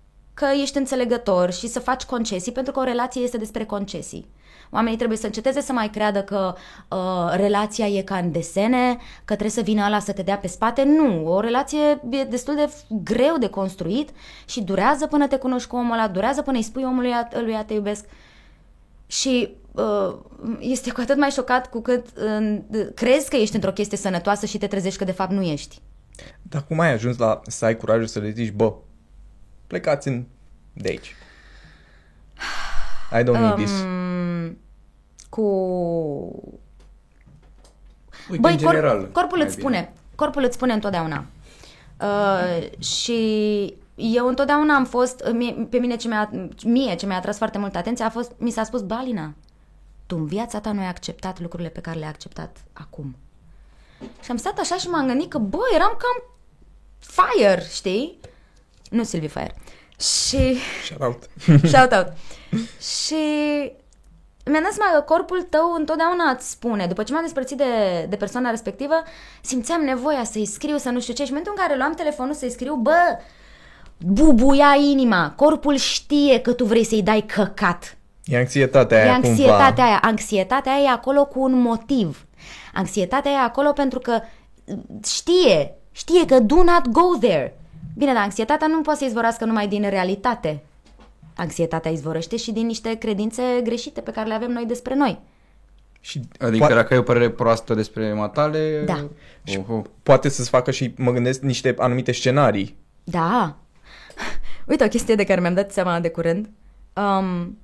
[0.42, 4.26] că ești înțelegător și să faci concesii pentru că o relație este despre concesii.
[4.70, 6.54] Oamenii trebuie să înceteze să mai creadă că
[6.88, 10.46] uh, relația e ca în desene, că trebuie să vină ăla să te dea pe
[10.46, 10.82] spate.
[10.84, 12.70] Nu, o relație e destul de
[13.02, 14.10] greu de construit
[14.44, 17.54] și durează până te cunoști cu omul ăla, durează până îi spui omului a- lui
[17.54, 18.04] a te iubesc.
[19.06, 20.14] Și uh,
[20.60, 24.58] este cu atât mai șocat cu cât uh, crezi că ești într-o chestie sănătoasă și
[24.58, 25.80] te trezești că de fapt nu ești.
[26.42, 28.72] Dar cum ai ajuns la să ai curajul să le zici, bă,
[29.72, 30.24] plecați în
[30.72, 31.14] de aici.
[33.12, 33.70] I don't need this.
[33.70, 34.58] Um,
[35.28, 35.42] cu
[38.30, 38.98] Uite, Băi, în general.
[38.98, 39.68] corp, corpul mai îți bine.
[39.68, 39.92] spune.
[40.14, 41.24] Corpul îți spune întotdeauna.
[42.00, 46.30] Uh, și eu întotdeauna am fost, mie, pe mine ce mi-a,
[46.64, 49.34] mie ce mi-a atras foarte mult atenția a fost, mi s-a spus, Balina,
[50.06, 53.16] tu în viața ta nu ai acceptat lucrurile pe care le-ai acceptat acum.
[54.22, 56.36] Și am stat așa și m-am gândit că, bă, eram cam
[56.98, 58.18] fire, știi?
[58.90, 59.54] Nu Silvi Fire.
[60.02, 61.22] Și Shout out.
[61.72, 62.06] Shout out.
[62.80, 63.14] și
[64.44, 67.64] mi-am dat seama că corpul tău întotdeauna îți spune, după ce m-am despărțit de,
[68.08, 68.94] de persoana respectivă,
[69.40, 72.34] simțeam nevoia să-i scriu, să nu știu ce, și în momentul în care luam telefonul
[72.34, 73.18] să-i scriu, bă,
[73.98, 77.96] bubuia inima, corpul știe că tu vrei să-i dai căcat.
[78.24, 79.84] E anxietatea aia E anxietatea cumva.
[79.84, 79.98] aia.
[80.02, 82.26] Anxietatea aia e acolo cu un motiv.
[82.74, 84.20] Anxietatea aia e acolo pentru că
[85.04, 87.56] știe, știe că do not go there.
[87.94, 90.62] Bine, dar anxietatea nu poate să izvorască numai din realitate.
[91.36, 95.20] Anxietatea izvorăște și din niște credințe greșite pe care le avem noi despre noi.
[96.00, 98.82] Și Adică poate, dacă ai o părere proastă despre matale...
[98.86, 99.08] Da.
[99.46, 99.84] Oh, oh.
[100.02, 102.76] poate să-ți facă și, mă gândesc, niște anumite scenarii.
[103.04, 103.56] Da.
[104.70, 106.50] Uite o chestie de care mi-am dat seama de curând.
[106.92, 107.58] Um,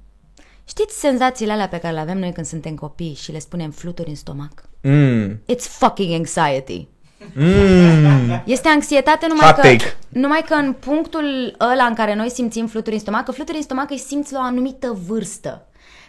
[0.64, 4.08] știți senzațiile alea pe care le avem noi când suntem copii și le spunem fluturi
[4.08, 4.62] în stomac?
[4.82, 5.36] Mm.
[5.36, 6.88] It's fucking anxiety.
[7.34, 8.42] Mm.
[8.44, 9.96] Este anxietate numai Hot că, take.
[10.08, 13.62] numai că în punctul ăla în care noi simțim fluturi în stomac, că fluturi în
[13.62, 15.62] stomac îi simți la o anumită vârstă.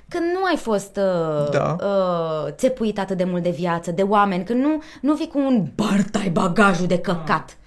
[0.10, 1.76] Când nu ai fost uh, Da.
[1.82, 5.66] uh, țepuit atât de mult de viață, de oameni, când nu, nu vii cu un
[5.76, 7.58] bărtai bagajul de căcat.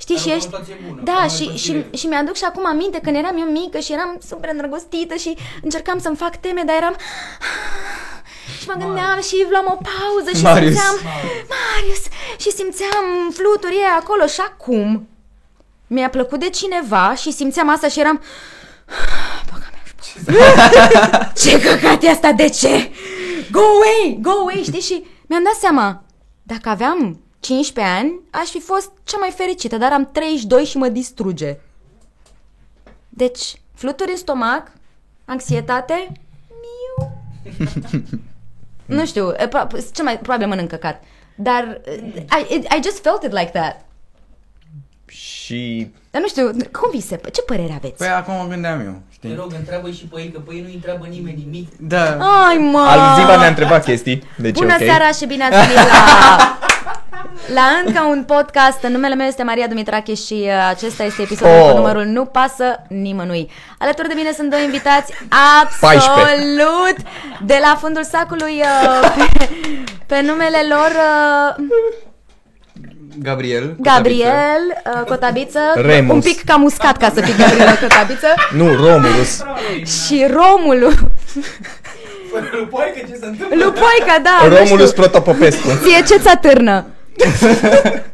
[0.00, 0.48] Știi, Dar și o ești...
[0.50, 1.96] conotație bună, Da, cu și, mai și, plăcire.
[1.96, 5.98] și mi-aduc și acum aminte când eram eu mică și eram super îndrăgostită și încercam
[5.98, 6.96] să-mi fac teme, dar eram...
[8.60, 10.72] Și mă gândeam și luam o pauză și Marius.
[10.72, 10.94] simțeam...
[11.54, 12.02] Marius!
[12.38, 15.08] Și simțeam fluturii aia acolo și acum
[15.86, 18.22] mi-a plăcut de cineva și simțeam asta și eram...
[19.52, 19.70] Băga
[20.26, 22.32] mea, ce căcat e asta?
[22.32, 22.90] De ce?
[23.50, 24.18] Go away!
[24.20, 24.62] Go away!
[24.64, 24.80] Știi?
[24.80, 26.02] Și mi-am dat seama,
[26.42, 30.88] dacă aveam 15 ani, aș fi fost cea mai fericită, dar am 32 și mă
[30.88, 31.56] distruge.
[33.08, 34.72] Deci, fluturi în stomac,
[35.24, 36.12] anxietate,
[36.48, 37.12] miu.
[38.96, 41.02] nu știu, e, pro- cel mai probabil mănânc căcat.
[41.34, 43.80] Dar uh, I, I just felt it like that.
[45.06, 47.20] Și Dar nu știu, cum vi se...
[47.32, 47.94] Ce părere aveți?
[47.96, 49.34] Păi acum mă gândeam eu, Te știi?
[49.34, 51.68] rog, întreabă și pe ei, că pe ei nu întreabă nimeni nimic.
[51.80, 52.04] Da.
[52.48, 52.78] Ai, mă!
[52.88, 54.82] Alziva ne-a întrebat chestii, deci Bună ok.
[54.84, 56.58] seara și bine ați venit la...
[57.54, 61.70] La încă un podcast, numele meu este Maria Dumitrache și uh, acesta este episodul Oh.
[61.70, 63.50] cu numărul Nu pasă nimănui.
[63.78, 65.12] Alături de mine sunt doi invitați
[65.80, 66.10] 14.
[66.10, 66.96] absolut
[67.46, 69.48] de la fundul sacului uh, pe,
[70.06, 71.64] pe numele lor uh,
[73.22, 73.76] Gabriel.
[73.78, 74.62] Gabriel
[74.96, 76.14] uh, Cotabiță, Remus.
[76.14, 79.42] un pic cam uscat ca să fie Gabriel Cotabiță Nu, Romulus.
[80.06, 80.90] și Romulu,
[82.32, 83.56] Fără lui Poică, ce se întâmplă?
[83.64, 85.68] Lupoica, da, nu Romulus știu, Protopopescu.
[85.82, 86.84] ție ce ți atârnă?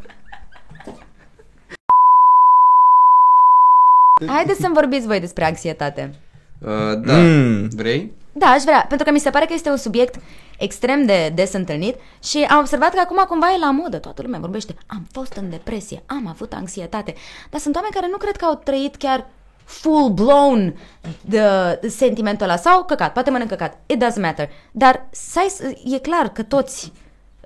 [4.27, 6.13] Haideți să-mi vorbiți voi despre anxietate.
[6.61, 7.13] Uh, da.
[7.17, 7.67] Mm.
[7.75, 8.11] Vrei?
[8.31, 10.15] Da, aș vrea, pentru că mi se pare că este un subiect
[10.57, 14.39] extrem de des întâlnit și am observat că acum cumva e la modă, toată lumea
[14.39, 17.13] vorbește, am fost în depresie, am avut anxietate,
[17.49, 19.27] dar sunt oameni care nu cred că au trăit chiar
[19.65, 20.73] full-blown
[21.21, 21.41] de,
[21.81, 25.53] de sentimentul ăla sau căcat, poate mănânc căcat, it doesn't matter, dar sai,
[25.85, 26.91] e clar că toți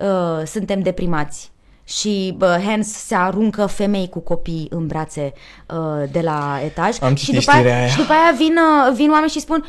[0.02, 1.50] uh, suntem deprimați
[1.84, 5.32] și uh, Hans se aruncă femei cu copii în brațe
[5.68, 7.88] uh, de la etaj Am și citit după, aia, știrea aia.
[7.88, 9.64] și după aia vin, uh, vin oameni și spun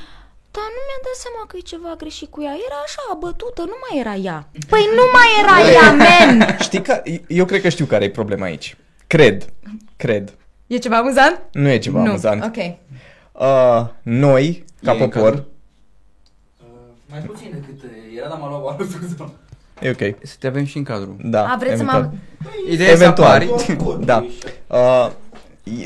[0.55, 2.55] dar nu mi-am dat seama că e ceva greșit cu ea.
[2.67, 4.47] Era așa, bătută, nu mai era ea.
[4.69, 6.36] Păi nu mai era ea, man!
[6.67, 8.77] Știi că, eu cred că știu care e problema aici.
[9.07, 9.53] Cred,
[9.97, 10.34] cred.
[10.67, 11.41] E ceva amuzant?
[11.51, 12.09] Nu e ceva nu.
[12.09, 12.43] amuzant.
[12.43, 12.57] Ok.
[13.31, 15.47] Uh, noi, ca E în popor, cadru?
[16.59, 16.67] Uh,
[17.09, 19.15] mai puțin decât uh, era, dar m-a luat oară scuze.
[19.84, 20.15] E ok.
[20.23, 21.15] Să te avem și în cadru.
[21.23, 22.01] Da, A, vreți să eventual.
[22.01, 22.49] mă...
[22.71, 23.27] Ideea e să Eventual.
[23.29, 23.49] apari.
[24.05, 24.25] Da.
[24.67, 25.09] Uh,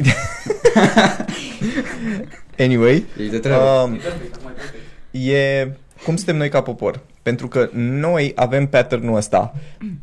[2.60, 3.90] anyway, Ești de treabă.
[3.92, 4.84] uh, E perfect, acum e perfect.
[5.12, 7.00] e cum suntem noi ca popor.
[7.28, 9.54] Pentru că noi avem pattern-ul ăsta.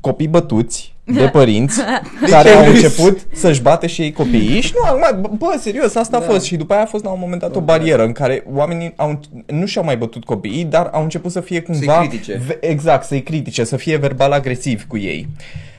[0.00, 1.80] Copii bătuți de părinți
[2.30, 2.84] care ce au râzi?
[2.84, 4.60] început să-și bată și ei copiii.
[4.60, 6.24] Și nu, acum, bă, bă, serios, asta Da.
[6.24, 6.44] a fost.
[6.44, 9.20] Și după aia a fost la un moment dat o barieră în care oamenii au,
[9.46, 11.98] nu și-au mai bătut copiii, dar au început să fie cumva...
[11.98, 12.40] critice.
[12.46, 15.28] ve- Exact, să-i critice, să fie verbal agresiv cu ei.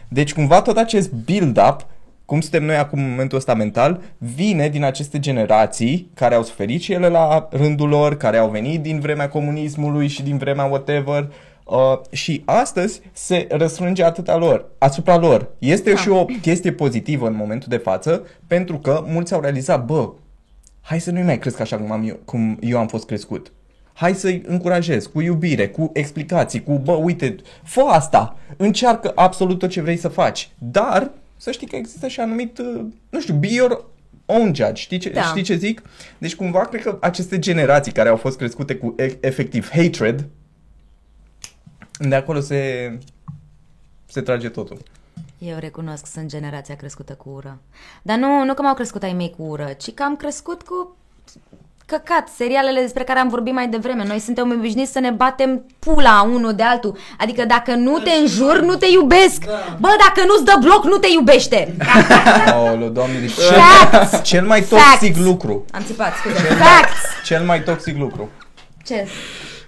[0.07, 1.85] Deci cumva tot acest build-up
[2.25, 6.81] cum suntem noi acum în momentul ăsta mental, vine din aceste generații care au suferit
[6.81, 11.31] și ele la rândul lor, care au venit din vremea comunismului și din vremea whatever,
[11.65, 15.49] uh, și astăzi se răsfrânge atâta lor, asupra lor.
[15.59, 15.97] Este Da.
[15.97, 20.09] și o chestie pozitivă în momentul de față, pentru că mulți au realizat, bă,
[20.81, 23.51] hai să nu-i mai cresc așa cum, am eu, cum eu am fost crescut.
[23.93, 29.69] Hai să-i încurajez cu iubire, cu explicații, cu bă, uite, fă asta, încearcă absolut tot
[29.69, 31.11] ce vrei să faci, dar
[31.45, 33.85] să știi că există și anumit, uh, nu știu, be your
[34.25, 35.21] own judge, știi ce, Da.
[35.21, 35.81] știi ce zic?
[36.17, 40.27] Deci cumva cred că aceste generații care au fost crescute cu e- efectiv hatred,
[41.99, 42.91] de acolo se,
[44.05, 44.77] se trage totul.
[45.37, 47.59] Eu recunosc, sunt generația crescută cu ură.
[48.01, 50.95] Dar nu, nu că m-au crescut ai mei cu ură, ci că am crescut cu
[51.85, 54.05] căcat, serialele despre care am vorbit mai devreme.
[54.07, 56.97] Noi suntem obișnuiți să ne batem pula unul de altul.
[57.17, 59.45] Adică dacă nu te înjur, nu te iubesc.
[59.45, 59.51] Da.
[59.79, 61.75] Bă, dacă nu-ți dă bloc, nu te iubește.
[62.53, 64.11] Aoleu, doamne, deci Facts!
[64.11, 64.85] cel, cel mai Facts!
[64.99, 65.65] toxic lucru.
[65.71, 66.35] Am țipat, scuze.
[66.35, 66.99] Facts!
[67.23, 68.29] Cel mai toxic lucru.
[68.85, 69.07] Ce?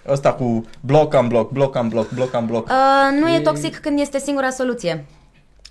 [0.08, 2.68] Ăsta cu bloc am bloc, bloc am bloc, bloc am bloc.
[2.68, 5.06] Uh, nu e toxic când este singura soluție.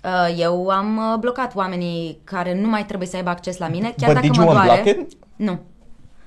[0.03, 3.93] Uh, eu am uh, blocat oamenii care nu mai trebuie să aibă acces la mine,
[3.97, 4.69] chiar But dacă did mă you doare.
[4.69, 5.17] unblock it?
[5.35, 5.59] Nu.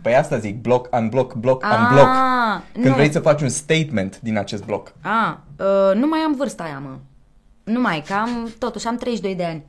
[0.02, 2.08] Păi asta zic, bloc, unblock, bloc, Ah, unblock.
[2.72, 2.92] Când nu.
[2.92, 4.92] vrei să faci un statement din acest bloc.
[5.02, 6.96] A, uh, nu mai am vârsta aia, mă.
[7.64, 9.64] Nu mai, că am, totuși am 32 de ani.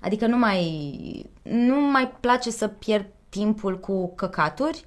[0.00, 4.84] Adică nu mai, nu mai place să pierd timpul cu căcaturi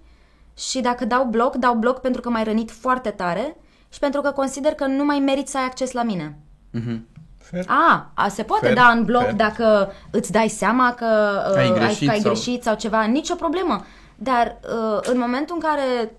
[0.57, 3.55] și dacă dau bloc, dau bloc pentru că m-ai rănit foarte tare
[3.93, 6.37] și pentru că consider că nu mai merit să ai acces la mine.
[6.71, 7.05] Mhm.
[7.37, 7.63] Fair.
[7.67, 9.33] A, a se poate Fair, da în bloc fair.
[9.33, 11.05] dacă îți dai seama că
[11.51, 13.85] uh, Ai ai, greșit că ai sau- greșit sau ceva, nicio problemă.
[14.15, 16.11] Dar uh, în momentul în care...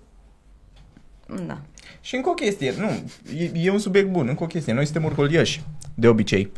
[1.47, 1.57] Da.
[2.01, 2.89] Și încă o chestie, nu,
[3.37, 4.73] e, e un subiect bun, încă o chestie.
[4.73, 5.61] Noi suntem orgolioși,
[5.93, 6.51] de obicei.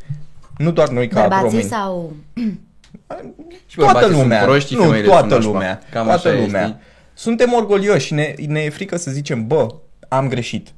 [0.57, 1.63] Nu doar noi ca Bărbații români.
[1.63, 2.13] sau...
[3.65, 5.51] Și toată bărbații sunt lumea, proști, nu, femeile toată sunt nașpa.
[5.51, 6.63] lumea, Cam toată așa e, lumea.
[6.65, 6.77] știi?
[7.13, 9.67] Suntem orgolioși și ne, ne e frică să zicem, bă,
[10.07, 10.73] am greșit.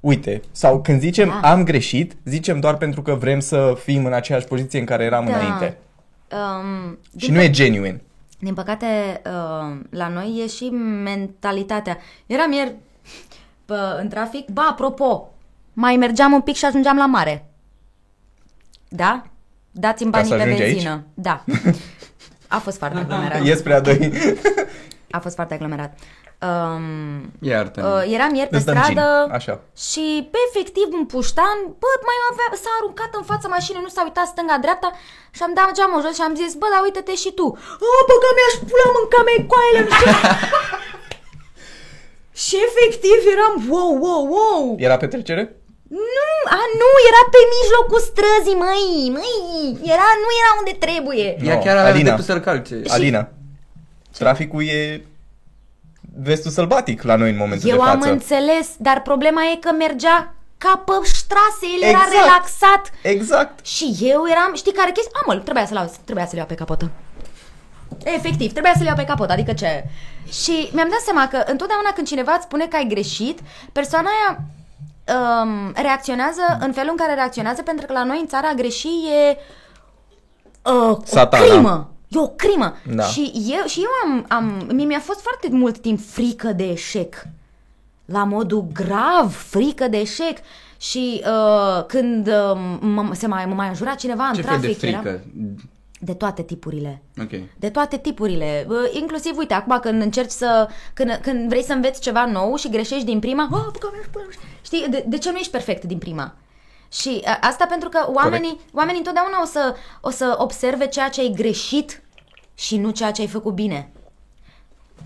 [0.00, 1.48] Uite, sau când zicem Da.
[1.50, 5.24] am greșit, zicem doar pentru că vrem să fim în aceeași poziție în care eram
[5.24, 5.36] Da.
[5.36, 5.76] înainte.
[6.32, 8.00] Um, Și din nu e genuine.
[8.44, 10.70] Din păcate, uh, la noi e și
[11.02, 11.98] mentalitatea.
[12.26, 12.74] Eram ieri
[13.66, 15.34] pe, în trafic, ba, apropo,
[15.72, 17.46] mai mergeam un pic și ajungeam la mare.
[18.88, 19.24] Da?
[19.70, 20.90] Dați-mi Ca banii să pe ajungi benzină.
[20.90, 21.00] aici?
[21.14, 21.44] Da.
[22.56, 23.44] A fost foarte aglomerat.
[23.44, 24.12] E spre a doi.
[25.10, 25.98] A fost foarte aglomerat.
[26.44, 26.86] Um,
[27.50, 28.82] Iartă uh, eram ieri pe Îți dăm gin.
[28.84, 29.06] stradă
[29.38, 29.54] Așa.
[29.88, 34.02] și pe efectiv un puștan, bă, mai avea, s-a aruncat în fața mașinii, nu s-a
[34.08, 34.88] uitat stânga-dreapta
[35.36, 37.46] și am dat geamul jos și am zis, bă, dar uite-te și tu.
[37.86, 40.12] O, băga mea și pula mânca mea coaile, nu știu.
[42.44, 44.62] și efectiv eram, wow, wow, wow.
[44.86, 45.42] Era petrecere?
[46.16, 48.86] Nu, a, nu, era pe mijlocul străzii, măi,
[49.16, 49.38] măi,
[49.94, 51.26] era, nu era unde trebuie.
[51.48, 52.02] Ea No, chiar avea Alina.
[52.10, 52.74] dreptul să-l calce.
[52.96, 53.22] Alina,
[54.18, 55.04] traficul e
[56.22, 58.10] vestul sălbatic la noi în momentul Eu de am față.
[58.10, 62.12] înțeles, dar problema e că mergea ca pe ștrase, el era Exact.
[62.12, 62.90] relaxat.
[63.02, 63.66] Exact.
[63.66, 65.12] Și eu eram, știi care chestie?
[65.26, 66.90] Amă, trebuia să-l iau, trebuia să-l iau pe capotă.
[68.04, 69.84] Efectiv, trebuia să-l iau pe capotă, adică ce?
[70.42, 73.38] Și mi-am dat seama că întotdeauna când cineva îți spune că ai greșit,
[73.72, 74.40] persoana aia
[75.18, 78.88] um, reacționează în felul în care reacționează, pentru că la noi în țara a greși
[78.88, 79.36] e
[80.70, 81.44] uh, Satana.
[81.44, 81.90] o crimă.
[82.14, 82.76] E o crimă.
[82.94, 83.02] Da.
[83.02, 87.22] Și eu, și eu am, am, mie mi-a fost foarte mult timp frică de eșec.
[88.04, 90.38] La modul grav, frică de eșec.
[90.76, 94.78] Și uh, când uh, mă, se mai, mă mai înjura cineva în Ce fel trafic,
[94.78, 95.24] de eram- frică?
[96.04, 97.02] de toate tipurile.
[97.20, 97.30] Ok.
[97.56, 98.64] De toate tipurile.
[98.66, 100.68] Bă, Inclusiv, uite, acum când încerci să...
[100.94, 103.48] Când, când vrei să înveți ceva nou și greșești din prima...
[103.52, 104.20] Oh, bă, bă,
[104.62, 106.34] știi, de, de ce nu ești perfect din prima?
[106.92, 111.20] Și a, asta pentru că oamenii, oamenii întotdeauna o să, o să observe ceea ce
[111.20, 112.02] ai greșit
[112.54, 113.90] și nu ceea ce ai făcut bine.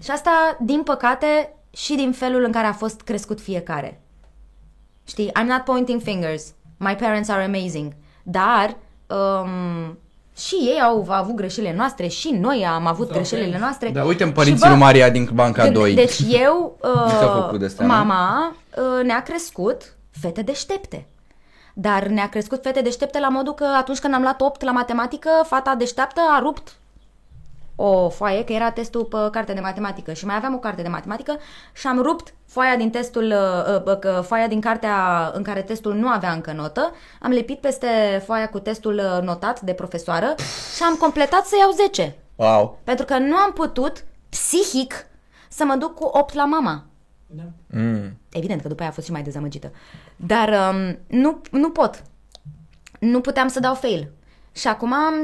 [0.03, 4.01] Și asta, din păcate, și din felul în care a fost crescut fiecare.
[5.07, 6.53] Știi, I'm not pointing fingers.
[6.76, 7.92] My parents are amazing.
[8.22, 8.76] Dar
[9.07, 9.99] um,
[10.36, 13.88] și ei au avut greșelile noastre și noi am avut greșelile noastre.
[13.88, 15.94] Da, uite în Și, părinții bă, lui Maria din Banca când- 2.
[15.94, 16.76] Deci eu,
[17.18, 17.92] s-a uh, făcut de astea, nu?
[17.92, 21.07] mama uh, ne-a crescut fete deștepte.
[21.74, 25.28] Dar ne-a crescut fete deștepte la modul că atunci când am luat 8 la matematică,
[25.46, 26.76] fata deșteaptă a rupt
[27.81, 30.89] o foaie, că era testul pe carte de matematică și mai aveam o carte de
[30.89, 31.37] matematică
[31.72, 35.95] și am rupt foaia din testul, uh, uh, că foaia din cartea în care testul
[35.95, 40.35] nu avea încă notă, am lipit peste foaia cu testul uh, notat de profesoară
[40.76, 42.16] și am completat să iau 10.
[42.37, 42.79] Wow.
[42.85, 45.07] Pentru că nu am putut, psihic,
[45.49, 46.85] să mă duc cu 8 la mama.
[47.26, 47.43] Da.
[47.66, 48.18] Mm.
[48.33, 49.72] Evident că după aia a fost și mai dezamăgită.
[50.16, 52.03] Dar um, nu, nu pot.
[53.01, 54.11] Nu puteam să dau fail.
[54.59, 55.14] Și acum, am,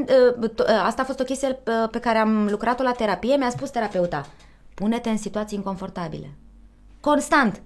[0.41, 3.37] uh, t- uh, asta a fost o chestie uh, pe care am lucrat-o la terapie,
[3.37, 4.27] mi-a spus terapeuta,
[4.75, 6.31] pune-te în situații inconfortabile.
[7.01, 7.63] Constant.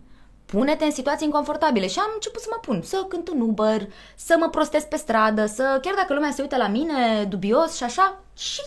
[0.46, 4.36] Pune-te în situații inconfortabile și am început să mă pun, să cânt în Uber, să
[4.38, 8.20] mă prostez pe stradă, să chiar dacă lumea se uită la mine dubios și așa,
[8.36, 8.60] și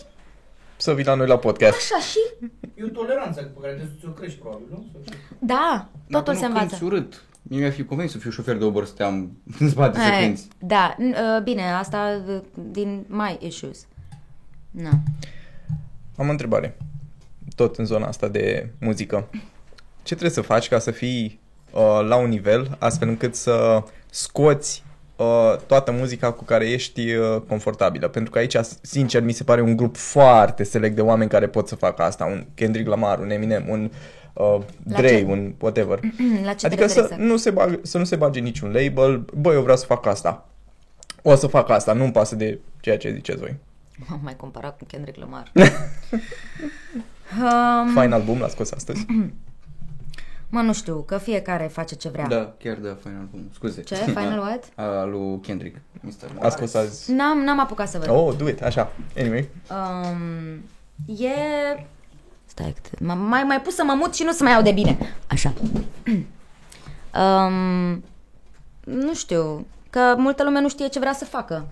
[0.76, 1.76] Să vii la noi la podcast.
[1.76, 2.18] așa și
[2.74, 4.84] E o toleranță pe care trebuie să o crești, probabil, nu?
[4.92, 5.14] Sau ce?
[5.38, 6.66] da, Dacă totul se nu învață.
[6.66, 7.22] cânti urât.
[7.52, 10.24] Mie mi-ar fi convenit să fiu șofer de Uber, să te-am în spate să Hai,
[10.24, 10.42] cânti.
[10.58, 12.40] Da, n- uh, bine, asta uh,
[12.70, 13.86] din my issues.
[14.70, 14.90] Na.
[16.16, 16.76] Am o întrebare.
[17.56, 19.28] Tot în zona asta de muzică.
[20.02, 21.40] Ce trebuie să faci ca să fii
[21.72, 24.91] uh, la un nivel astfel încât să scoți uh,
[25.66, 28.08] toată muzica cu care ești uh, confortabilă?
[28.08, 31.68] Pentru că aici, sincer, mi se pare un grup foarte select de oameni care pot
[31.68, 32.24] să facă asta.
[32.24, 33.90] Un Kendrick Lamar, un Eminem, un
[34.32, 34.58] uh,
[34.88, 35.24] La Dre, ce?
[35.28, 36.00] un whatever.
[36.44, 37.30] La ce Adică te să referi exact?
[37.30, 39.24] nu, se bag, să nu se bage niciun label.
[39.34, 40.46] Băi, eu vreau să fac asta.
[41.22, 43.56] O să fac asta, nu-mi pasă de ceea ce ziceți voi.
[44.08, 45.52] M-am mai comparat cu Kendrick Lamar.
[47.40, 49.06] um, Fine album l-a scos astăzi.
[50.52, 52.26] mă, nu știu, că fiecare face ce vrea.
[52.26, 53.44] Da, chiar da, Final Boom.
[53.54, 53.82] Scuze.
[53.82, 53.94] Ce?
[53.94, 54.64] Final what?
[54.74, 55.76] A, lui Kendrick.
[56.00, 56.12] Mr.
[56.40, 57.12] A scos azi.
[57.12, 58.08] N-am, n-am apucat să văd.
[58.10, 58.92] Oh, do it, așa.
[59.18, 59.48] Anyway.
[59.70, 60.52] Um,
[61.16, 61.28] e...
[62.46, 64.72] Stai, câte- m- mai, mai pus să mă mut și nu să mai iau de
[64.72, 64.98] bine.
[65.26, 65.52] Așa.
[67.22, 68.04] um,
[68.84, 71.66] nu știu, că multă lume nu știe ce vrea să facă.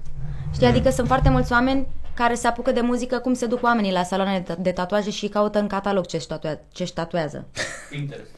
[0.55, 3.93] Știi, adică sunt foarte mulți oameni care se apucă de muzică cum se duc oamenii
[3.93, 7.45] la saloane de, de tatuaje și caută în catalog ce-și, tatua- ce-și tatuează.
[7.91, 8.31] Pinterest.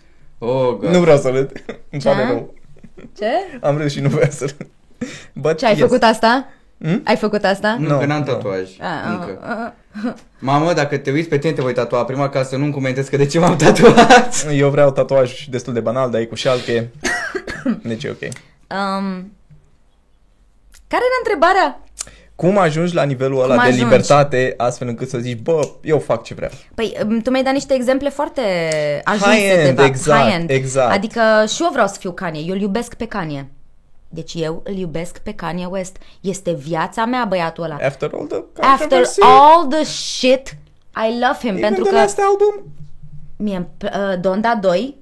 [0.43, 0.97] Nu Oh, God.
[0.97, 1.53] vreau să râd.
[1.91, 2.09] Îmi Ce?
[2.09, 2.55] pare rău.
[3.19, 3.27] Ce?
[3.61, 4.67] Am râs și nu vreau să râd.
[5.33, 5.81] But Ce, ai yes.
[5.81, 6.49] făcut asta?
[6.79, 7.01] Hmm?
[7.05, 7.77] Ai făcut asta?
[7.79, 8.25] Nu, Nu, că n-am nu.
[8.25, 8.71] tatuaj.
[8.81, 9.39] A, Încă.
[9.43, 9.75] a, a.
[10.39, 13.17] Mamă, dacă te uiți pe tine, te voi tatua prima ca să nu-mi comentezi că
[13.17, 14.47] de ce m-am tatuat.
[14.53, 16.91] Eu vreau tatuaj destul de banal, dar e cu șalche.
[17.83, 18.21] Deci e ok.
[18.23, 19.33] Um,
[20.89, 21.81] care era întrebarea?
[22.47, 23.83] Cum ajungi la nivelul ăla Cum de ajungi?
[23.83, 26.51] libertate astfel încât să zici, bă, eu fac ce vreau.
[26.75, 28.41] Păi, um, tu mi-ai dat niște exemple foarte
[29.05, 30.51] ajunse High-end, de exact, high-end.
[30.51, 30.93] exact.
[30.93, 31.21] Adică
[31.55, 33.51] și eu vreau să fiu Kanye, eu îl iubesc pe Kanye.
[34.09, 35.97] Deci eu îl iubesc pe Kanye West.
[36.21, 37.77] Este viața mea băiatul ăla.
[37.83, 40.57] After all the After controversy, all the shit,
[41.09, 41.49] I love him.
[41.49, 42.73] even pentru the că last album.
[43.37, 44.97] mie uh, Donda 2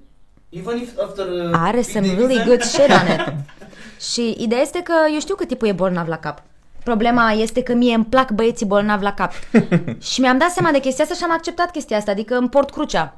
[0.48, 1.26] Even if after...
[1.26, 3.34] Uh, are Big some Dick really Van- good shit on it.
[4.12, 6.42] Și ideea este că eu știu că tipul e bolnav la cap.
[6.84, 9.32] Problema este că mie îmi plac băieții bolnavi la cap.
[10.10, 12.70] și mi-am dat seama de chestia asta și am acceptat chestia asta, adică îmi port
[12.70, 13.16] crucea.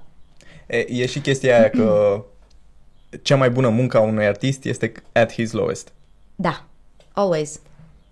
[0.67, 2.25] E, e și chestia aia că
[3.23, 5.93] cea mai bună muncă a unui artist este at his lowest.
[6.35, 6.65] Da,
[7.13, 7.61] always,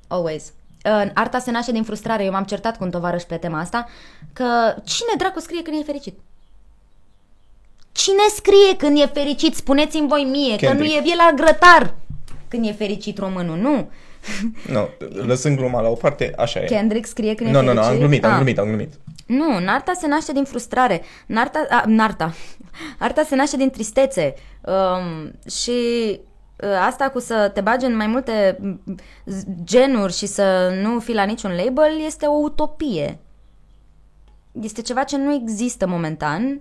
[0.09, 0.53] always.
[0.85, 3.89] Uh, Arta se naște din frustrare, eu m-am certat cu un tovarăș pe tema asta,
[4.33, 4.45] că
[4.85, 6.19] cine dracu scrie când e fericit?
[7.93, 9.55] Cine scrie când e fericit?
[9.55, 11.07] Spuneți-mi voi mie, că nu Kendrick.
[11.07, 11.95] e, e la grătar
[12.49, 13.91] când e fericit românul, nu.
[14.69, 14.89] Nu,
[15.27, 16.65] lăsând gluma la o parte, așa e.
[16.65, 17.87] Kendrick scrie când Nu, e nu, fericit?
[17.89, 18.37] nu, am glumit, am Ah.
[18.37, 18.93] glumit, am glumit.
[19.27, 21.03] Nu, Narta se naște din frustrare.
[21.27, 22.35] Narta, a, Narta.
[22.99, 24.35] Arta se naște din tristețe.
[24.65, 25.71] Um, și
[26.57, 28.81] uh, asta cu să te bagi în mai multe mm,
[29.27, 33.19] z- genuri și să nu fii la niciun label este o utopie.
[34.61, 36.61] Este ceva ce nu există momentan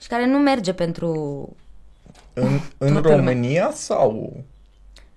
[0.00, 1.08] și care nu merge pentru...
[2.32, 2.44] În,
[2.78, 3.16] în Toată lumea.
[3.16, 4.32] România sau...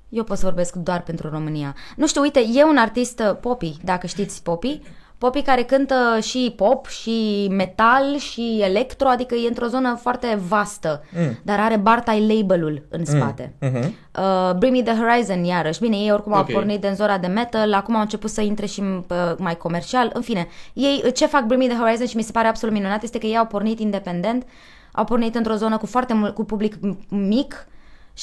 [0.10, 1.76] Eu pot să vorbesc doar pentru România.
[1.95, 4.82] Nu știu, uite, e un artist uh, Poppy, dacă știți Poppy.
[5.18, 11.03] Poppy care cântă și pop, și metal, și electro, adică e într-o zonă foarte vastă,
[11.18, 11.38] mm.
[11.43, 13.53] dar are Bartai label-ul în spate.
[13.60, 13.78] Mhm.
[13.78, 15.80] Uh, Bring Me The Horizon, iarăși.
[15.80, 16.51] Bine, ei oricum au Ok.
[16.51, 19.05] pornit din zona de metal, acum au început să intre și uh,
[19.38, 20.10] mai comercial.
[20.14, 23.03] În fine, ei ce fac Bring Me The Horizon și mi se pare absolut minunat
[23.03, 24.45] este că ei au pornit independent,
[24.91, 27.68] au pornit într-o zonă cu foarte mult, cu public m- mic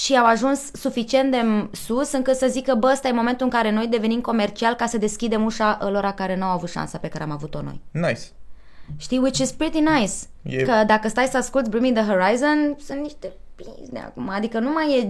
[0.05, 3.53] și au ajuns suficient de m- sus încât să zică, bă, ăsta e momentul în
[3.53, 7.09] care noi devenim comercial ca să deschidem ușa lor care nu au avut șansa pe
[7.09, 7.81] care am avut-o noi.
[7.91, 8.21] Nice.
[8.97, 10.13] Știi, which is pretty nice.
[10.43, 14.29] E- Că dacă stai să asculti Bring Me The Horizon, sunt niște pizne acum.
[14.29, 15.03] Adică nu mai e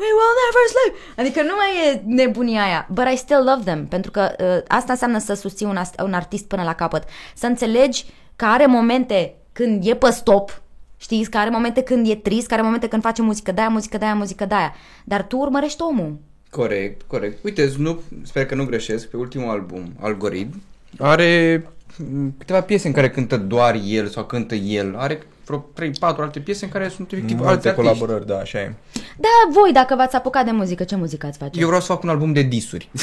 [0.00, 1.18] We will never sleep.
[1.18, 2.86] Adică nu mai e nebunia aia.
[2.90, 3.86] But I still love them.
[3.86, 7.02] Pentru că uh, asta înseamnă să susții un, ast- un artist până la capăt.
[7.34, 8.04] Să înțelegi
[8.36, 10.62] că are momente când e pe stop,
[11.00, 13.68] Știți, că are momente când e trist, că are momente când face muzică de aia,
[13.70, 14.74] muzică de aia, muzică de aia.
[15.04, 16.16] Dar tu urmărești omul.
[16.50, 17.44] Corect, corect.
[17.44, 20.62] Uite, Snoop, sper că nu greșesc, pe ultimul album, Algoritm,
[20.98, 21.62] are
[22.10, 24.94] mm, câteva piese în care cântă doar el sau cântă el.
[24.96, 27.88] Are vreo 3-4 alte piese în care sunt efectiv alți Multe artiști.
[27.88, 28.74] colaborări, da, așa e.
[29.16, 31.60] Da, voi, dacă v-ați apucat de muzică, ce muzică ați face?
[31.60, 32.88] Eu vreau să fac un album de disuri.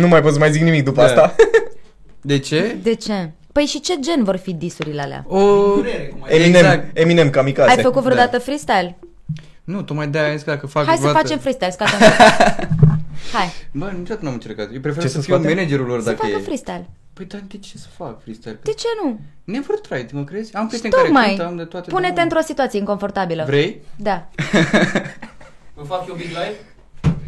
[0.00, 1.06] Nu mai pot să mai zic nimic după Da.
[1.06, 1.34] asta.
[2.20, 2.76] De ce?
[2.82, 3.30] De ce?
[3.58, 5.24] Păi și ce gen vor fi disurile alea?
[5.28, 5.38] O...
[5.74, 6.98] Durere, cum ai Eminem, Exact.
[6.98, 7.70] Eminem kamikaze.
[7.70, 8.98] Ai făcut vreodată freestyle?
[9.64, 11.98] Nu, tocmai de-aia zis că dacă fac Hai să vreodată- facem freestyle, scoatem.
[13.34, 14.68] Hai, Bă, niciodată n-am încercat.
[14.74, 15.54] Eu prefer Ce să, să fiu scoatem?
[15.56, 16.42] managerul lor să dacă facă e.
[16.42, 16.88] freestyle.
[17.12, 18.58] Păi, dar de ce să fac freestyle?
[18.62, 19.20] De ce nu?
[19.44, 20.54] Never tried, mă crezi?
[20.54, 21.26] Am prieteni care Tocmai.
[21.28, 21.90] cântă, am de toate.
[21.90, 22.22] Pune-te drumuri.
[22.34, 23.44] într-o situație inconfortabilă.
[23.46, 23.80] Vrei?
[23.96, 24.28] Da.
[25.78, 26.54] Vă fac eu big live?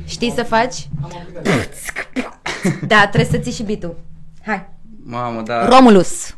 [0.05, 0.89] Știi să faci?
[1.03, 1.69] Am aplicat.
[2.87, 3.97] Da, trebuie să ții și bitul.
[4.47, 4.69] Hai.
[5.11, 5.69] Mamă, dar...
[5.69, 6.37] Romulus.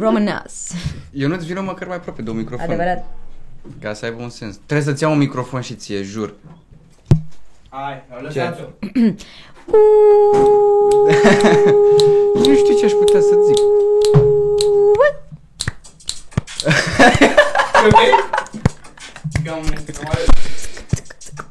[0.00, 0.72] Romanas.
[1.12, 2.64] Eu nu-ți vină măcar mai aproape de un microfon.
[2.64, 3.04] Adevărat.
[3.80, 4.56] Ca să aibă un sens.
[4.66, 6.34] Trebuie să-ți iau un microfon și ție, jur.
[7.68, 8.64] Hai, lăsați-o.
[12.44, 13.56] Nu știu ce aș putea să zic.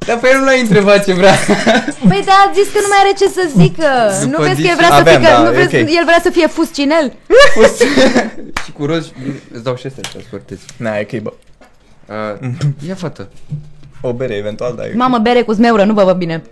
[0.06, 1.34] Dar pe el nu l-ai întrebat ce vrea.
[2.08, 3.88] Păi da, a zis că nu mai are ce să zică.
[4.24, 5.82] După nu vezi că dis- el vrea să Aveam, fie, da, nu e vezi, ok.
[5.82, 7.14] el vrea să fie fuscinel?
[8.66, 9.12] și cu roz,
[9.52, 10.66] îți dau și astea să scurteți.
[10.78, 11.34] Na, e ok, bă.
[12.42, 12.50] Uh,
[12.88, 13.30] ia fată.
[14.02, 14.86] O bere, eventual, da.
[14.86, 14.96] e ok.
[14.96, 16.44] Mamă, bere cu zmeură, nu vă văd bine.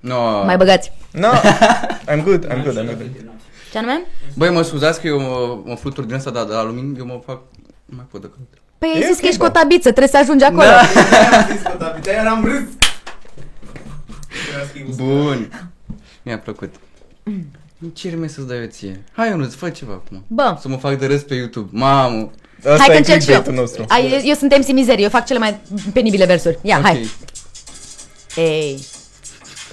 [0.00, 0.44] No.
[0.44, 0.92] Mai băgați.
[1.12, 1.28] No,
[2.12, 3.10] I'm good, I'm good, I'm good.
[3.72, 4.00] Ce anume?
[4.34, 7.20] Băi, mă scuzați că eu mă, mă flutur din asta, dar de aluminiu eu mă
[7.26, 7.40] fac...
[7.84, 8.38] Nu mai pot decât.
[8.78, 9.44] Păi ai E zis ok, că ești bă.
[9.44, 10.62] cotabiță, trebuie să ajungi acolo.
[10.66, 10.80] Da.
[11.38, 12.62] Am zis că David, de-aia eram râs.
[14.54, 14.88] Era schimb.
[14.94, 15.70] Bun.
[16.22, 16.74] Mi-a plăcut.
[17.92, 19.04] Ce rime să-ți dau eu ție?
[19.12, 20.24] Hai, Ionuț, fă ceva acum.
[20.26, 21.68] Bă, Să mă fac de râs pe YouTube.
[21.72, 22.30] Mamă.
[22.58, 23.60] Asta hai că e încerc și clickbait-ul eu.
[23.60, 23.84] nostru.
[23.88, 25.60] Ai, eu, eu sunt MC Mizerie, eu fac cele mai
[25.92, 26.58] penibile versuri.
[26.62, 26.82] Ia, Ok.
[26.84, 27.10] hai.
[28.36, 28.84] Ei.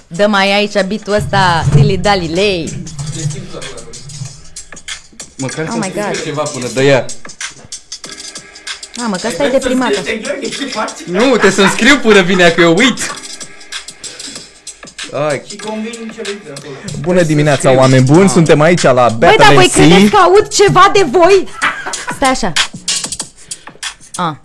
[0.08, 2.84] Dă mai aici bitul ăsta, Lili Dali Lei.
[5.38, 6.24] Măcar Oh să my God.
[6.24, 7.06] ceva până de ea.
[8.98, 9.90] Mamă, că asta e deprimat.
[9.92, 10.90] Ești Gheorghe, ce faci?
[11.06, 13.14] Nu, trebuie să-mi scriu până vine că eu uit.
[15.30, 16.76] Ai, Și convin cele de acolo.
[17.00, 19.72] Bună dimineața, oameni buni, suntem aici la Băi, Battle dar voi MC.
[19.72, 21.48] credeți că aud ceva de voi?
[22.16, 22.54] Stai așa.
[24.16, 24.42] A.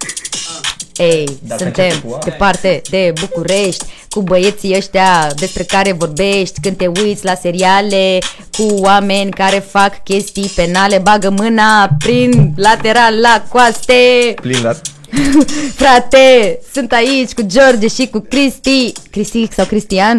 [1.01, 2.18] Ei, Dacă suntem începe cu A.
[2.24, 8.18] departe de București Cu băieții ăștia despre care vorbești Când te uiți la seriale
[8.59, 14.72] Cu oameni care fac chestii penale Bagă mâna prin lateral la coaste Plin la...
[15.78, 20.18] Frate, sunt aici cu George și cu Cristi Cristi sau Cristian?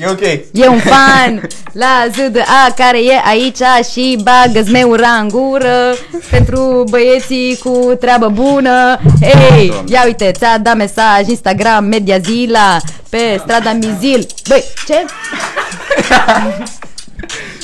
[0.00, 0.20] E ok.
[0.52, 5.94] E un fan la ZDA care e aici și bagă zmeura în gură
[6.30, 9.00] pentru băieții cu treabă bună.
[9.20, 12.78] Ei, ia uite, ți-a dat mesaj Instagram, Media Zila,
[13.08, 14.26] pe strada Mizil.
[14.48, 15.04] Băi, ce?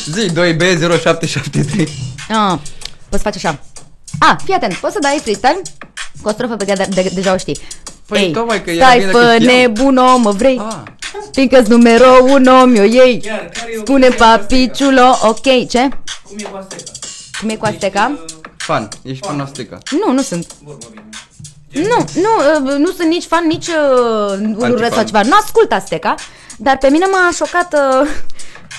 [0.13, 1.89] zi 2B0773.
[2.29, 2.59] Ah,
[3.09, 3.59] poți face așa.
[4.19, 5.61] Ah, fii atent, poți să dai freestyle?
[6.23, 7.59] Cu o strofă pe care de- de- deja o știi.
[8.07, 9.57] Păi, Ei, tocmai că era stai, bine dacă fă știam.
[9.57, 10.61] nebun, om, mă vrei?
[10.69, 10.77] Ah,
[11.33, 13.21] Fiindcă-s numero uno, mi-o iei.
[13.21, 15.79] Chiar, care e o Spune chestie cu papiciulo, ok, ce?
[15.79, 15.99] Asteca?
[16.29, 16.93] Cum e cu Asteca?
[17.41, 18.19] Cum e cu Azteca?
[18.57, 19.79] fan, ești fan Azteca.
[19.91, 20.47] Nu, nu sunt.
[20.65, 21.09] Vorba bine.
[21.89, 25.07] Nu, nu, uh, nu sunt nici fan, nici uh, urât sau Antifan.
[25.07, 25.23] ceva.
[25.23, 26.15] Nu ascult Azteca,
[26.57, 27.73] dar pe mine m-a șocat...
[27.73, 28.09] Uh,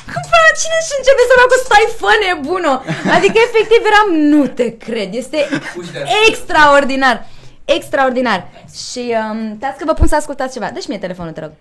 [0.32, 2.74] Bă, cine și începe să mea cu stai fă nebuno?
[3.16, 5.48] Adică efectiv eram, nu te cred, este
[5.78, 7.28] Uși de extraordinar,
[7.66, 8.48] extraordinar.
[8.90, 10.70] Și um, stați că vă pun să ascultați ceva.
[10.74, 11.52] Dă-și mie telefonul, te rog.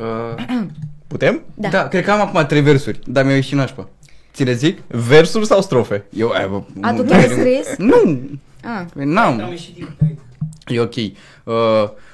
[0.00, 0.60] Uh,
[1.06, 1.40] Putem?
[1.54, 1.68] Da.
[1.68, 1.88] da.
[1.88, 3.88] cred că am acum trei versuri, dar mi-au ieșit nașpa.
[4.32, 4.78] Ți le zic?
[4.86, 6.04] Versuri sau strofe?
[6.16, 7.76] Eu, aia, bă, A, tu nu- chiar ai scris?
[7.76, 8.20] Nu,
[8.64, 8.84] Ah.
[9.04, 9.40] n-am.
[9.40, 9.90] Am ieșit timp.
[10.00, 10.18] hai.
[10.66, 10.94] E ok.
[10.94, 11.52] Uh,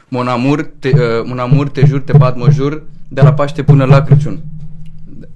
[0.08, 3.62] mon amour, te, uh, mon amour, te jur, te bat, mă jur, de la Paște
[3.62, 4.40] până la Crăciun.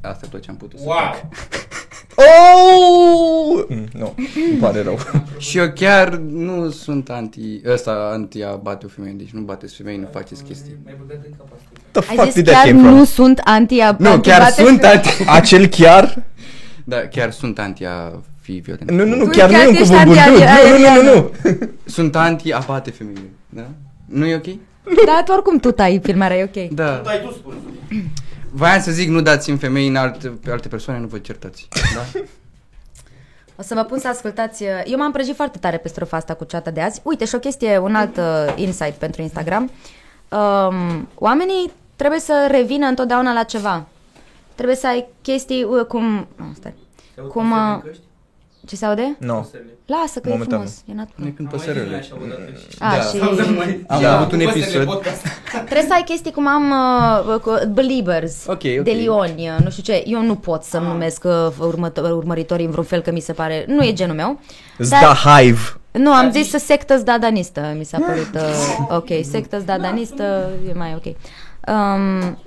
[0.01, 1.15] Asta e tot ce am putut să fac.
[2.17, 3.59] Wow!
[3.59, 3.65] Oh!
[3.69, 4.15] Mm, nu,
[4.51, 4.99] îmi pare rău.
[5.39, 9.75] Și eu chiar nu sunt anti, ăsta anti a bate o femeie, deci nu bateți
[9.75, 10.77] femei, nu faceți chestii.
[10.85, 11.81] Mi-ai băgat în cap Asteca.
[11.91, 12.95] The Ai fuck zis did that chiar came from?
[12.95, 15.09] nu sunt anti Nu, chiar sunt anti...
[15.29, 16.23] Acel chiar?
[16.85, 18.91] Da, chiar sunt anti a fi violent.
[18.91, 20.15] Nu, nu, nu, Tu chiar nu chiar e un ești cuvânt bun.
[20.15, 21.31] Nu, anti- nu, nu, nu, nu.
[21.97, 23.67] Sunt anti a bate femeile, da?
[24.05, 24.47] Nu e ok?
[25.07, 26.69] Da, tu oricum tu tai filmarea, e ok.
[26.71, 27.01] Da.
[27.05, 27.55] Dai tu spune.
[28.57, 31.69] Voiam să zic, nu dați în femei în alte, pe alte persoane, nu vă certați.
[31.95, 32.21] Da?
[33.57, 34.63] O să mă pun să ascultați.
[34.63, 37.01] uh, Eu m-am prăjit foarte tare pe strofa asta cu ceata de azi.
[37.05, 39.71] Uite, și o chestie, un alt uh, insight pentru Instagram.
[40.29, 43.87] Um, oamenii trebuie să revină întotdeauna la ceva.
[44.55, 46.19] Trebuie să ai chestii uh, cum...
[46.41, 46.75] Oh, stai.
[47.29, 47.51] Cum...
[47.51, 47.83] Uh,
[48.67, 49.17] ce se aude?
[49.19, 49.45] No.
[49.87, 50.83] Lasă că Momentan e frumos.
[50.87, 52.05] E nat- Ne când păsărele.
[52.79, 53.01] A, Da.
[53.01, 53.19] și...
[53.89, 54.19] Am Da.
[54.19, 55.01] avut un episod.
[55.53, 56.71] Trebuie să ai chestii cum am
[57.31, 58.85] uh, cu Believers, Ok, ok.
[58.85, 60.03] de Lioni, uh, nu știu ce.
[60.07, 63.65] Eu nu pot să-mi numesc uh, următo- urmăritorii în vreun fel că mi se pare...
[63.69, 64.41] Nu e genul meu.
[64.79, 65.61] Zda Hive.
[65.91, 69.09] Nu, am zis să sectă zdadanistă, mi s-a părut uh, ok.
[69.31, 71.15] Sectă zdadanistă e mai ok.
[71.75, 72.39] Um,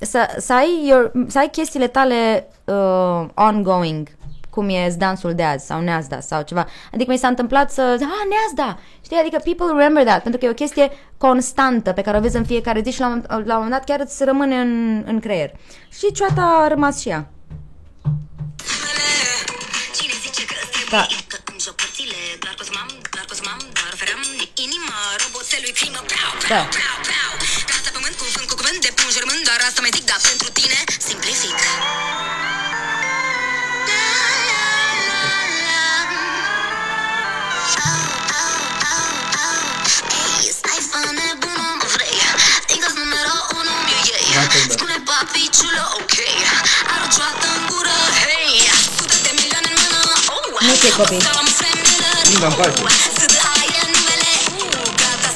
[0.00, 4.08] să, să, ai your, să ai chestiile tale uh, ongoing,
[4.50, 6.66] cum e dansul de azi sau neazda sau ceva.
[6.92, 8.78] Adică mi s-a întâmplat să zic, ah, neazda!
[9.04, 12.36] Știi, adică people remember that, pentru că e o chestie constantă pe care o vezi
[12.36, 15.20] în fiecare zi și la, un- la un moment dat chiar îți rămâne în, în
[15.20, 15.50] creier.
[15.98, 17.30] Și cioata a rămas și ea.
[19.98, 21.02] Cine zice că îți Da.
[21.02, 24.20] trebuie Că în joc hârtile Doar cosmam, doar cosmam Doar oferam
[24.66, 26.46] inima roboțelui primă Preau, Da.
[26.48, 27.32] preau, preau, preau
[27.70, 30.48] Casa pământ cu vânt, cu cuvânt de pun jurământ Doar asta mai zic, dar pentru
[30.58, 30.78] tine
[31.08, 31.58] Simplific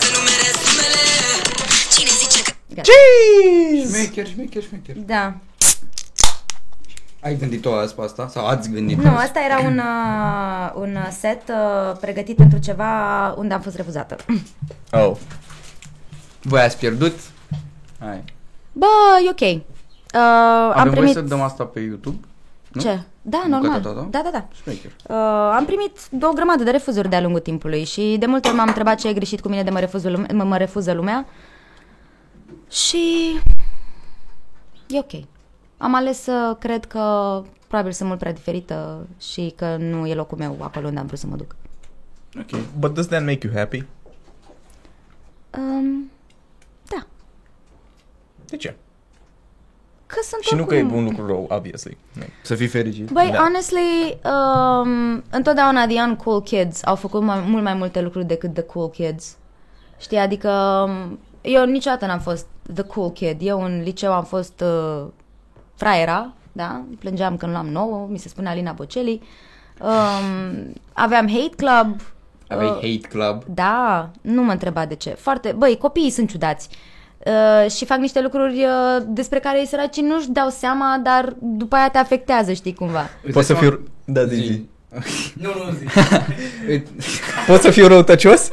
[0.01, 1.05] să numere sumele
[1.95, 3.97] Cine zice că Cheese!
[3.97, 4.97] Șmecher, șmecher, șmecher.
[4.97, 5.35] Da.
[7.21, 8.29] Ai gândit-o azi pe asta?
[8.29, 9.25] Sau ați gândit Nu, azi?
[9.25, 14.17] asta era un, uh, un set uh, pregătit pentru ceva unde am fost refuzată.
[14.91, 15.17] Oh.
[16.43, 17.19] Voi ați pierdut?
[17.99, 18.25] Hai.
[18.73, 18.87] Bă,
[19.27, 19.74] e ok.
[20.15, 21.15] Uh, am Avem voie primit...
[21.15, 22.27] să dăm asta pe YouTube?
[22.73, 22.81] Nu?
[22.81, 23.03] Ce?
[23.23, 23.81] Da, Bucata normal.
[23.81, 24.01] ta, da?
[24.11, 24.47] Da, da, da.
[24.55, 24.91] Șmecher.
[25.09, 25.17] Uh,
[25.57, 28.99] am primit o grămadă de refuzuri de-a lungul timpului și de multe ori m-am întrebat
[28.99, 31.27] ce e greșit cu mine de mă, refuză lume- mă, mă refuză lumea
[32.71, 33.33] și
[34.89, 35.13] e ok.
[35.77, 40.39] Am ales să cred că probabil sunt mult prea diferită și că nu e locul
[40.39, 41.57] meu acolo unde am vrut să mă duc.
[42.39, 42.61] Ok.
[42.79, 43.85] But does that make you happy?
[45.59, 46.11] Um,
[46.89, 47.07] da,
[48.47, 48.77] De ce?
[50.15, 51.97] Că sunt Și nu că e oricum- un lucru rău, obviously.
[52.43, 53.11] Să fii fericit.
[53.11, 53.33] Băi, Da.
[53.33, 53.39] da.
[53.39, 58.63] honestly, um, întotdeauna the uncool kids au făcut mai, mult mai multe lucruri decât the
[58.63, 59.37] cool kids.
[60.01, 60.51] Știi, adică
[60.89, 63.37] um, eu niciodată n-am fost the cool kid.
[63.41, 65.05] Eu în liceu am fost uh,
[65.75, 66.83] fraiera, da?
[66.99, 69.23] Plângeam când luam nouă, mi se spunea Alina Bocelli.
[69.81, 72.01] Um, aveam hate club.
[72.49, 73.43] Aveai uh, hate club.
[73.45, 75.11] Da, nu mă întreba de ce.
[75.11, 76.69] Foarte, băi, copiii sunt ciudați.
[76.71, 76.77] Uh,
[77.77, 81.89] și fac niște lucruri uh, despre care ei săraci nu-și dau seama, dar după aia
[81.89, 83.11] te afectează, știi cumva.
[83.33, 83.81] Poți să fiu...
[84.05, 84.63] Da, zi, zi.
[85.43, 85.85] Nu, nu, zi.
[87.47, 88.49] Poți să fiu răutăcios?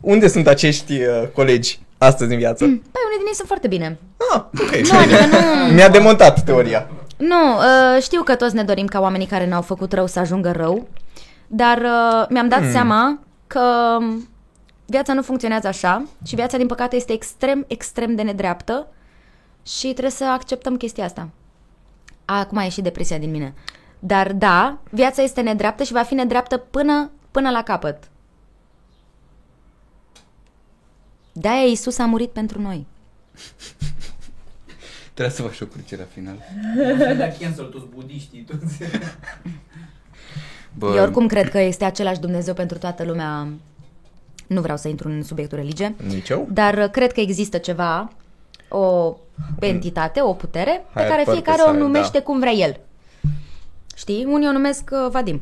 [0.00, 2.64] Unde sunt acești uh, colegi astăzi în viață?
[2.64, 3.98] Păi, unii din ei sunt foarte bine.
[4.32, 4.76] Ah, ok.
[4.90, 5.26] Nu, adică
[5.66, 5.72] nu...
[5.72, 6.86] Mi-a demontat teoria.
[7.16, 10.52] Nu, uh, știu că toți ne dorim ca oamenii care ne-au făcut rău să ajungă
[10.56, 10.88] rău,
[11.46, 13.60] dar uh, mi-am dat seama că
[13.98, 14.28] um,
[14.86, 18.86] viața nu funcționează așa și viața, din păcate, este extrem, extrem de nedreaptă
[19.66, 21.28] și trebuie să acceptăm chestia asta.
[22.24, 23.54] Acum a ieșit depresia din mine.
[23.98, 28.08] Dar da, viața este nedreaptă și va fi nedreaptă până, până la capăt.
[31.32, 32.86] De-aia Iisus a murit pentru noi.
[35.14, 36.36] Trebuie să faci o cruce la final.
[37.18, 38.78] La cancel toți budiștii, toți.
[40.78, 43.48] Bă, Eu oricum cred că este același Dumnezeu pentru toată lumea.
[44.46, 46.48] Nu vreau să intru în subiectul religie, Nici eu?
[46.52, 48.12] dar uh, cred că există ceva,
[48.68, 49.16] o
[49.60, 52.24] entitate, o putere, pe Higher care purpose, fiecare o higher, numește da.
[52.24, 52.80] cum vrea el.
[53.96, 54.24] Știi?
[54.28, 55.40] Unii o numesc uh, Vadim.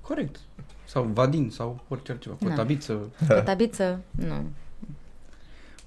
[0.00, 0.36] Corect.
[0.84, 2.34] Sau Vadin, sau orice altceva.
[2.38, 2.48] Da.
[2.48, 2.98] Cotabiță.
[3.28, 4.34] Cătabiță, nu.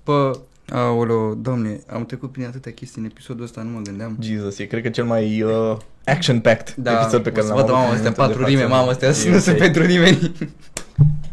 [0.06, 0.40] Bă,
[0.72, 4.18] aoleo, domne, am trecut prin atâtea chestii în episodul ăsta, nu mă gândeam.
[4.22, 7.62] Jesus, e cred că cel mai uh, action-packed Da, episod pe o care să l-am
[7.62, 8.74] văd, mamă, în astea momentul de patru rime, față.
[8.74, 9.42] mamă, astea E nu ok.
[9.42, 10.32] sunt pentru nimeni.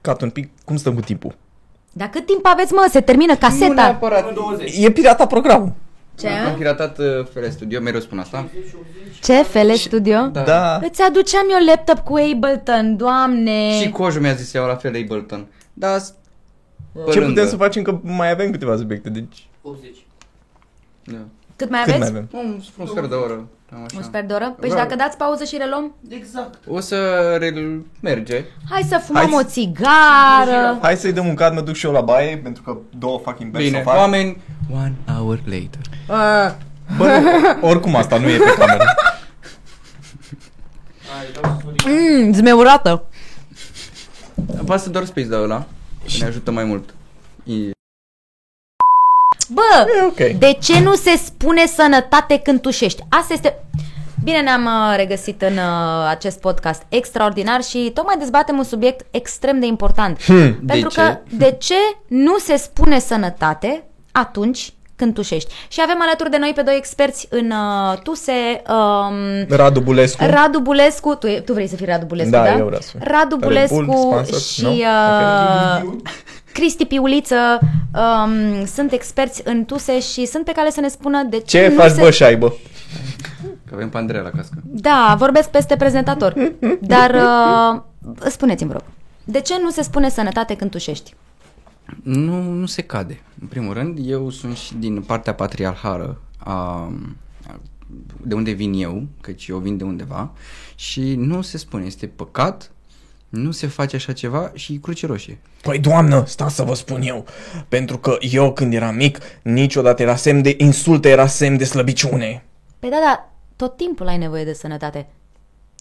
[0.00, 1.34] Cat un pic, cum stăm cu timpul?
[1.92, 2.86] Dar cât timp aveți, mă?
[2.90, 3.72] Se termină Nu caseta.
[3.74, 4.34] neapărat.
[4.34, 4.76] 20.
[4.78, 5.72] E pirata programul.
[6.18, 6.28] Ce?
[6.28, 8.48] Am piratat uh, FL Studio, mereu spun asta.
[9.22, 9.42] Ce?
[9.42, 10.26] FL Studio?
[10.26, 10.42] Da.
[10.42, 10.76] Da.
[10.82, 13.80] Îți aduceam eu laptop cu Ableton, doamne.
[13.80, 15.46] Și Cojo mi-a zis eu la fel Ableton.
[15.72, 16.14] Da, s-
[16.92, 17.26] pe Ce rândă.
[17.28, 19.46] putem să facem că mai avem câteva subiecte, deci...
[19.62, 19.90] 80.
[21.04, 21.18] Da.
[21.56, 22.12] Cât mai Cât aveți?
[22.12, 22.28] mai avem?
[22.46, 23.46] Un, un sfert de oră.
[23.70, 23.96] Cam așa.
[23.96, 24.56] Un sfert de oră?
[24.60, 24.80] Păi și Da.
[24.82, 25.94] dacă dați pauză și reluăm?
[26.08, 26.58] Exact.
[26.68, 26.96] O să
[27.38, 28.44] re- merge.
[28.70, 30.78] Hai să fumăm Hai o țigară.
[30.82, 33.50] Hai să-i dăm un cad, mă duc și eu la baie, pentru că două fucking
[33.50, 33.96] beri Bine, să fac.
[33.96, 34.42] oameni,
[34.72, 35.80] one hour later.
[36.96, 37.06] Bă,
[37.60, 38.84] nu, oricum asta nu e pe cameră.
[41.08, 42.22] Hai, dau Sorin.
[42.22, 43.04] Mmm, zmeurată.
[44.66, 45.58] Poate să doar space de ăla,
[46.04, 46.94] că ne ajută mai mult.
[47.44, 47.70] E-
[49.48, 50.38] Bă, E ok.
[50.38, 53.02] de ce nu se spune sănătate când tușești?
[53.08, 53.60] Asta este...
[54.24, 59.60] Bine ne-am uh, regăsit în uh, acest podcast extraordinar și tocmai dezbatem un subiect extrem
[59.60, 60.22] de important.
[60.22, 60.54] Hmm.
[60.66, 61.74] Pentru De că de ce
[62.06, 65.52] nu se spune sănătate atunci când tușești?
[65.68, 70.24] Și avem alături de noi pe doi experți în uh, tuse, um, Radu Bulescu.
[70.30, 72.56] Radu Bulescu, tu, e- tu vrei să fii Radu Bulescu, Da, da?
[72.56, 73.00] eu vreau să fiu.
[73.02, 74.40] Radu Red Bulescu Bull, sponsor?
[74.40, 74.70] și Nu?
[74.70, 75.92] uh,
[76.56, 77.58] Cristi Piuliță
[77.94, 81.68] um, sunt experți în tuse și sunt pe care să ne spună de ce, Ce
[81.68, 82.00] nu faci, se...
[82.00, 82.54] bă, șaibă?
[83.64, 84.62] Că avem pe Andreea la cască.
[84.64, 86.52] Da, vorbesc peste prezentator.
[86.80, 87.82] Dar uh,
[88.30, 88.84] spuneți-mi, vă rog,
[89.24, 91.14] de ce nu se spune sănătate când tușești?
[92.02, 93.20] Nu, nu se cade.
[93.40, 96.90] În primul rând, eu sunt și din partea patriarhală a, a-
[98.22, 100.30] de unde vin eu, căci eu vin de undeva
[100.74, 102.70] și nu se spune, este păcat,
[103.28, 105.38] nu se face așa ceva și e cruce roșie.
[105.62, 107.26] Păi, doamnă, sta să vă spun eu.
[107.68, 112.44] Pentru că eu, când eram mic, niciodată era semn de insulte, era semn de slăbiciune.
[112.78, 115.06] Păi da, da, tot timpul ai nevoie de sănătate.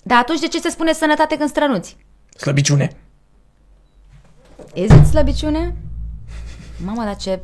[0.03, 1.97] Dar atunci de ce se spune sănătate când strănuți?
[2.37, 2.91] Slăbiciune.
[4.73, 5.75] Is it slăbiciune?
[6.85, 7.39] Mama, dar ce,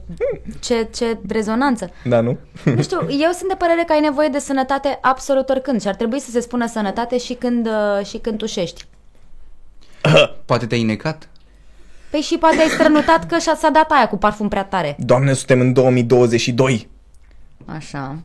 [0.59, 1.89] ce, ce rezonanță.
[2.03, 2.37] Da, nu?
[2.75, 5.95] Nu știu, eu sunt de părere că ai nevoie de sănătate absolut oricând și ar
[5.95, 8.85] trebui să se spună sănătate și când, uh, și când tușești.
[10.45, 11.29] Poate te-ai necat?
[12.09, 14.95] Păi și poate ai strănutat că și-a- s-a dat aia cu parfum prea tare.
[14.99, 16.89] Doamne, suntem în 2022.
[17.65, 18.15] Așa.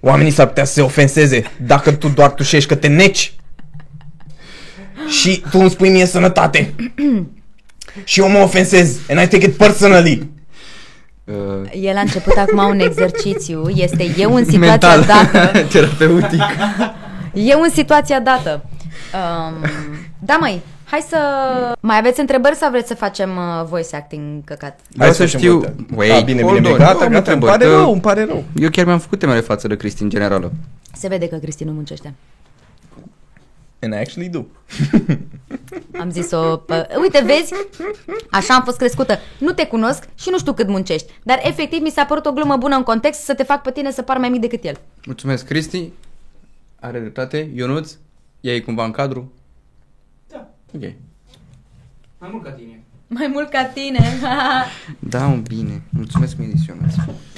[0.00, 3.34] Oamenii s-ar putea să se ofenseze dacă tu doar tușești că te neci.
[5.08, 6.74] Și tu îmi spui mie sănătate.
[8.04, 8.98] și eu mă ofensez.
[9.08, 10.30] And I take it personally.
[11.24, 11.34] Uh,
[11.80, 15.58] El a început acum un exercițiu, este eu în situația mental, dată.
[15.72, 16.42] terapeutic.
[17.32, 18.64] Eu în situația dată.
[19.14, 19.64] Um,
[20.18, 20.60] da, măi,
[20.94, 21.18] hai să...
[21.80, 24.80] Mai aveți întrebări sau vreți să facem uh, voice acting căcat?
[24.90, 25.52] Vreau să facem știu...
[25.52, 25.74] multe.
[25.94, 26.74] Wait, A, bine, hold bine, on.
[26.74, 28.44] bine, Nu gata, am gata, îmi întrebări, pare că rău, îmi pare rău.
[28.56, 30.52] Eu chiar mi-am făcut temele față de Cristi în generală.
[30.92, 32.14] Se vede că Cristi nu muncește.
[33.80, 34.44] And I actually do.
[36.00, 37.52] Am zis-o, pă, uite, vezi?
[38.30, 39.18] Așa am fost crescută.
[39.38, 41.12] Nu te cunosc și nu știu cât muncești.
[41.22, 43.90] Dar efectiv mi s-a părut o glumă bună în context să te fac pe tine
[43.90, 44.80] să par mai mic decât el.
[45.06, 45.90] Mulțumesc, Cristi.
[46.80, 47.50] Are dreptate.
[47.54, 47.92] Ionuț,
[48.40, 49.32] ea e cumva în cadru?
[50.78, 50.86] Da.
[50.86, 50.92] Ok.
[52.18, 52.82] Mai mult ca tine.
[53.06, 54.00] Mai mult ca tine.
[54.98, 55.82] Da, mă, bine.
[55.90, 56.94] Mulțumesc, Medis Ionuț.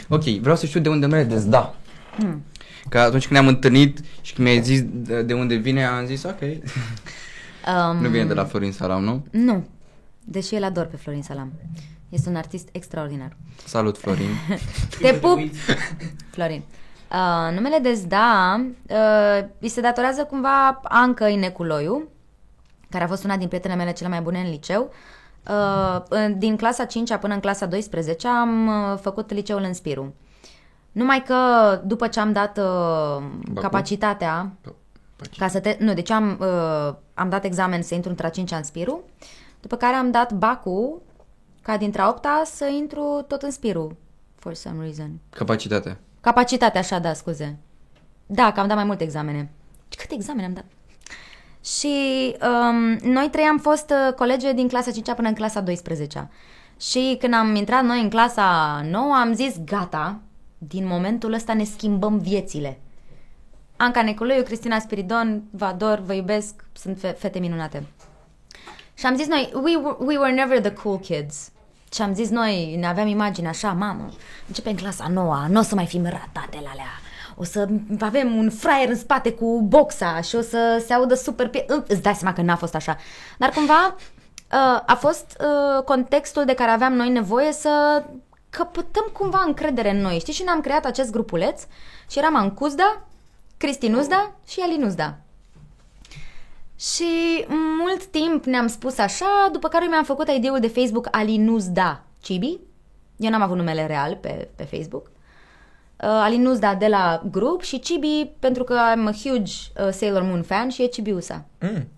[0.09, 1.75] Ok, vreau să știu de unde merge da.
[2.19, 2.43] Hmm.
[2.89, 6.23] Că atunci când ne-am întâlnit și când mi-ai zis de de unde vine, am zis
[6.23, 6.41] ok.
[6.41, 9.27] um, Nu vine de la Florin Salam, nu?
[9.31, 9.67] Nu.
[10.25, 11.53] Deși el ador pe Florin Salam.
[12.09, 13.37] Este un artist extraordinar.
[13.65, 14.29] Salut, Florin.
[15.01, 15.39] Te pup,
[16.33, 16.63] Florin.
[17.11, 22.09] Uh, numele de Zda uh, îi se datorează cumva Anca Ineculoiu,
[22.97, 24.91] care a fost una din prietenele mele cele mai bune în liceu.
[25.49, 30.15] Uh, în- din clasa 5 până în clasa 12 am uh, făcut liceul în Spiru.
[30.93, 31.35] Numai că
[31.85, 33.23] după ce am dat uh,
[33.55, 34.53] capacitatea
[35.39, 35.77] ca să te...
[35.81, 39.01] Nu, deci am, uh, am dat examen să intru într-a 5 în Spiru,
[39.61, 41.03] după care am dat bacul
[41.63, 43.97] ca dintre-a 8 să intru tot în Spiru,
[44.39, 45.11] for some reason.
[45.31, 45.99] Capacitatea.
[46.21, 47.59] Capacitatea, așa, da, scuze.
[48.27, 49.51] Da, că am dat mai multe examene.
[49.97, 50.65] Câte examene am dat?
[51.67, 56.31] Și um, noi trei am fost uh, colege din clasa 5 până în clasa 12
[56.81, 60.19] Și când am intrat noi în clasa 9 am zis gata,
[60.59, 62.81] din momentul ăsta ne schimbăm viețile.
[63.77, 67.87] Anca Neculoiu, Cristina Spiridon, vă ador, vă iubesc, sunt fe- fete minunate.
[68.95, 71.51] Și am zis noi, we were, we were never the cool kids.
[71.95, 74.09] Și am zis noi, ne aveam imagine așa, mamă,
[74.47, 77.01] începem clasa noua, nu o să mai fim ratatele alea.
[77.39, 77.69] O să
[78.01, 81.49] avem un fraier în spate cu boxa și o să se audă super...
[81.49, 82.97] Pie- Îți dai seama că n-a fost așa.
[83.39, 88.05] Dar cumva uh, a fost uh, contextul de care aveam noi nevoie să
[88.51, 90.19] căpătăm cumva încredere în noi.
[90.19, 90.33] Știi?
[90.33, 91.63] Și ne-am creat acest grupuleț
[92.11, 93.03] și eram Ancuzda,
[93.57, 95.17] Cristi Nuzda și Ali Nuzda.
[96.79, 97.45] Și
[97.81, 102.59] mult timp ne-am spus așa, după care mi-am făcut ID-ul de Facebook Alinuzda Cibi.
[103.17, 105.11] Eu n-am avut numele real pe, pe Facebook.
[106.03, 110.43] Uh, Alinuzda de la grup și Cibi pentru că I'm a huge uh, Sailor Moon
[110.43, 111.45] fan și e Cibiusa.
[111.61, 111.89] Mm.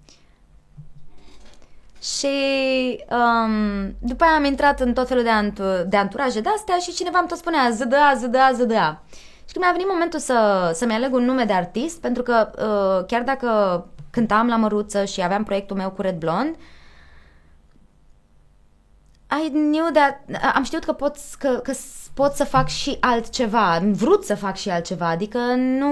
[2.03, 2.29] Și
[3.11, 7.19] um, după aia am intrat în tot felul de, antu- de anturaje de-astea și cineva
[7.19, 9.03] îmi tot spunea ZDA, ZDA, ZDA.
[9.47, 13.07] Și când mi-a venit momentul să, să-mi aleg un nume de artist, pentru că uh,
[13.07, 16.59] chiar dacă cântam la măruță și aveam proiectul meu cu Red Blonde,
[19.45, 20.20] I knew that,
[20.55, 24.35] am știut că pot, că, că s- pot să fac și altceva, am vrut să
[24.35, 25.89] fac și altceva, adică nu,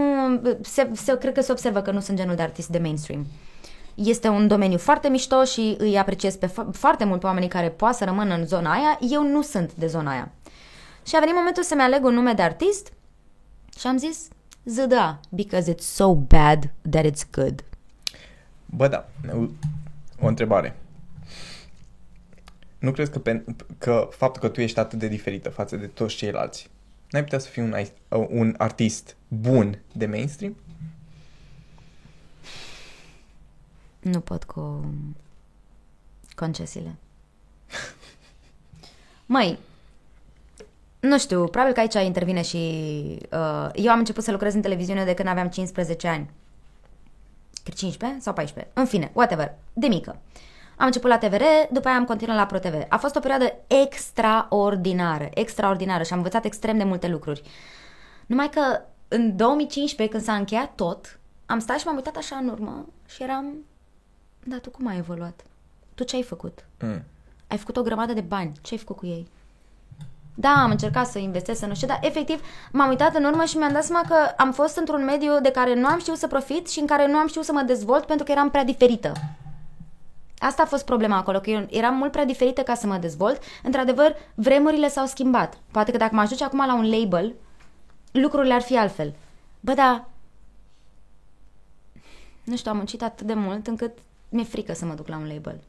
[0.63, 3.27] se, se, cred că se observă că nu sunt genul de artist de mainstream.
[3.95, 7.69] Este un domeniu foarte mișto și îi apreciez pe fo- foarte mult pe oamenii care
[7.69, 10.33] poate să rămână în zona aia, eu nu sunt de zona aia.
[11.07, 12.93] Și a venit momentul să-mi aleg un nume de artist
[13.79, 14.29] și am zis
[14.65, 17.65] ZDA, because it's so bad that it's good.
[18.67, 19.09] Bă, da,
[20.21, 20.77] o întrebare.
[22.79, 23.45] Nu crezi că, pe,
[23.79, 26.71] că faptul că tu ești atât de diferită față de toți ceilalți,
[27.11, 27.93] n-ai putea să fii un, ai-
[28.29, 30.57] un artist bun de mainstream?
[34.01, 34.95] Nu pot cu
[36.35, 36.95] concesiile.
[39.27, 39.59] Măi,
[41.01, 42.57] nu știu, probabil că aici intervine și...
[43.33, 46.31] Uh, eu am început să lucrez în televiziune de când aveam 15 ani.
[47.63, 48.73] Cred 15 sau 14.
[48.75, 49.55] În fine, whatever.
[49.73, 50.19] De mică.
[50.77, 52.85] Am început la TVR, după aia am continuat la ProTV.
[52.89, 57.43] A fost o perioadă extraordinară, extraordinară și am învățat extrem de multe lucruri.
[58.27, 62.49] Numai că în 2015, când s-a încheiat tot, am stat și m-am uitat așa în
[62.49, 63.55] urmă și eram...
[64.45, 65.45] Da, tu cum ai evoluat?
[65.95, 66.65] Tu ce ai făcut?
[66.81, 67.03] Mm.
[67.47, 68.53] Ai făcut o grămadă de bani.
[68.63, 69.29] Ce ai făcut cu ei?
[70.35, 72.41] Da, am încercat să investesc, să nu știu, dar efectiv
[72.73, 75.75] m-am uitat în urmă și mi-am dat seama că am fost într-un mediu de care
[75.75, 78.25] nu am știut să profit și în care nu am știut să mă dezvolt pentru
[78.25, 79.13] că eram prea diferită.
[80.39, 83.43] Asta a fost problema acolo, că eu eram mult prea diferită ca să mă dezvolt.
[83.63, 85.59] Într-adevăr, vremurile s-au schimbat.
[85.71, 87.35] Poate că dacă mă duce acum la un label,
[88.13, 89.15] lucrurile ar fi altfel.
[89.61, 90.09] Bă, da,
[92.45, 93.99] nu știu, am muncit atât de mult încât
[94.29, 95.61] mi-e frică să mă duc la un label.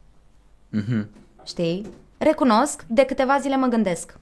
[0.69, 1.09] Mhm.
[1.45, 1.91] Știi?
[2.17, 4.19] Recunosc, de câteva zile mă gândesc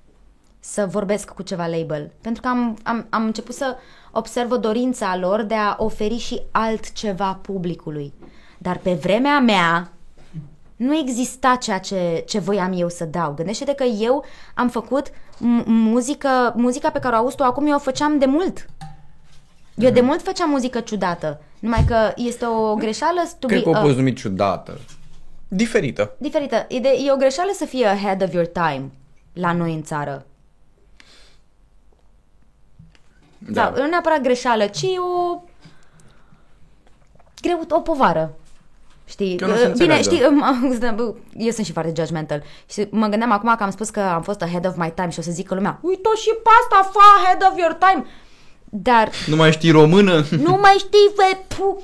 [0.60, 2.12] să vorbesc cu ceva label.
[2.22, 3.78] Pentru că am, am, am început să
[4.12, 8.14] observ o dorință a lor de a oferi și altceva publicului.
[8.58, 9.92] Dar pe vremea mea
[10.76, 13.34] nu exista ceea ce, ce voiam eu să dau.
[13.34, 14.24] Gândește-te că eu
[14.54, 18.26] am făcut m- muzică, muzica pe care o auzi tu acum, eu o făceam de
[18.26, 18.66] mult.
[19.76, 21.42] Eu de mult făceam muzică ciudată.
[21.60, 24.80] Numai că este o greșeală to Cred be că o a- poți numi ciudată.
[25.48, 26.16] Diferită.
[26.18, 26.66] diferită.
[26.70, 28.92] E, de, e o greșeală să fie ahead of your time
[29.34, 30.26] la noi în țară.
[33.38, 33.52] Da.
[33.52, 33.64] Da.
[33.76, 35.42] Sau, nu neapărat greșeală, ci o...
[37.42, 38.34] Greu, o povară.
[39.06, 39.36] Știi?
[39.36, 40.02] Că nu se Bine, înțeleagă.
[40.02, 40.22] știi,
[41.46, 42.44] eu sunt și foarte judgmental.
[42.72, 45.20] Și mă gândeam acum că am spus că am fost ahead of my time și
[45.20, 48.06] o să zică lumea, uite și pe asta, fa ahead of your time.
[48.70, 50.24] Dar Nu mai știi română?
[50.44, 51.82] nu mai știi, fe, pu,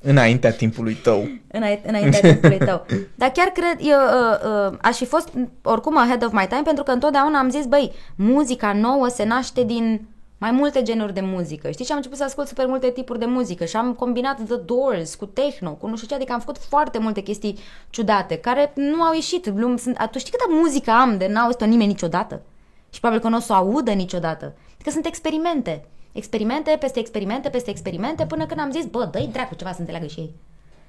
[0.00, 1.28] Înaintea timpului tău.
[1.52, 2.86] înainte, înaintea timpului tău.
[3.14, 5.28] Dar chiar cred, eu uh, uh, aș fi fost
[5.62, 9.64] oricum ahead of my time pentru că întotdeauna am zis, băi, muzica nouă se naște
[9.64, 10.00] din
[10.38, 11.70] mai multe genuri de muzică.
[11.70, 14.56] Știi și am început să ascult super multe tipuri de muzică și am combinat The
[14.56, 17.58] Doors cu techno, cu nu știu ce, adică am făcut foarte multe chestii
[17.90, 19.48] ciudate care nu au ieșit.
[19.48, 22.42] Lum- Sunt, tu știi câtă muzică am de n-a auzit-o nimeni niciodată?
[22.90, 24.54] Și probabil că nu o să o audă niciodată.
[24.82, 25.84] Că sunt experimente.
[26.12, 30.06] Experimente peste experimente peste experimente până când am zis, bă, dă-i dracu ceva să înțeleagă
[30.06, 30.34] și ei.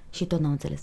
[0.10, 0.82] Și tot n-au înțeles.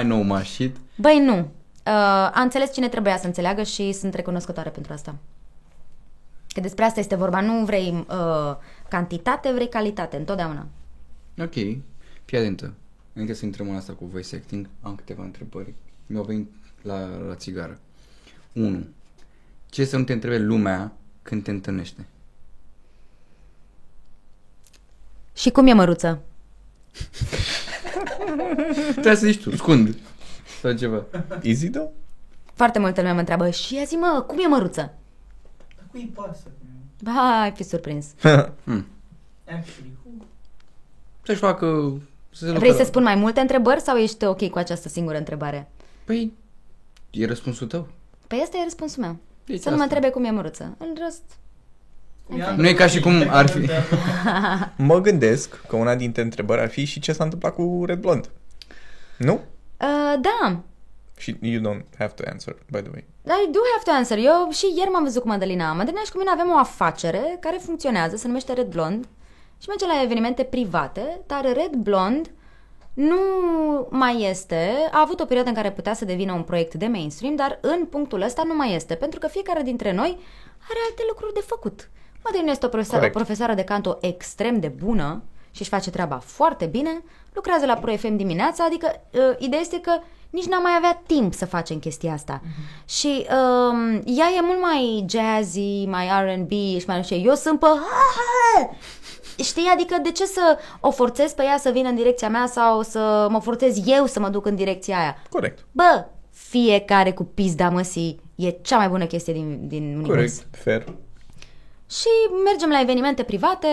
[0.00, 0.76] I know my shit.
[0.96, 1.36] Băi, nu.
[1.38, 1.92] Uh,
[2.32, 5.14] a înțeles cine trebuia să înțeleagă și sunt recunoscătoare pentru asta.
[6.54, 7.40] Că despre asta este vorba.
[7.40, 8.56] Nu vrei uh,
[8.88, 10.66] cantitate, vrei calitate, întotdeauna.
[11.38, 11.52] Ok.
[12.24, 12.74] Fii atentă.
[13.12, 15.74] Înainte să intrăm în asta cu voice acting, am câteva întrebări.
[16.06, 16.52] Mi-au venit
[16.82, 17.78] la, la țigară.
[18.52, 18.86] 1.
[19.66, 22.06] Ce să nu te întrebe lumea când te întâlnește?
[25.32, 26.22] Și cum e măruță?
[28.92, 29.96] Trebuie să zici tu, scund.
[30.60, 31.04] Sau ceva.
[31.42, 31.88] Easy, da?
[32.54, 34.94] Foarte multă lume mă întreabă, și ia zi mă, cum e măruță?
[35.94, 36.46] Dar cui pasă?
[37.02, 38.06] Ba, ai fi surprins.
[38.22, 40.24] Actually, who?
[41.22, 42.00] Să-și facă...
[42.30, 42.82] Să se Vrei luptă.
[42.82, 45.68] să spun mai multe întrebări sau ești ok cu această singură întrebare?
[46.04, 46.32] Păi,
[47.10, 47.88] e răspunsul tău.
[48.26, 49.16] Păi asta e răspunsul meu.
[49.44, 49.94] Deci să nu mă asta.
[49.94, 50.74] întrebe cum e măruță.
[50.78, 51.22] În rest,
[52.26, 53.68] Cum e Nu e ca și cum ar fi...
[54.76, 58.28] Mă gândesc că una dintre întrebări ar fi și ce s-a întâmplat cu Red Blonde.
[59.18, 59.32] Nu?
[59.34, 60.60] uh, da,
[61.16, 63.04] Și you don't have to answer, by the way.
[63.24, 64.18] I do have to answer.
[64.18, 65.72] Eu și ieri m-am văzut cu Madalina.
[65.72, 69.08] Madalina și cu mine avem o afacere care funcționează, se numește Red Blond
[69.58, 72.30] și merge la evenimente private, dar Red Blond
[72.94, 73.16] nu
[73.90, 74.70] mai este.
[74.90, 77.86] A avut o perioadă în care putea să devină un proiect de mainstream, dar în
[77.86, 80.18] punctul ăsta nu mai este, pentru că fiecare dintre noi
[80.68, 81.90] are alte lucruri de făcut.
[82.24, 83.24] Madalina este o profesoară, o Corect.
[83.24, 87.96] profesoară de canto extrem de bună și își face treaba foarte bine, lucrează la Pro
[87.96, 89.92] FM dimineața, adică uh, ideea este că
[90.34, 92.40] nici n-am mai avea timp să facem chestia asta.
[92.88, 97.22] Și um, ea e mult mai jazzy, mai R&B și mai nu știu, ce.
[97.22, 97.66] eu sunt pe...
[99.50, 102.82] Știi, adică de ce să o forțez pe ea să vină în direcția mea sau
[102.82, 105.16] să mă forțez eu să mă duc în direcția aia?
[105.30, 105.64] Corect.
[105.72, 110.36] Bă, fiecare cu pizda măsii e cea mai bună chestie din, din univers.
[110.36, 110.56] Corect.
[110.62, 110.84] Fair.
[111.90, 112.08] Și
[112.44, 113.68] mergem la evenimente private.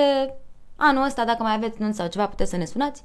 [0.75, 3.03] Anul ăsta, dacă mai aveți nunți sau ceva, puteți să ne sunați.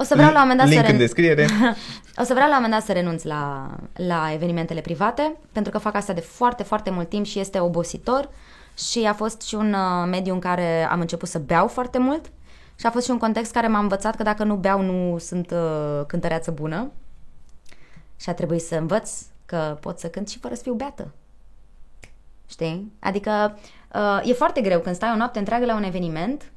[0.00, 1.46] O să vreau la un moment dat Link să în ren- descriere.
[2.20, 5.78] O să vreau la un moment dat să renunț la, la evenimentele private, pentru că
[5.78, 8.28] fac asta de foarte, foarte mult timp și este obositor
[8.76, 12.30] și a fost și un uh, mediu în care am început să beau foarte mult
[12.78, 15.50] și a fost și un context care m-a învățat că dacă nu beau nu sunt
[15.50, 16.90] uh, cântăreață bună
[18.20, 21.14] și a trebuit să învăț că pot să cânt și fără să fiu beată.
[22.48, 22.92] Știi?
[22.98, 23.58] Adică
[23.94, 26.52] uh, e foarte greu când stai o noapte întreagă la un eveniment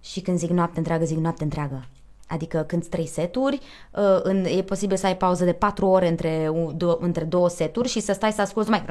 [0.00, 1.84] și când zic noapte întreagă, zic noapte întreagă.
[2.32, 6.48] Adică când trei seturi, uh, în, e posibil să ai pauză de patru ore între,
[6.52, 8.84] u- două, între două seturi și să stai să asculti mai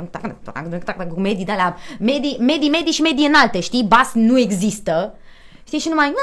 [1.13, 3.83] cu medii de alea, medii, medii, medii și medii înalte, știi?
[3.83, 5.13] Bas nu există.
[5.63, 5.79] Știi?
[5.79, 6.15] Și numai "Mm,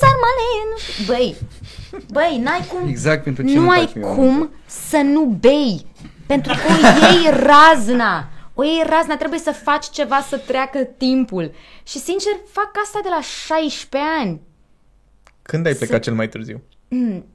[0.00, 1.04] sarmale, nu știu.
[1.12, 1.36] Băi,
[2.12, 5.86] băi, n-ai cum Exact pentru ce nu nu ai faci mie cum să nu bei.
[6.26, 8.28] Pentru că o iei razna.
[8.54, 11.52] O iei razna, trebuie să faci ceva să treacă timpul.
[11.82, 14.40] Și sincer, fac asta de la 16 ani.
[15.52, 16.60] Când ai plecat cel mai târziu?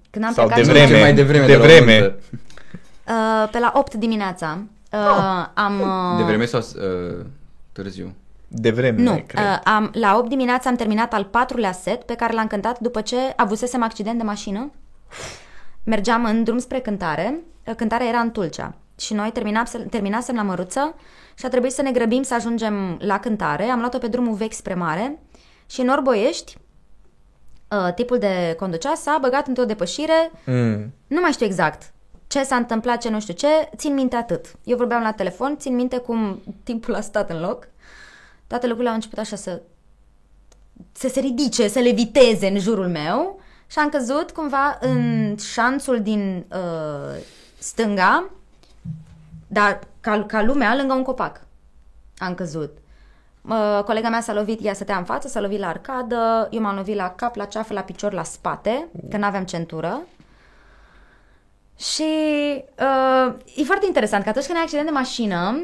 [0.10, 0.94] Când am Sau plecat de și- vreme.
[0.95, 1.99] Ce mai devreme De de, la o vreme.
[1.99, 2.19] nuntă.
[3.07, 4.60] Uh, pe la 8 dimineața.
[4.91, 5.80] Uh, am...
[5.80, 7.26] Uh, De vreme sau uh,
[7.72, 8.14] târziu?
[8.48, 9.44] De vreme, Nu, cred.
[9.44, 13.02] uh, am, la 8 dimineața am terminat al patrulea set pe care l-am cântat după
[13.02, 14.72] ce avusesem accident de mașină.
[15.84, 20.41] Mergeam în drum spre cântare, uh, cântarea era în Tulcea și noi terminasem, terminasem la
[20.41, 20.95] Măruță
[21.38, 23.64] și a trebuit să ne grăbim să ajungem la cântare.
[23.64, 25.19] Am luat-o pe drumul vechi spre mare
[25.69, 26.57] și în Orboiești
[27.72, 30.94] uh, tipul de conducea s-a băgat într-o depășire Mm.
[31.07, 31.91] nu mai știu exact
[32.27, 34.45] ce s-a întâmplat, ce nu știu ce, țin minte atât.
[34.64, 37.68] Eu vorbeam la telefon, țin minte cum timpul a stat în loc,
[38.48, 39.61] toate lucrurile au început așa să,
[40.91, 46.45] să se ridice, să leviteze în jurul meu și am căzut cumva în șanțul din
[46.52, 47.22] uh,
[47.57, 48.30] stânga,
[49.48, 51.41] dar ca, ca lumea lângă un copac.
[52.18, 52.77] Am căzut.
[53.49, 56.76] Uh, colega mea s-a lovit, ea stătea în față, s-a lovit la arcadă, eu m-am
[56.76, 60.02] lovit la cap, la ceafă, la picior, la spate, că n-aveam centură.
[61.80, 62.03] Și
[62.80, 65.64] uh, e foarte interesant că atunci când ai accident de mașină,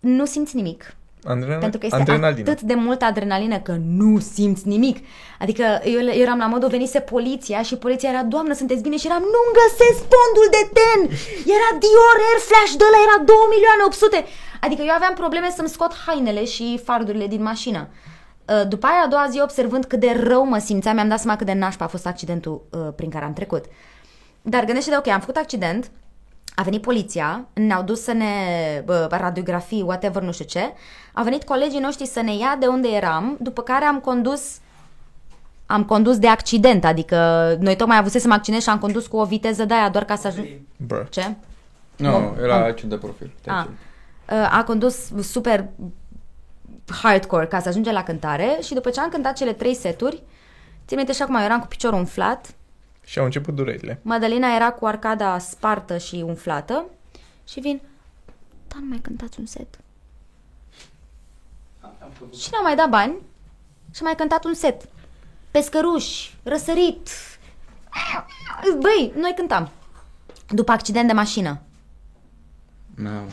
[0.00, 0.94] nu simți nimic.
[1.26, 2.50] Adrenal- Pentru că este adrenalină.
[2.50, 4.96] atât de multă adrenalină că nu simți nimic.
[5.38, 8.96] Adică eu, eu eram la modul, venise poliția și poliția era, doamnă, sunteți bine?
[8.96, 11.00] Și eram, nu-mi găsesc fondul de ten!
[11.56, 14.18] Era Dior Air Flash de la era 2 milioane 800!
[14.64, 17.88] Adică eu aveam probleme să-mi scot hainele și fardurile din mașină.
[18.44, 21.36] Uh, După aia, a doua zi, observând cât de rău mă simțeam, mi-am dat seama
[21.36, 23.64] cât de nașpa a fost accidentul uh, prin care am trecut.
[24.42, 25.90] Dar gândește-te, ok, am făcut accident,
[26.54, 28.32] a venit poliția, ne-au dus să ne
[28.84, 30.72] bă, radiografii, whatever, nu știu ce.
[31.12, 34.58] Au venit colegii noștri să ne ia de unde eram, după care am condus
[35.66, 37.16] am condus de accident, adică
[37.60, 40.26] noi tocmai avusesem accident și am condus cu o viteză de aia doar ca să
[40.26, 40.46] ajung...
[40.76, 41.06] Bă.
[41.10, 41.34] Ce?
[41.96, 42.38] Nu, Bun.
[42.42, 42.66] era Bun.
[42.66, 43.32] acid de profil.
[43.46, 43.68] A,
[44.26, 45.68] a condus super
[47.02, 50.22] hardcore ca să ajunge la cântare și după ce am cântat cele trei seturi,
[50.86, 52.54] țin minte și acum, eu eram cu piciorul umflat,
[53.04, 53.98] Și au început durerile.
[54.02, 56.84] Madalina era cu arcada spartă și umflată
[57.48, 57.80] și vin,
[58.68, 59.78] dar nu mai cântați un set.
[62.36, 63.12] Și ne-am mai dat bani
[63.90, 64.88] și am mai cântat un set.
[65.50, 67.08] Pescăruși, răsărit.
[68.80, 69.70] Băi, noi cântam.
[70.48, 71.60] După accident de mașină.
[72.96, 73.24] Da.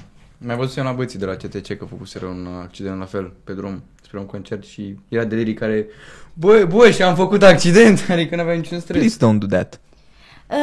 [0.43, 3.53] Mai văzut eu la băieții de la CTC că făcuseră un accident la fel pe
[3.53, 5.87] drum spre un concert și era delirii care
[6.33, 8.97] Băi, băi, și am făcut accident, adică nu avea niciun stres.
[8.97, 9.79] Please don't do that.
[10.49, 10.57] Uh,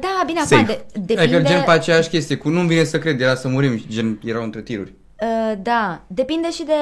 [0.00, 0.54] da, bine, Safe.
[0.54, 1.22] acum de, depinde...
[1.22, 4.20] Adică gen pe aceeași chestie, cu nu-mi vine să cred, era să murim, și gen
[4.24, 4.92] erau între tiruri.
[5.20, 6.72] Uh, da, depinde și de,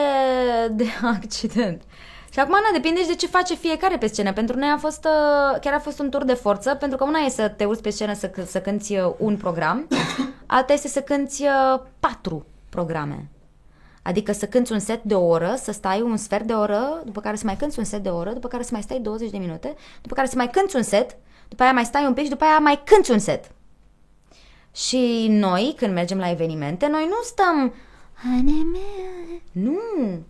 [0.71, 1.83] de accident.
[2.33, 4.33] Și acum, Ana, depinde și de ce face fiecare pe scenă.
[4.33, 7.19] Pentru noi a fost, uh, chiar a fost un tur de forță, pentru că una
[7.19, 9.89] e să te urci pe scenă să, c- să cânti uh, un program,
[10.47, 13.29] alta este să cânti uh, patru programe.
[14.03, 17.21] Adică să cânti un set de o oră, să stai un sfert de oră, după
[17.21, 19.31] care să mai cânti un set de o oră, după care să mai stai 20
[19.31, 21.17] de minute, după care să mai cânti un set,
[21.49, 23.51] după aia mai stai un pic și după aia mai cânti un set.
[24.75, 27.75] Și noi, când mergem la evenimente, noi nu stăm...
[29.53, 29.79] Nu,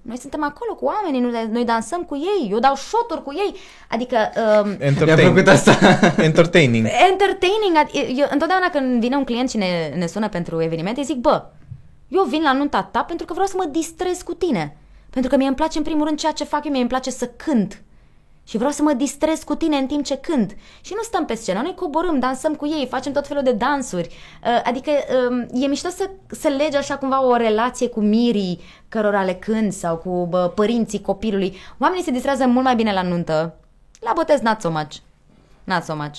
[0.02, 3.54] noi suntem acolo cu oamenii, noi, noi dansăm cu ei, eu dau shoturi cu ei.
[3.88, 4.16] Adică
[4.62, 5.28] um, Mi-a Entertain.
[5.28, 5.72] făcut asta.
[6.28, 6.86] Entertaining.
[7.10, 7.76] entertaining.
[7.84, 11.16] ad- Eu, întotdeauna când vine un client și ne, ne sună pentru evenimente, îi zic,
[11.16, 11.44] bă,
[12.08, 14.76] eu vin la nunta ta pentru că vreau să mă distrez cu tine.
[15.10, 17.10] Pentru că mie îmi place în primul rând ceea ce fac eu, mie îmi place
[17.10, 17.82] să cânt.
[18.50, 20.56] Și vreau să mă distrez cu tine în timp ce cânt.
[20.80, 24.08] Și nu stăm pe scenă, noi coborâm, dansăm cu ei, facem tot felul de dansuri.
[24.44, 24.90] Uh, Adică
[25.30, 29.72] um, e mișto să, să legi așa cumva o relație cu mirii cărora le cânt
[29.72, 31.56] sau cu bă, părinții copilului.
[31.78, 33.54] Oamenii se distrează mult mai bine la nuntă.
[34.00, 34.96] La botez, not so much.
[35.64, 36.18] Not so much.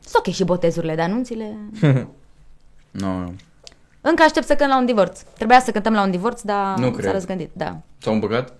[0.00, 1.56] Sunt ok și botezurile, dar anunțile...
[2.90, 3.34] Nu, nu.
[4.00, 5.20] Încă aștept să cânt la un divorț.
[5.20, 7.12] Trebuia să cântăm la un divorț, dar Nu s-a cred.
[7.12, 7.50] răzgândit.
[7.52, 7.76] Da.
[7.98, 8.52] S-au împăcat?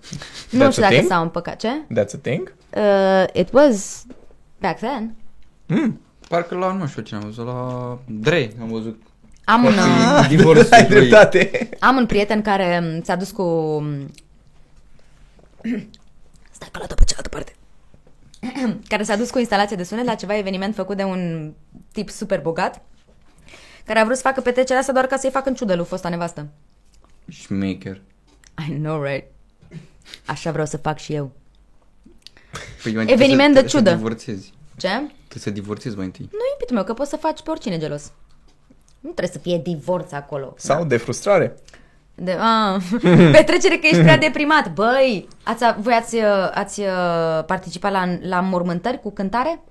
[0.49, 1.07] Nu That's știu a dacă thing?
[1.09, 1.55] s-au împăcat.
[1.59, 1.81] Ce?
[1.83, 2.53] That's a thing?
[2.75, 4.05] Uh, it was
[4.59, 5.15] back then.
[6.29, 9.01] Parcă la, nu știu cine am văzut, la Dre am văzut.
[9.45, 10.99] Am un, uh, Divorțul Ai lui.
[10.99, 11.69] dreptate.
[11.79, 13.43] am un prieten care um, s-a dus cu...
[16.51, 17.55] Stai că la pe cealaltă parte.
[18.87, 21.51] care s-a dus cu instalație de sunet la ceva eveniment făcut de un
[21.91, 22.81] tip super bogat
[23.85, 26.09] care a vrut să facă petrecerea asta doar ca să-i facă în ciudă lui fosta
[26.09, 26.47] nevastă.
[27.27, 28.01] Șmecher.
[28.67, 29.25] I know, right?
[30.25, 31.31] Așa vreau să fac și eu.
[32.83, 33.89] Păi, mai Eveniment trebuie de să- ciudă.
[33.89, 34.53] Să divorțezi.
[34.77, 34.87] Ce?
[34.87, 35.09] Trebuie
[35.43, 36.29] să divorțezi mai întâi.
[36.31, 38.11] Nu, iubitul meu, că poți să faci pe oricine gelos.
[38.99, 40.53] Nu trebuie să fie divorț acolo.
[40.57, 41.55] Sau de frustrare.
[42.15, 42.77] De, a,
[43.37, 44.73] petrecere că ești prea deprimat.
[44.73, 46.23] Băi, ați, voi ați, uh,
[46.53, 46.87] ați uh,
[47.45, 49.61] participat la, la mormântări cu cântare?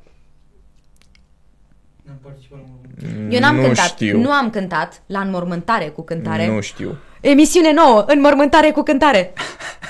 [2.03, 3.33] N-am participat la mormânt.
[3.35, 3.85] Eu n-am nu cântat.
[3.87, 4.21] Știu.
[4.21, 6.47] Nu am cântat la înmormântare cu cântare.
[6.49, 6.97] Nu știu.
[7.21, 9.33] Emisiune nouă, înmormântare cu cântare.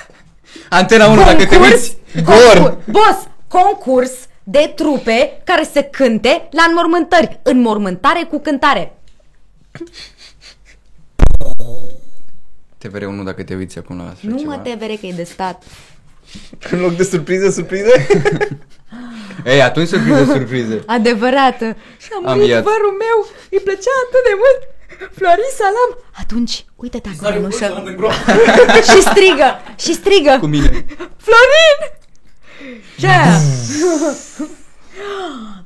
[0.68, 1.96] Antena 1, dacă te uiți.
[2.14, 4.12] Concurs, boss, concurs
[4.44, 7.38] de trupe care să cânte la înmormântări.
[7.42, 8.92] Înmormântare cu cântare.
[12.78, 14.54] TVR1 dacă te uiți acum la așa Nu ceva.
[14.54, 15.62] mă te vere că e de stat.
[16.70, 18.06] În loc de surprize, surprize?
[19.52, 20.82] Ei, atunci surprize, surprize.
[20.86, 21.76] Adevărată.
[21.98, 22.62] Și am Am murit iat.
[22.62, 23.18] vărul meu.
[23.50, 24.60] Îi plăcea atât de mult.
[25.16, 25.90] Florin Salam.
[26.22, 27.84] Atunci, uite-te acolo în ușă.
[28.92, 29.48] și strigă,
[29.78, 30.36] și strigă.
[30.40, 30.84] Cu mine.
[31.26, 31.78] Florin!
[33.00, 33.06] Ce?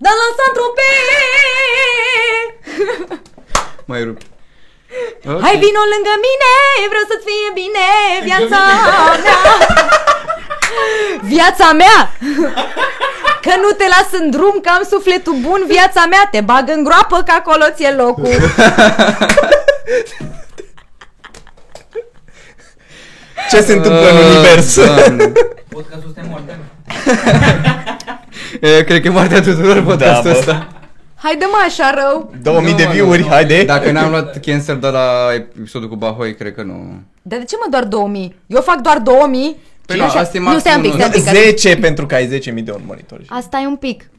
[0.05, 0.94] Dar la Saint-Tropez!
[3.85, 4.18] Mai rup.
[5.27, 5.40] Ok.
[5.43, 6.52] Hai vino lângă mine,
[6.89, 7.86] vreau să-ți fie bine
[8.28, 8.85] viața mea.
[11.35, 12.10] Viața mea!
[13.40, 16.85] Că nu te las în drum, că am sufletul bun, viața mea te bag în
[16.85, 18.28] groapă, că acolo ți-e locul.
[23.51, 24.77] Ce se întâmplă în univers?
[24.77, 25.32] Ah, Doamne.
[25.68, 26.51] Podcastul ăsta e moarte.
[26.51, 26.56] E,
[28.87, 30.39] Cred că e moartea tuturor podcastul Da, bă.
[30.39, 30.69] ăsta.
[31.15, 32.33] Haide mă așa rău.
[32.43, 33.27] 2000 de Nu, mă, view-uri, nu.
[33.28, 33.65] haide.
[33.65, 37.01] Dacă n-am luat cancer de la episodul cu Bahoi, cred că nu.
[37.23, 38.35] Dar de ce mă doar 2000?
[38.47, 39.57] Eu fac doar 2000?
[39.87, 41.59] Păi Și nu, așa- asta e Nu, stai un pic, maximul, stai un pic.
[41.59, 43.24] 10 pentru că ai 10.000 de urmăritori.
[43.28, 44.11] Asta e un pic.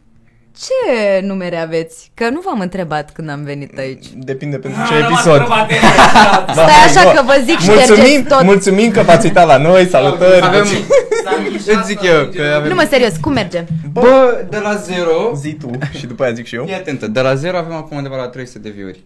[0.59, 2.11] Ce numere aveți?
[2.13, 4.05] Că nu v-am întrebat când am venit aici.
[4.15, 5.33] Depinde pentru ce Ah, n-am episod.
[5.39, 5.75] întrebat, e-
[6.61, 8.43] Stai așa că vă zic Mulțumim, ștergeți tot.
[8.43, 10.45] mulțumim că v-ați uitat la noi, salutări.
[10.45, 12.45] Avem, S-a înghișat, îți zic s-a eu, înghișat.
[12.47, 12.69] că avem...
[12.69, 13.63] Nu mă, serios, cum merge?
[13.91, 16.65] Bă, de la 0, Zi tu și după aia zic și eu.
[16.65, 19.03] fii atentă, de la 0 avem acum undeva la 300 de view-uri.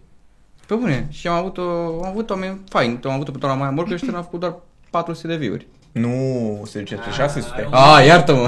[0.66, 1.62] Pe bune, și am avut, o,
[2.02, 4.54] am avut oameni fain, am avut-o pe doamna Maia Morgăștean, am făcut doar
[4.90, 5.66] 400 de view-uri.
[5.92, 7.68] Nu, se duce între 600.
[7.70, 8.46] Ah, iartă-mă!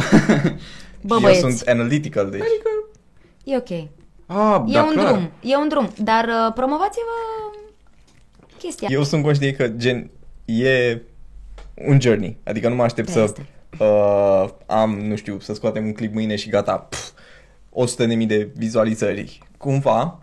[1.01, 2.41] Bă, eu băieți, sunt analytical, deci.
[3.45, 3.71] E ok.
[4.27, 5.07] Ah, E da, un clar.
[5.13, 7.51] drum, e un drum, dar uh, promovați-vă
[8.59, 8.89] chestia.
[8.91, 10.11] Eu sunt conștient că gen
[10.45, 11.01] e
[11.87, 12.37] un journey.
[12.45, 13.47] Adică nu mă aștept să Este.
[13.79, 17.11] uh, am, nu știu, să scoatem un clip mâine și gata, pf,
[18.19, 19.39] 100.000 de vizualizări.
[19.59, 20.19] Cumva,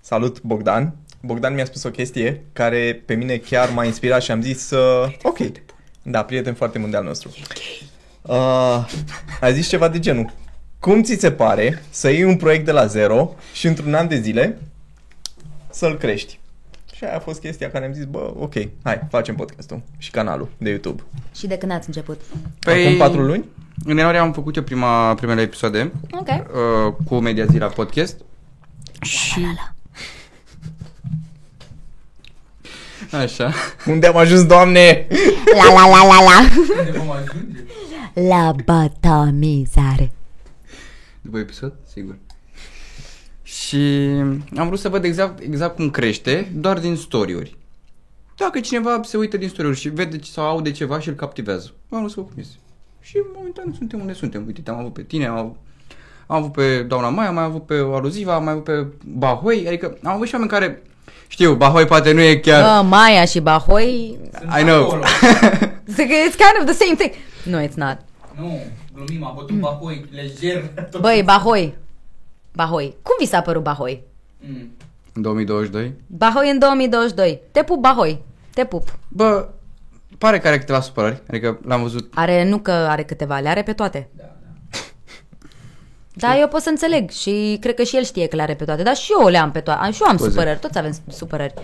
[0.00, 0.96] salut Bogdan.
[1.22, 5.12] Bogdan mi-a spus o chestie care pe mine chiar m-a inspirat și am zis uh,
[5.22, 5.38] ok.
[6.02, 7.30] Da, prieten foarte bun de-al nostru.
[8.22, 8.34] Uh,
[9.40, 10.32] a zis ceva de genul.
[10.82, 14.20] Cum ți se pare să iei un proiect de la zero și într-un an de
[14.20, 14.58] zile
[15.70, 16.38] să-l crești?
[16.94, 18.52] Și aia a fost chestia care am zis, bă, ok,
[18.82, 21.02] hai, facem podcastul și canalul de YouTube.
[21.34, 22.20] Și de când ați început?
[22.58, 22.86] Păi...
[22.86, 23.44] Acum patru luni?
[23.84, 26.28] În ianuarie am făcut eu prima, primele episoade Ok.
[26.28, 28.16] uh, cu Media Zila Podcast.
[29.00, 29.46] Și...
[33.10, 33.52] Așa.
[33.86, 35.06] Unde am ajuns, doamne?
[35.58, 36.48] La la la la la.
[36.78, 37.64] Unde vom ajunge?
[38.14, 40.12] La batamizare.
[41.22, 42.16] După episod, sigur.
[43.42, 43.76] Și
[44.56, 47.56] am vrut să văd exact, exact cum crește, doar din story-uri.
[48.36, 51.72] Dacă cineva se uită din story-uri și vede ce- sau aude ceva și îl captivează.
[51.90, 52.54] Am vrut să văd cum este.
[53.00, 54.42] Și momentan suntem unde suntem.
[54.46, 55.56] Uite, te-am avut pe tine, am avut,
[56.26, 59.64] am avut pe doamna Maia, am mai avut pe Aluziva, am mai avut pe Bahoi,
[59.66, 60.82] adică am avut și oameni care
[61.28, 62.82] știu, Bahoi poate nu e chiar...
[62.82, 64.18] Uh, Maia și Bahoi,
[64.58, 64.82] I know.
[64.84, 65.02] Acolo.
[65.88, 67.10] it's kind of the same thing.
[67.44, 67.98] No, it's not.
[68.38, 68.60] Nu,
[68.94, 70.72] glumim, a bătut Bahoi, lejer.
[70.90, 71.00] tot.
[71.00, 71.74] Băi, Bahoi.
[72.54, 72.94] Bahoi.
[73.02, 74.02] Cum vi s-a părut Bahoi?
[74.40, 74.70] Mm.
[75.12, 75.94] În 2022.
[76.06, 77.40] Bahoi în 2022.
[77.50, 78.22] Te pup, Bahoi.
[78.54, 78.98] Te pup.
[79.08, 79.48] Bă,
[80.18, 83.62] pare că are câteva supărări, adică l-am văzut Are, nu că are câteva, le are
[83.62, 84.08] pe toate.
[84.16, 84.78] Da, da.
[86.14, 88.64] Da, eu pot să înțeleg și cred că și el știe că le are pe
[88.64, 89.90] toate, dar și eu le am pe toate.
[89.92, 90.30] Și eu am Scuze.
[90.30, 91.54] supărări, toți avem supărări.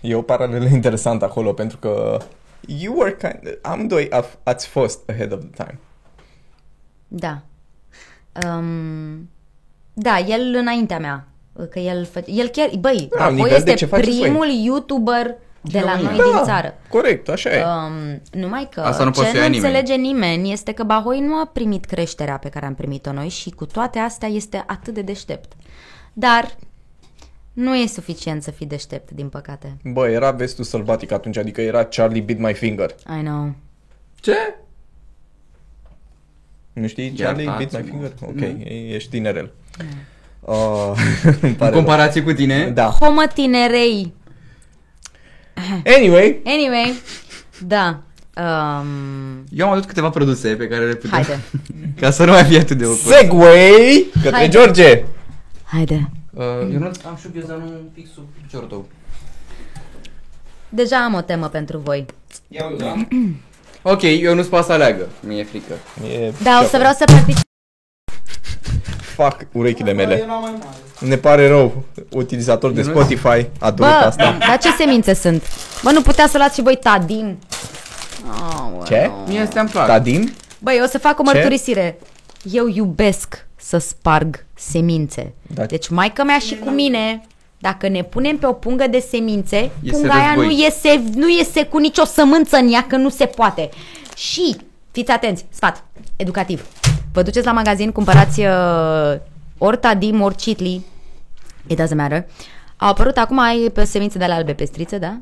[0.00, 2.18] E o paralelă interesantă acolo pentru că
[2.66, 5.78] you were kind amândoi af- ați fost ahead of the time.
[7.16, 7.42] Da.
[8.56, 9.28] Um,
[9.92, 11.28] da, el înaintea mea.
[11.70, 12.22] Că el, fă...
[12.26, 14.20] el chiar, băi, Da, da, nivel este de ce faceți voi.
[14.20, 16.74] primul YouTuber de la noi din țară.
[16.88, 17.62] corect, așa e.
[17.62, 19.72] Um, numai că Asta nu poate ce să nu ia nimeni.
[19.74, 23.50] înțelege nimeni este că Bahoi nu a primit creșterea pe care am primit-o noi și
[23.50, 25.52] cu toate astea este atât de deștept.
[26.12, 26.56] Dar
[27.52, 29.76] nu e suficient să fii deștept, din păcate.
[29.84, 32.94] Bă, era vestul sălbatic atunci, adică era Charlie Beat My Finger.
[33.18, 33.54] I know.
[34.14, 34.36] Ce?
[36.74, 37.96] Nu știi Ia Charlie tați, Beat My mă.
[37.96, 38.12] Finger?
[38.20, 38.44] Ok, Nu.
[38.64, 39.52] e- ești tinerel.
[40.40, 40.54] Uh,
[41.24, 41.78] îmi În pare rău.
[41.82, 42.70] comparație cu tine?
[42.70, 42.84] Da.
[43.00, 44.12] Homă tinerei.
[45.96, 46.92] Anyway, Anyway,
[47.66, 48.02] da.
[48.36, 51.10] Um, Eu am adus câteva produse pe care le putem...
[51.10, 51.40] haide,
[52.00, 53.00] Ca să nu mai fie atât de ocurs.
[53.16, 54.52] segway către Haide.
[54.58, 55.04] George.
[55.64, 56.10] haide.
[56.30, 56.42] Uh,
[56.72, 58.88] eu nu am și piesa nu fix sub piciorul tău.
[60.68, 62.06] Deja am o temă pentru voi.
[63.86, 65.08] Ok, eu nu-ți pas să aleagă.
[65.20, 65.72] Mi-e frică.
[66.10, 67.42] E Da, o să vreau să particip.
[69.14, 70.24] Fac urechile Eu mele.
[70.26, 70.76] n-am mai mare.
[70.98, 74.36] Ne pare rău, utilizator de Eu nu- Spotify, adult Bă, asta.
[74.48, 75.42] dar ce semințe sunt?
[75.82, 77.38] Bă, nu putea să luați și voi Tadim?
[78.52, 78.82] Aoleu.
[78.86, 79.10] Ce?
[79.26, 79.86] Mie astea îmi plac.
[79.86, 80.32] Tadim?
[80.58, 81.30] Băi, o să fac o Ce?
[81.32, 81.98] mărturisire.
[82.42, 85.32] Eu iubesc să sparg semințe.
[85.54, 85.64] Da.
[85.64, 87.20] Deci maica mea și cu mine,
[87.64, 90.46] dacă ne punem pe o pungă de semințe, Iese punga aia război.
[90.46, 93.68] nu iese, nu iese cu nicio sămânță în ea, că nu se poate.
[94.16, 94.56] Și,
[94.90, 95.84] fiți atenți, sfat,
[96.16, 96.66] educativ.
[97.12, 99.14] Vă duceți la magazin, cumpărați uh,
[99.58, 100.84] ori Tadim, ori Chitli,
[101.66, 102.26] it doesn't matter.
[102.76, 105.16] Au apărut acum ai pe semințe de ale albe pestrițe, da?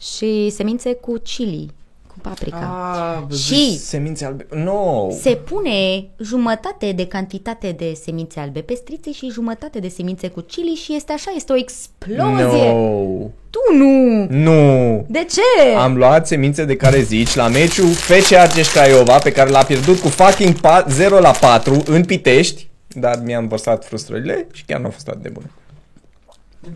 [0.00, 1.74] Și semințe cu chili, cu
[2.22, 3.24] paprika.
[3.28, 4.46] Ah, și Semințe albe.
[4.54, 5.10] No!
[5.20, 10.74] se pune jumătate de cantitate de semințe albe pestrițe și jumătate de semințe cu chili
[10.74, 12.72] și este așa, este o explozie.
[12.72, 13.26] No!
[13.50, 14.26] Tu nu!
[14.30, 15.04] Nu!
[15.08, 15.74] De ce?
[15.76, 19.98] Am luat semințe de care zici la meciul FC Argeș Craiova pe care l-a pierdut
[19.98, 24.84] cu fucking pa- 0 la 4 în Pitești, dar mi-am vărsat frustrările și chiar nu
[24.84, 25.50] au fost atât de bune.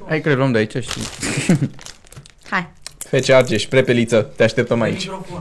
[0.06, 1.02] Hai că le luăm de aici, știi.
[2.50, 2.68] Hai.
[3.10, 5.04] FC Argeș, prepeliță, te așteptăm aici.
[5.04, 5.40] Microfon.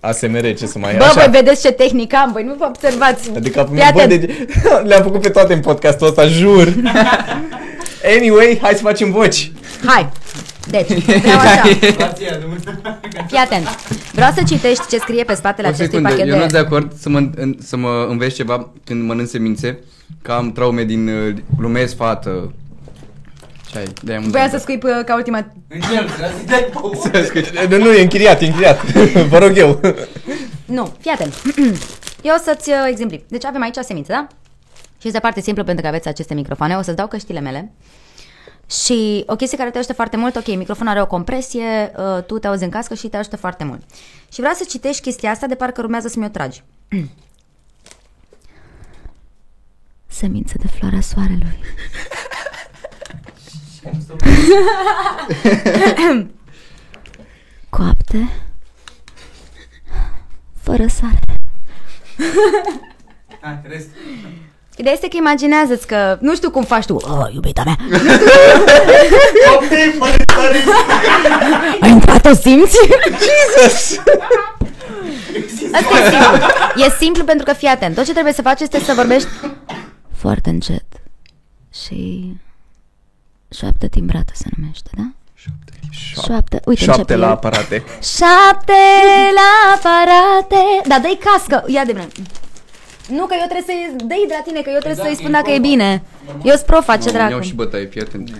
[0.00, 1.12] ASMR, ce să mai e Bă, așa?
[1.12, 3.30] voi vedeți ce tehnică am, voi nu vă observați.
[3.36, 4.20] Adică, Fii bă, atent.
[4.20, 4.46] de...
[4.88, 6.74] le-am făcut pe toate în podcastul ăsta, jur.
[8.18, 9.52] anyway, hai să facem voci.
[9.84, 10.08] Hai.
[10.70, 11.62] Deci, vreau așa.
[11.96, 12.72] Grație, Dumnezeu.
[13.26, 13.66] Fii atent.
[14.12, 16.58] Vreau să citești ce scrie pe spatele O acestui secundă, pachet eu nu sunt de
[16.58, 16.64] de...
[16.64, 19.78] acord să mă, în, să mă înveți ceva când mănânc semințe,
[20.22, 22.52] că am traume din uh, glumesc fată.
[23.74, 23.92] Ce ai?
[24.02, 25.38] De-aia am Voiam să scuip uh, ca ultima...
[25.68, 28.84] În el, trebuie să-i dai pe Nu, nu, e închiriat, e închiriat.
[29.32, 29.80] Vă rog eu.
[30.64, 31.34] Nu, fii atent.
[32.28, 33.28] Eu o să-ți uh, exemplific.
[33.28, 34.26] Deci avem aici semințe, da?
[35.00, 36.76] Și este foarte simplu pentru că aveți aceste microfoane.
[36.76, 37.72] O să-ți dau căștile mele.
[38.70, 42.38] Și o chestie care te ajută foarte mult, ok, microfonul are o compresie, uh, tu
[42.38, 43.80] te auzi în cască și te ajută foarte mult.
[44.32, 46.62] Și vreau să citești chestia asta de parcă urmează să mi-o tragi.
[50.06, 51.58] Semințe de floarea soarelui.
[57.70, 58.28] Coapte.
[60.62, 61.20] Fără sare.
[63.40, 63.86] Hai, rest.
[64.76, 67.76] Ideea este că imaginează-ți că, nu știu cum faci tu, oh, iubita mea,
[69.54, 70.56] Ok, fără tare.
[71.80, 72.76] ai intrat, o simți?
[73.58, 73.98] Jesus!
[75.72, 76.46] Asta e simplu.
[76.84, 77.94] E simplu pentru că fii atent.
[77.94, 79.28] Tot ce trebuie să faci este să vorbești
[80.16, 80.84] foarte încet.
[81.84, 82.32] Și
[83.58, 85.10] șoaptă timbrată se numește, da?
[86.26, 86.60] Șoaptă.
[86.64, 87.32] Uite, Șapte începe la el.
[87.32, 87.82] aparate.
[88.16, 88.72] Șapte
[89.38, 90.62] la aparate.
[90.88, 91.64] Da, dă-i cască.
[91.66, 92.08] Ia de bine.
[93.08, 94.06] Nu, că eu trebuie să-i...
[94.08, 96.02] Dă-i de la tine, că eu trebuie să-i spun dacă e bine.
[96.42, 97.30] Eu sunt profa, ce Mamă, dracu.
[97.30, 98.30] iau și bătaie, fii atent.
[98.30, 98.36] De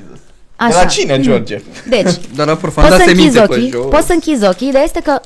[0.56, 0.84] la Așa.
[0.84, 1.62] cine, George?
[1.88, 3.70] Deci, Dar la profan, poți da să închizi semințe pe ochii.
[3.70, 3.84] jos.
[3.90, 4.68] Poți să închizi ochii.
[4.68, 5.20] Ideea este că...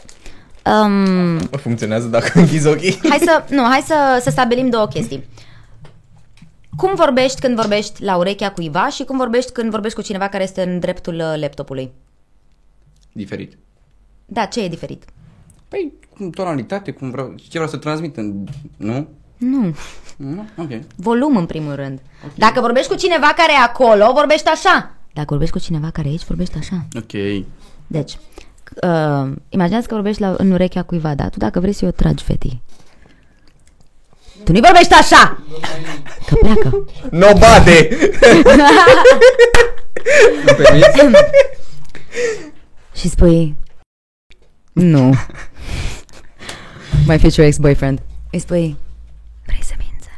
[0.70, 2.98] Um, Funcționează dacă închizi ochii?
[3.09, 5.24] hai să, nu, hai să, să stabilim două chestii.
[6.79, 10.43] Cum vorbești când vorbești la urechea cuiva și cum vorbești când vorbești cu cineva care
[10.43, 11.91] este în dreptul uh, laptopului?
[13.13, 13.59] Diferit.
[14.27, 15.05] Da, ce e diferit?
[15.69, 18.45] Păi, cum tonalitate, cum vreau, ce vreau să transmit, în,
[18.77, 19.09] nu?
[19.37, 19.75] Nu,
[20.17, 20.45] Nu?
[20.57, 20.69] Ok.
[20.97, 22.01] volum în primul rând.
[22.35, 24.95] Dacă vorbești cu cineva care e acolo, vorbești așa.
[25.13, 26.87] Dacă vorbești cu cineva care e aici, vorbești așa.
[26.97, 27.45] Ok.
[27.87, 28.19] Deci,
[28.83, 31.29] uh, imaginează că vorbești la, în urechea cuiva, da?
[31.29, 32.61] Tu dacă vrei să o tragi, feti.
[34.49, 35.39] Tu nu-i vorbești așa!
[36.27, 36.85] Că pleacă.
[37.11, 37.89] No bate!
[42.95, 43.57] și spui...
[44.73, 45.15] Nu.
[47.07, 48.01] My future ex-boyfriend.
[48.31, 48.77] Îi spui...
[49.47, 50.09] Vrei să minți?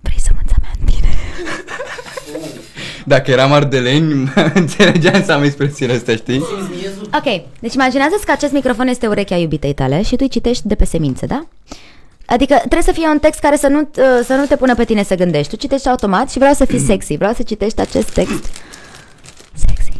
[0.00, 0.40] Vrei să mă
[0.80, 1.08] în tine?
[3.04, 6.38] Dacă eram ardeleni, înțelegeam să am expresiile astea, știi?
[7.14, 10.74] Ok, deci imaginează-ți că acest microfon este urechea iubitei tale și tu îi citești de
[10.74, 11.46] pe semințe, da?
[12.26, 14.84] Adică trebuie să fie un text care să nu, uh, să nu te pună pe
[14.84, 15.50] tine să gândești.
[15.50, 17.16] Tu citești automat și vreau să fii sexy.
[17.16, 18.44] Vreau să citești acest text
[19.54, 19.92] sexy.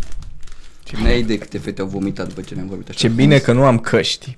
[0.89, 2.99] Și n-ai idee câte fete au vomitat după ce ne-am vorbit așa.
[2.99, 4.37] Ce bine că nu am căști.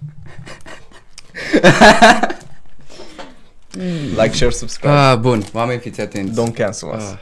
[4.20, 4.94] like, share, subscribe.
[4.94, 6.40] Ah, bun, oameni fiți atenți.
[6.40, 7.02] Don't cancel us.
[7.02, 7.18] Ah.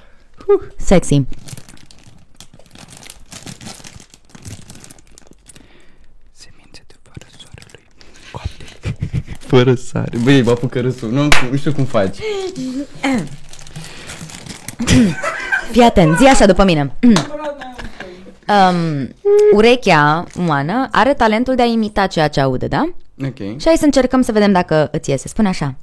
[0.77, 1.23] Sexy.
[6.33, 7.87] Semințe de fără soarelui.
[8.33, 8.65] Coapte.
[9.55, 10.19] Fără sare.
[10.23, 11.11] Băi, mă apucă râsul.
[11.11, 12.17] Nu, nu știu cum faci.
[15.71, 16.93] Fii atent, zi așa după mine.
[18.49, 19.09] um,
[19.53, 22.93] urechea umană are talentul de a imita ceea ce aude, da?
[23.25, 23.37] Ok.
[23.37, 25.29] Și hai să încercăm să vedem dacă îți iese.
[25.29, 25.75] Spune așa.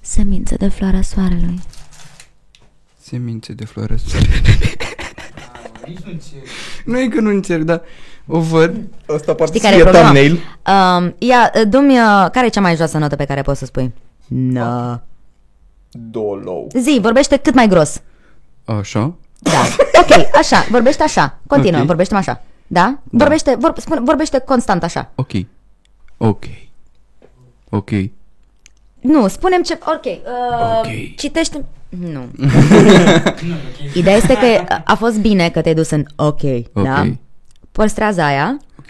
[0.00, 1.60] Semințe de floarea soarelui.
[3.00, 4.42] Semințe de floare soarelui.
[5.86, 6.48] Nici nu ce...
[6.84, 7.82] Nu e că nu încerc, dar
[8.26, 8.74] o văd.
[9.16, 10.10] Asta poate Știi să care e fie problema?
[10.12, 10.40] thumbnail.
[11.02, 13.92] Um, ia, dumi, uh, care e cea mai joasă notă pe care poți să spui?
[14.26, 14.94] No.
[15.90, 16.66] Dolo.
[16.78, 18.02] Zi, vorbește cât mai gros.
[18.64, 19.14] Așa?
[19.38, 19.50] Da.
[20.00, 21.38] Ok, așa, vorbește așa.
[21.46, 21.86] Continuă, Ok.
[21.86, 22.42] vorbește așa.
[22.66, 22.98] Da?
[23.04, 25.10] Vorbește, vor, spune, vorbește constant așa.
[25.14, 25.30] Ok.
[26.16, 26.44] Ok.
[27.70, 27.90] Ok.
[29.00, 29.78] Nu, spunem ce...
[29.86, 30.04] Ok.
[30.04, 31.16] Uh, Ok.
[31.16, 31.64] Citește...
[31.98, 32.28] Nu.
[33.94, 36.42] Ideea este că a fost bine că te-ai dus în ok,
[36.72, 36.82] Ok.
[36.84, 37.12] da?
[37.72, 38.56] Păstrează aia.
[38.78, 38.86] Ok.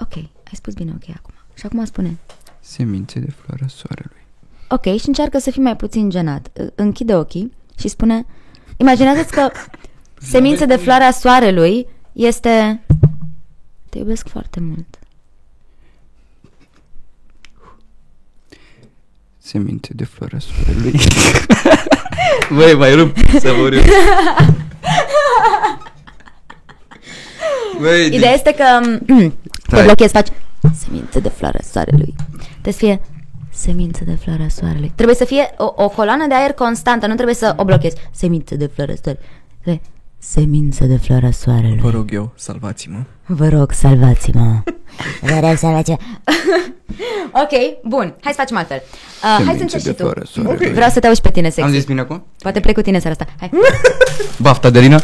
[0.00, 1.34] Ok, ai spus bine ok acum.
[1.54, 2.18] Și acum spune.
[2.60, 4.20] Semințe de floarea soarelui.
[4.68, 6.50] Ok, și încearcă să fii mai puțin genat.
[6.60, 8.26] Ă, Închide ochii și spune...
[8.76, 9.50] Imaginează-ți că
[10.32, 12.80] semințe de floarea soarelui este...
[13.88, 14.98] Te iubesc foarte mult.
[19.38, 21.00] Semințe de floarea soarelui.
[22.54, 23.82] Băi, mai rup să mor eu.
[27.80, 28.64] Băi, Ideea este că
[29.06, 29.30] te
[29.66, 29.82] Stai.
[29.84, 30.28] blochezi, faci
[30.84, 32.14] semințe de floarea soarelui.
[32.60, 33.00] Trebuie să fie
[33.50, 34.92] semințe de floarea soarelui.
[34.94, 37.96] Trebuie să fie o, o coloană de aer constantă, nu trebuie să o blochezi.
[38.10, 39.26] Semințe de floarea soarelui.
[39.62, 39.82] Trebuie
[40.18, 41.78] Semințe de floarea soarelui.
[41.78, 42.98] Vă rog eu, salvați-mă.
[43.26, 44.62] Vă rog, salvați-mă.
[45.30, 45.96] Vă rog, salvați-mă.
[47.42, 48.14] ok, bun.
[48.20, 48.82] Hai să facem altfel.
[48.86, 50.02] Uh, hai să Semințe încerci de și tu.
[50.02, 50.72] floarea soarelui.
[50.72, 51.60] Vreau să te auzi pe tine sexy.
[51.60, 52.24] Am zis bine acum?
[52.38, 53.32] Poate plec cu tine seara asta.
[53.40, 53.50] Hai.
[54.38, 55.00] Bafta, Adelina.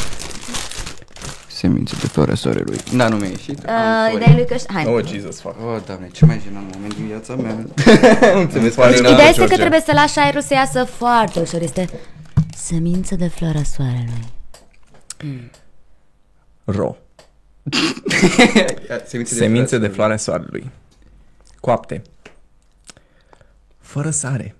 [1.46, 2.78] Semințe de floarea soarelui.
[2.96, 3.58] Da, nu mi-a ieșit.
[3.58, 4.56] Uh, ideea e lui că...
[4.72, 4.84] Hai.
[4.86, 5.54] Oh, Jesus, fuck.
[5.60, 7.56] Oh, doamne, ce mai jenant moment din viața mea.
[8.42, 9.08] Mulțumesc, pare Marina.
[9.08, 9.12] rău.
[9.12, 9.56] Ideea este că George.
[9.56, 11.60] trebuie să lași aerul să iasă foarte ușor.
[11.62, 11.88] Este
[12.56, 14.24] semință de floarea soarelui.
[16.64, 16.96] Ro.
[19.06, 20.70] Semințe Semințe de floarea soarelui.
[21.60, 22.02] Coapte.
[23.80, 24.54] Fără sare.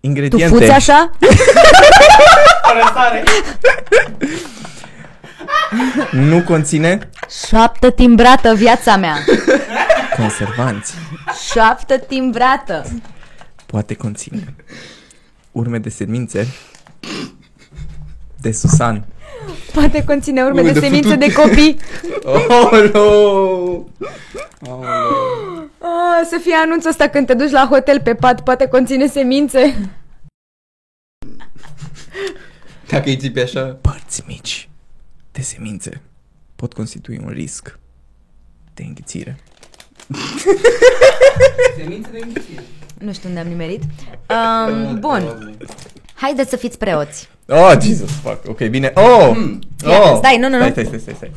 [0.00, 0.54] Tu Ingrediente.
[0.56, 1.10] fuți așa?
[6.10, 7.08] Nu conține
[7.48, 9.16] Șoaptă timbrată viața mea.
[10.16, 10.94] conservanți.
[11.52, 12.86] Șoaptă timbrată.
[13.66, 14.54] Poate conține
[15.52, 16.46] urme de semințe
[18.40, 19.04] de susan.
[19.72, 21.26] Poate conține urme Urme de de semințe futut.
[21.26, 21.76] de copii.
[22.24, 23.00] Oh, no!
[25.78, 29.90] Oh, să fie anunțul ăsta când te duci la hotel pe pat, poate conține semințe.
[32.88, 33.78] Dacă îi țipi așa...
[33.80, 34.68] Părți mici
[35.32, 36.00] de semințe
[36.56, 37.78] pot constitui un risc
[38.74, 39.36] de înghițire.
[41.78, 42.62] Semințe de înghițire.
[42.98, 43.82] Nu știu unde am nimerit.
[44.28, 45.54] Um, bun.
[46.14, 47.28] Haideți să fiți preoți.
[47.52, 48.48] Oh, Jesus, fuck.
[48.48, 48.92] Ok, bine.
[48.94, 49.36] Oh!
[49.86, 50.16] Ia, oh.
[50.16, 50.70] stai, nu, nu, nu.
[50.70, 51.32] Stai, stai, stai, stai.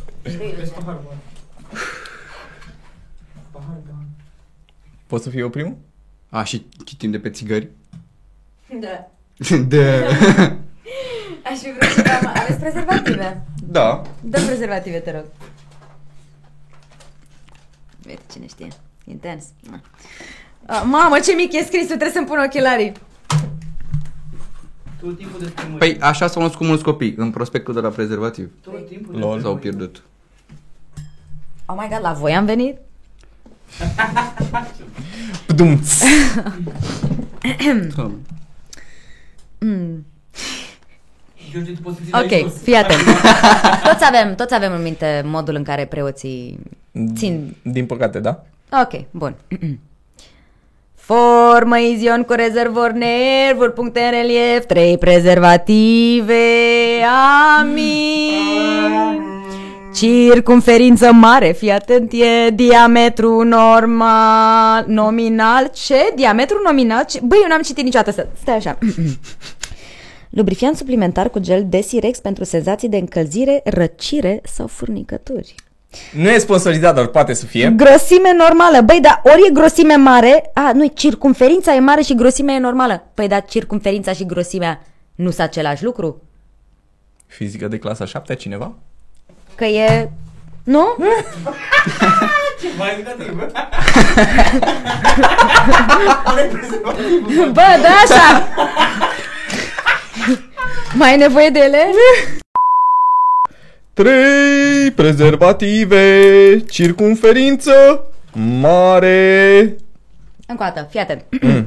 [0.58, 1.14] Vezi paharul, bă.
[3.52, 4.06] Pahar, pahar.
[5.08, 5.78] Poți să fii eu primul?
[6.30, 7.70] A, și citim de pe țigări?
[8.80, 9.10] Da.
[9.74, 9.84] de...
[11.50, 12.32] Aș fi vrut să dau...
[12.34, 13.44] Aveți prezervative?
[13.64, 14.02] Da.
[14.22, 15.26] Dă prezervative, te rog.
[18.02, 18.68] Vezi, cine știe.
[19.04, 19.46] Intens.
[19.70, 19.82] Na.
[20.66, 22.92] Ah, mamă, ce mic e scrisul, trebuie să-mi pun ochelarii.
[25.06, 25.78] Tot timpul despre mâini.
[25.80, 28.50] Păi așa s-au născut mulți copii în prospectul de la prezervativ.
[28.64, 29.22] Tot timpul Lol.
[29.22, 29.60] despre S-au mâini.
[29.62, 30.04] pierdut.
[31.66, 32.78] Oh my god, la voi am venit?
[35.48, 35.80] Pdum.
[37.96, 38.18] Doamne.
[41.52, 42.62] George, tu poți să ții de aici Ok, jos.
[42.62, 43.02] fii atent.
[43.90, 46.60] toți, avem, toți avem în minte modul în care preoții
[47.16, 48.46] țin Din păcate, da?
[48.84, 49.36] Ok, bun.
[51.06, 56.34] Formă izion cu rezervor nervuri, puncte în relief, trei prezervative,
[57.60, 59.24] amin.
[59.96, 66.12] Circumferință mare, fii atent, e diametru normal, nominal, ce?
[66.16, 67.04] Diametru nominal?
[67.08, 67.20] Ce?
[67.24, 68.28] Băi, eu n-am citit niciodată asta.
[68.42, 68.78] Stai așa.
[70.30, 75.56] Lubrifiant suplimentar cu gel Desirex pentru senzații de încălzire, răcire sau furnicături.
[76.12, 77.74] Nu e sponsorizat, dar poate să fie.
[77.76, 78.82] Grosime normală.
[78.82, 80.52] Băi, dar ori e grosime mare...
[80.54, 83.04] A, nu, circumferința e mare și grosimea e normală.
[83.14, 84.82] Păi, dar circumferința și grosimea
[85.16, 86.22] nu sunt același lucru?
[87.28, 88.74] Fizică de clasa 7 cineva?
[89.56, 90.10] Că e...
[90.64, 90.96] Nu?
[92.78, 93.52] Mai educativ, bă.
[97.52, 98.48] Bă, da așa!
[100.94, 101.78] Mai ai nevoie de ele?
[103.96, 108.04] 3 prezervative, circumferință
[108.60, 109.76] mare.
[110.48, 111.24] Încă o dată, fii atent.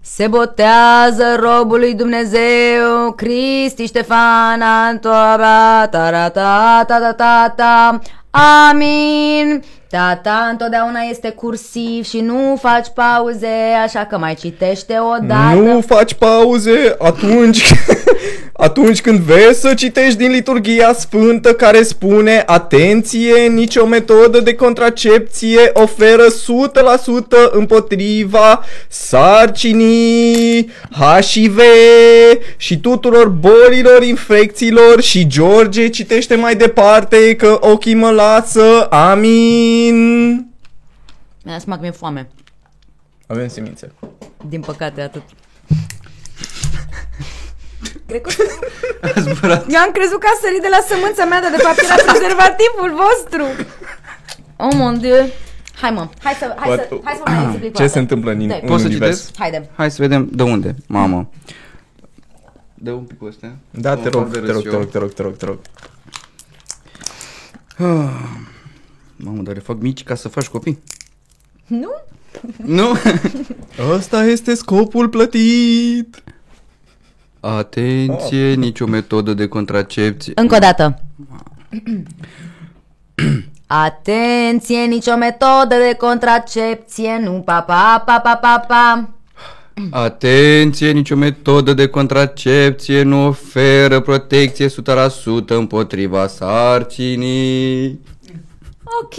[0.00, 8.00] Se botează robul lui Dumnezeu, Cristi Ștefan Antoaba, tarata, ta ta ta ta,
[8.70, 9.62] amin.
[9.90, 13.48] Tata întotdeauna este cursiv și nu faci pauze,
[13.84, 15.54] așa că mai citește o dată.
[15.54, 17.62] Nu faci pauze atunci,
[18.60, 25.70] atunci când vezi să citești din liturgia sfântă care spune Atenție, nicio metodă de contracepție
[25.72, 31.58] oferă 100% împotriva sarcinii, HIV
[32.56, 40.30] și tuturor bolilor, infecțiilor și George citește mai departe că ochii mă lasă, amin.
[41.44, 42.28] Mi-a seama că mi-e foame.
[43.26, 43.92] Avem semințe.
[44.48, 45.22] Din păcate, atât.
[48.10, 48.30] Cred că
[49.16, 49.62] A zburat.
[49.74, 52.90] Eu am crezut că a sărit de la sămânța mea, dar de fapt era prezervativul
[53.04, 53.44] vostru.
[54.66, 55.28] Oh mon dieu.
[55.80, 57.86] Hai mă, hai să, hai să, hai să vă mai explic o Ce dată.
[57.92, 58.60] se întâmplă în, Dai.
[58.62, 59.16] în Poți să univers?
[59.18, 59.38] citesc?
[59.38, 59.68] Haide.
[59.76, 60.74] Hai să vedem de unde.
[60.86, 61.30] Mamă.
[62.74, 63.52] Dă un pic ăsta.
[63.70, 64.78] Da, te Mă rog, fac de te râs rog, te eu.
[64.80, 65.58] rog, te rog, te rog, te rog.
[69.24, 70.78] Mamă, dar le fac mici ca să faci copii.
[71.66, 71.90] Nu?
[72.56, 72.92] Nu?
[73.96, 76.22] Ăsta este scopul plătit.
[77.40, 80.32] Atenție, nicio metodă de contracepție.
[80.36, 81.02] Încă o dată.
[83.66, 89.08] Atenție, nicio metodă de contracepție, nu pa pa pa pa pa pa.
[89.90, 94.70] Atenție, nicio metodă de contracepție nu oferă protecție 100%
[95.46, 98.00] împotriva sarcinii.
[99.02, 99.14] Ok,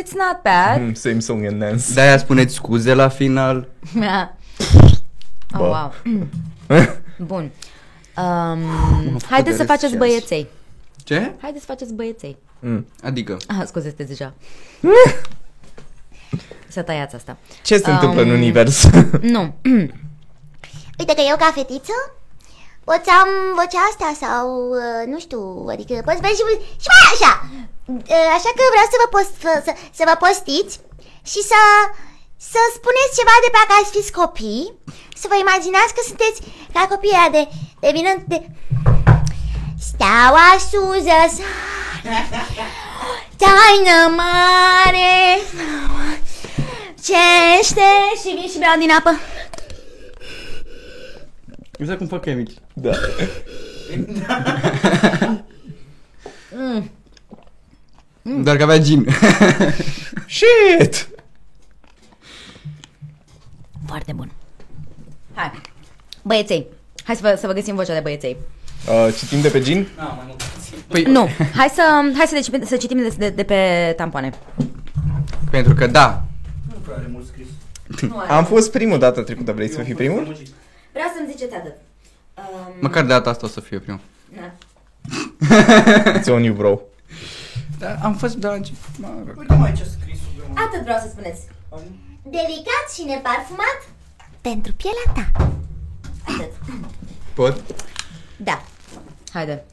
[0.00, 0.80] it's not bad.
[0.80, 1.84] Mm, Same song and dance.
[1.94, 3.68] De-aia spuneți scuze la final.
[5.58, 5.92] oh, wow.
[7.18, 7.50] Bun.
[8.16, 10.46] Um, haideți să de faceți râs băieței.
[11.04, 11.32] Ce?
[11.40, 12.36] Haideți să faceți băieței.
[12.58, 12.86] Mm.
[13.02, 13.36] Adică?
[13.46, 14.34] Ah, scuze, sunteți deja.
[16.68, 17.36] Să tăiați asta.
[17.62, 18.86] Ce se întâmplă în Um, univers?
[19.36, 19.54] Nu.
[21.00, 21.96] Uite că eu ca fetiță
[22.84, 23.30] pot să am
[23.60, 24.44] vocea asta sau,
[24.80, 25.42] uh, nu știu,
[25.74, 26.44] adică pot să și,
[26.82, 27.32] și mai așa.
[28.14, 30.74] Uh, Așa că vreau să vă, post, să, să, să vă postiți
[31.32, 31.60] și să,
[32.38, 34.66] să spuneți ceva de pe acasă fiți copii,
[35.20, 36.38] să vă imaginați că sunteți
[36.74, 37.42] ca copiii ăia de,
[37.82, 38.38] de vină de...
[39.88, 41.18] Steaua suză
[43.40, 45.16] Taină mare
[46.94, 47.88] Cește
[48.20, 49.10] și vin și beau din apă
[51.78, 52.52] Exact cum fac ei mici.
[52.74, 52.90] da.
[58.22, 59.06] Doar că avea gin.
[60.28, 61.08] Shit!
[63.86, 64.32] Foarte bun.
[65.34, 65.50] Hai.
[66.28, 66.66] Băieței.
[67.04, 68.36] Hai să vă, să vă găsim vocea de băieței.
[68.88, 69.88] Uh, citim de pe Gin?
[70.86, 71.82] Păi, Nu, hai să,
[72.16, 74.30] hai să, de, să citim de, de, de pe tampoane.
[75.50, 76.22] pentru că da.
[76.68, 77.46] Nu prea are mult scris.
[78.36, 80.22] Am fost primul data trecută, vrei să fii primul?
[80.92, 81.74] Vreau să-mi ziceți atât.
[82.34, 84.00] Um, Măcar de data asta o să fiu primul.
[84.36, 84.52] na.
[86.18, 86.80] It's on you, bro.
[87.78, 88.98] Da, am fost de la început.
[88.98, 89.38] Mă rog.
[89.38, 90.18] Uite mai ce scris
[90.54, 91.40] Atât vreau să spuneți.
[92.22, 93.78] Delicat și neparfumat
[94.40, 95.50] pentru pielea ta
[96.28, 96.50] Atât.
[97.34, 97.62] Pot?
[98.36, 98.62] Da.
[99.32, 99.64] Haide.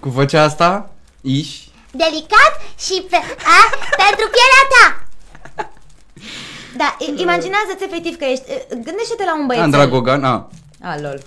[0.00, 0.90] Cu vocea asta?
[1.20, 1.68] Iși?
[1.92, 3.16] Delicat și pe,
[3.56, 3.58] a,
[3.96, 5.04] pentru pielea ta
[6.76, 8.44] Da, i- imaginează-ți efectiv că ești...
[8.68, 9.64] Gândește-te la un băiețel.
[9.72, 10.24] Andra Gogan?
[10.24, 10.50] A.
[10.80, 11.22] Ah, lol.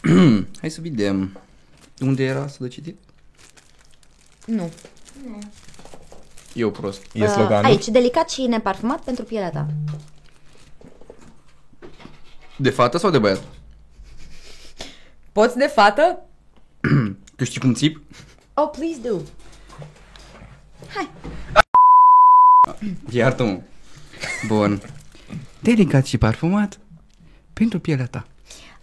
[0.60, 1.40] Hai să vedem.
[2.00, 2.96] Unde era să de citit?
[4.46, 4.70] Nu.
[6.52, 7.02] Eu prost.
[7.12, 7.64] E sloganul.
[7.64, 9.66] Aici, delicat și neparfumat pentru pielea ta.
[12.56, 13.42] De fată sau de băiat?
[15.32, 16.18] Poți de fată?
[17.36, 18.02] Tu știi cum țip?
[18.54, 19.16] Oh, please do.
[20.94, 21.10] Hai.
[23.10, 23.58] Iartă-mă.
[24.46, 24.82] Bun.
[25.60, 26.78] Delicat și parfumat
[27.52, 28.26] pentru pielea ta.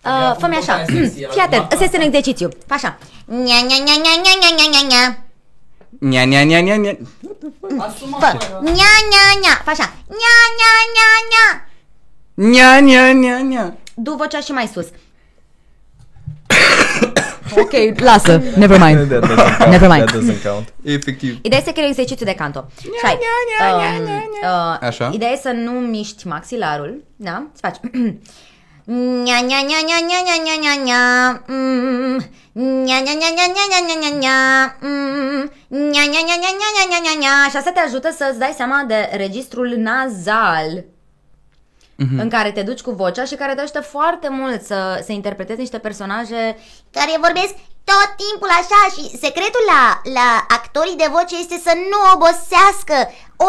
[0.06, 0.84] Uh, fă-mi așa.
[1.34, 2.50] Fii atent, ăsta este un exercițiu.
[2.66, 2.98] Fă așa.
[3.26, 5.26] Nya, nya, nya, nya, nya, nya, nya, nya, nya.
[6.00, 6.98] Nia, nia, nia, nia, nia.
[8.20, 8.38] Fă.
[8.62, 9.54] Nya, nya, nya.
[9.64, 9.94] Fă așa.
[10.08, 11.71] Nya, nya, nya, nya.
[12.34, 13.78] Nia, nia, nia, nia.
[13.94, 14.88] Du vocea și mai sus.
[17.58, 19.08] Ok, lasă, never mind.
[19.08, 19.72] That doesn't count.
[19.72, 20.06] Never mind.
[20.06, 20.74] That doesn't count.
[20.84, 21.40] Efectiv.
[21.42, 22.68] Ideea este că e exercițiu de canto.
[22.82, 23.18] Și ai,
[24.00, 24.10] um,
[24.42, 25.10] uh, Așa.
[25.14, 27.48] Ideea e să nu miști maxilarul, da?
[27.54, 27.78] Să faci
[29.26, 31.02] Nya, nya, nya, nya, nya, nya, nya, nya, nya,
[31.48, 32.18] mm,
[32.86, 34.38] nya, nya, nya, nya, nya, nya, nya, nya, nya,
[34.82, 37.50] mm, nya, nya, nya, nya, nya, nya, nya, nya, nya.
[37.50, 40.84] Și asta te ajută să-ți dai seama de registrul nazal
[42.18, 45.60] în care te duci cu vocea și care te ajută foarte mult să, să interpretezi
[45.60, 46.42] niște personaje
[46.98, 47.54] care vorbesc
[47.92, 49.84] tot timpul așa și secretul la,
[50.18, 52.96] la actorii de voce este să nu obosească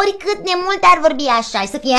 [0.01, 1.99] oricât de mult ar vorbi așa și să fie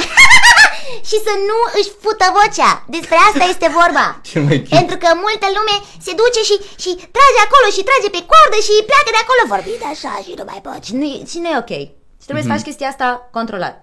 [1.09, 2.71] și să nu își fută vocea.
[2.95, 4.05] Despre asta este vorba.
[4.29, 4.75] Cel mai cute.
[4.79, 5.75] Pentru că multă lume
[6.05, 9.81] se duce și, și trage acolo și trage pe coardă și pleacă de acolo vorbind
[9.93, 10.85] așa și nu mai poți.
[10.87, 11.73] și nu, e- și nu e ok.
[12.21, 13.07] Și trebuie să faci chestia asta
[13.37, 13.75] controlat.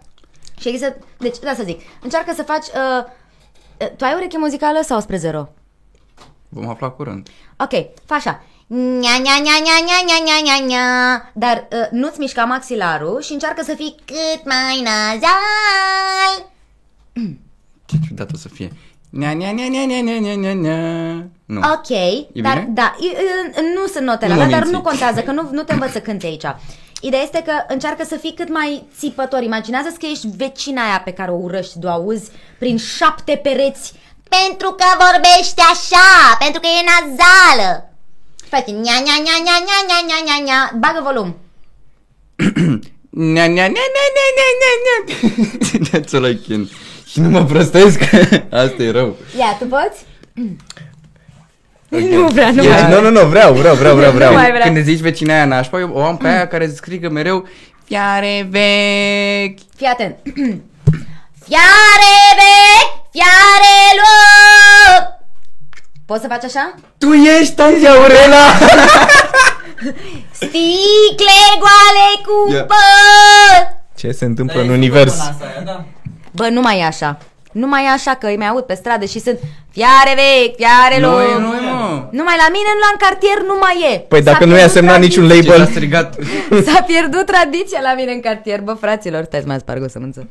[0.61, 3.05] Și există, deci, da să zic, încearcă să faci, uh,
[3.81, 5.49] uh, tu ai ureche muzicală sau spre zero?
[6.49, 7.29] Vom afla curând.
[7.57, 7.71] Ok,
[8.07, 8.43] fă așa.
[8.67, 11.31] Nya, nya, nya, nya, nya, nya, nya, nya, nya.
[11.33, 16.51] Dar uh, nu-ți mișca maxilarul și încearcă să fii Cât mai nazal.
[17.87, 18.73] Ce ciudat o să fie.
[19.11, 21.29] Nea, nea, nea, nea, nea, nea, nea, nea, nea.
[21.45, 21.59] Nu.
[21.59, 21.89] Ok,
[22.43, 22.69] dar bine?
[22.73, 24.87] da, e, e, nu sunt notele Nu alea, mă dar nu minți.
[24.87, 26.45] contează, că nu, nu te învăț să cânti aici.
[27.01, 29.43] Ideea este că încearcă să fii cât mai țipător.
[29.43, 33.93] Imaginează că ești vecina aia pe care o urăști, de o auzi prin șapte pereți.
[34.29, 37.91] Pentru că vorbește așa, pentru că e nazală.
[38.49, 40.73] Face nia, nia, nia, nia, nia, nia, nia, nia, nia.
[40.79, 41.37] Bagă volum.
[43.11, 46.01] Nea, nea, nea, nea, nea, nea, nea, nea.
[46.01, 46.69] That's all I can.
[47.07, 48.01] Și nu mă prostesc.
[48.51, 49.17] Asta e rău.
[49.39, 50.05] Ia, tu poți?
[51.91, 52.71] Nu vrea, nu Ia.
[52.89, 54.31] mai Nu, nu, nu, vreau, vreau, vreau, vreau, vreau.
[54.33, 54.63] Nu mai vrea.
[54.65, 57.49] Când îți zici vecina aia nașpa, eu o am pe aia care strigă mereu
[57.85, 60.17] Fiare vechi Fii atent.
[61.47, 65.19] Fiare vechi, fiare loc.
[66.07, 66.75] Poți să faci așa?
[66.99, 68.45] Tu ești Tanti Aurela
[70.33, 72.65] Sticle goale cu Ia.
[72.65, 73.79] păr.
[73.97, 75.15] Ce se întâmplă Dar în e univers?
[75.17, 75.85] făcut până asta, da.
[76.33, 77.19] Bă, nu mai e așa.
[77.53, 79.39] Nu mai e așa că îi mai aud pe stradă și sunt
[79.71, 81.21] fiare vechi, fiare Nu loc.
[81.21, 81.61] e, nu e,
[81.91, 83.99] mă Numai la mine, la în cartier, nu mai e.
[83.99, 85.23] Păi S-a dacă nu i-a pierdut semnat tradiția.
[85.23, 86.09] niciun Ce s-a label, strigat
[86.67, 89.23] S-a pierdut tradiția la mine în cartier, bă, fraților.
[89.25, 90.29] Stai să mai sparg o sămânță.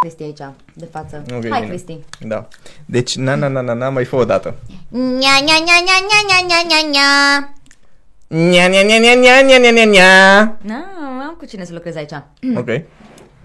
[0.00, 1.22] Cristi aici, de față.
[1.34, 1.66] Ok, Hai, bine.
[1.72, 1.98] Cristi.
[2.20, 2.48] Da.
[2.86, 4.54] Deci, na, na, na, na, na, mai fă o dată.
[4.88, 7.08] Nya, nya, nya, nya, nya, nya, nya, nya, nya.
[8.28, 10.08] Nia, nia, nia, nia, nia, nia, nia, nia, nia.
[10.62, 10.84] Na,
[11.26, 12.12] am cu cine să lucrez aici.
[12.56, 12.68] Ok.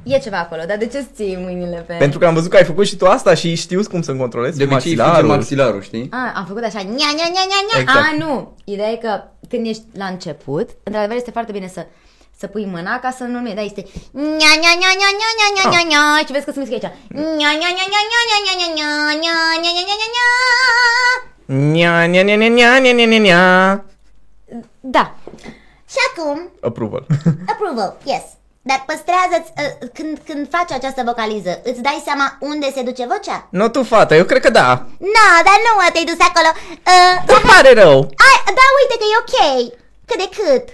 [0.03, 1.93] E ceva acolo, dar de ce îți ții mâinile pe...
[1.93, 4.55] Pentru că am văzut că ai făcut și tu asta și știu cum să-mi controlez
[4.57, 5.15] De obicei maxilarul.
[5.21, 6.07] fuge maxilarul, știi?
[6.11, 7.81] A, am făcut așa, nia, nia, nia, nia, nia.
[7.81, 8.05] Exact.
[8.11, 8.55] A, nu.
[8.63, 11.85] Ideea e că când ești la început, într-adevăr este foarte bine să
[12.39, 13.81] să pui mâna ca să nu mi da, este
[14.11, 16.91] nia, nia, nia, nia, nia, nia, nia, nia, nia, și vezi că se mișcă aici.
[17.07, 22.05] Nia, nia, nia, nia, nia, nia, nia, nia, nia, nia, nia, nia, nia, nia.
[22.05, 23.85] Nia, nia, nia, nia, nia, nia, nia, nia, nia.
[24.79, 25.15] Da.
[25.89, 27.05] Și acum, Approval.
[27.53, 28.23] approval, yes.
[28.61, 33.47] Dar păstrează-ți, uh, când, când faci această vocaliză, îți dai seama unde se duce vocea?
[33.51, 34.67] Nu tu, fată, eu cred că da.
[35.15, 36.49] No, dar nu te-ai dus acolo.
[36.91, 37.97] Uh, Îmi pare rău.
[38.27, 39.37] ai, da, uite că e ok.
[40.07, 40.65] Cât de cât.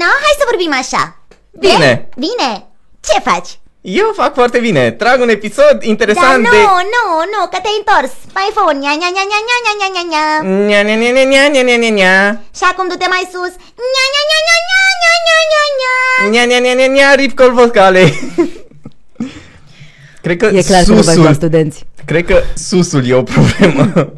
[0.00, 1.16] No, hai să vorbim așa.
[1.50, 2.08] Bine.
[2.16, 2.50] Bine.
[3.00, 3.50] Ce faci?
[3.82, 4.90] Eu fac foarte bine.
[4.90, 6.56] Trag un episod Dar interesant nu, de...
[6.94, 7.04] nu,
[7.34, 8.12] nu, că te-ai întors.
[8.36, 10.26] Mai fă un nia, nia, nia, nia, nia, nia, nia, nia, nia.
[10.68, 12.16] Nia, nia, nia, nia, nia, nia, nia, nia, nia.
[12.58, 13.52] Și acum du-te mai sus.
[13.92, 15.94] Nia, nia, nia, nia, nia, nia, nia, nia, nia.
[16.32, 18.02] Nia, nia, nia, nia, nia, ripcol vocale.
[20.24, 20.46] Cred că
[20.84, 21.84] susul, studenți.
[22.04, 24.12] cred că susul e o problemă.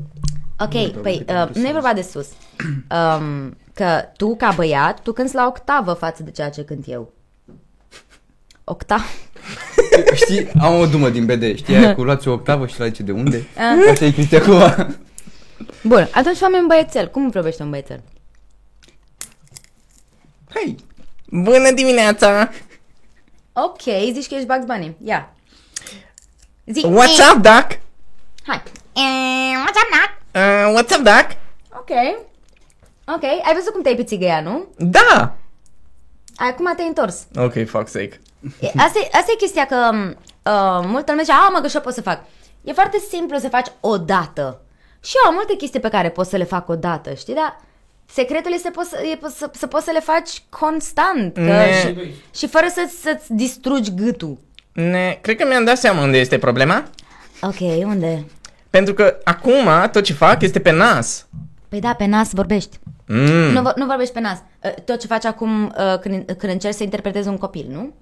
[0.65, 2.27] Ok, păi uh, nu e vorba de sus.
[2.97, 7.13] Um, că tu, ca băiat, tu cânti la octavă față de ceea ce cânt eu.
[8.65, 9.03] Octavă?
[10.15, 13.03] Știi, am o dumă din BD, știi aia cu luați o octavă și la zice
[13.03, 13.47] de unde?
[13.57, 13.91] Ah.
[13.91, 14.97] Așa e Cristi acum.
[15.83, 17.09] Bun, atunci fă un băiețel.
[17.09, 18.03] Cum vorbește un băiețel?
[20.55, 20.77] Hei,
[21.25, 22.51] Bună dimineața!
[23.53, 23.81] Ok,
[24.13, 24.97] zici că ești Bugs Bunny.
[25.05, 25.35] Ia.
[26.67, 26.87] Zi.
[26.87, 27.67] What's up, Doc?
[28.43, 28.63] Hai.
[28.93, 30.11] Eh, What's up, Nac?
[30.35, 31.27] Uh, what's up, Doc?
[31.71, 31.91] Ok.
[33.15, 34.67] Ok, ai văzut cum te-ai pițigă ea, nu?
[34.77, 35.37] Da!
[36.37, 37.27] Acum te-ai întors.
[37.37, 38.21] Ok, fuck sake.
[38.61, 41.75] E, Asta e, asta e chestia că uh, multă lume zice, a, mă, că și
[41.77, 42.21] eu pot să fac.
[42.65, 44.61] E foarte simplu să faci o dată.
[45.05, 47.35] Și eu am multe chestii pe care pot să le fac o dată, știi?
[47.35, 47.61] Dar
[48.07, 51.35] secretul este poți să, e, să, să poți să le faci constant.
[51.35, 54.39] Că Ne- și, și fără să, să-ți distrugi gâtul.
[54.73, 56.85] Ne, cred că mi-am dat seama unde este problema.
[57.43, 58.25] Ok, unde?
[58.71, 61.27] Pentru că acum tot ce fac este pe nas.
[61.69, 62.79] Păi da, pe nas vorbești.
[63.07, 63.17] Mm.
[63.53, 64.39] Nu, vo- nu vorbești pe nas.
[64.63, 67.95] Uh, Tot ce faci acum uh, când, când încerci să interpretezi un copil, nu?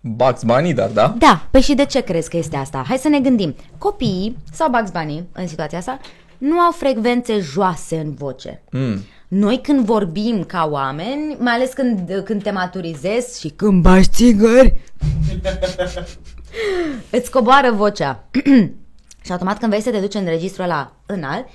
[0.00, 1.14] Bugs Bunny, dar da.
[1.18, 2.84] Da, păi și de ce crezi că este asta?
[2.88, 3.54] Hai să ne gândim.
[3.78, 5.98] Copiii sau Bugs Bunny, în situația asta,
[6.38, 8.62] nu au frecvențe joase în voce.
[8.70, 8.98] Mm.
[9.28, 14.80] Noi când vorbim ca oameni, mai ales când, când te maturizezi și când bași țigări,
[17.10, 18.24] îți coboară vocea.
[19.24, 21.46] și automat când vrei să te duci în registrul ăla înalt,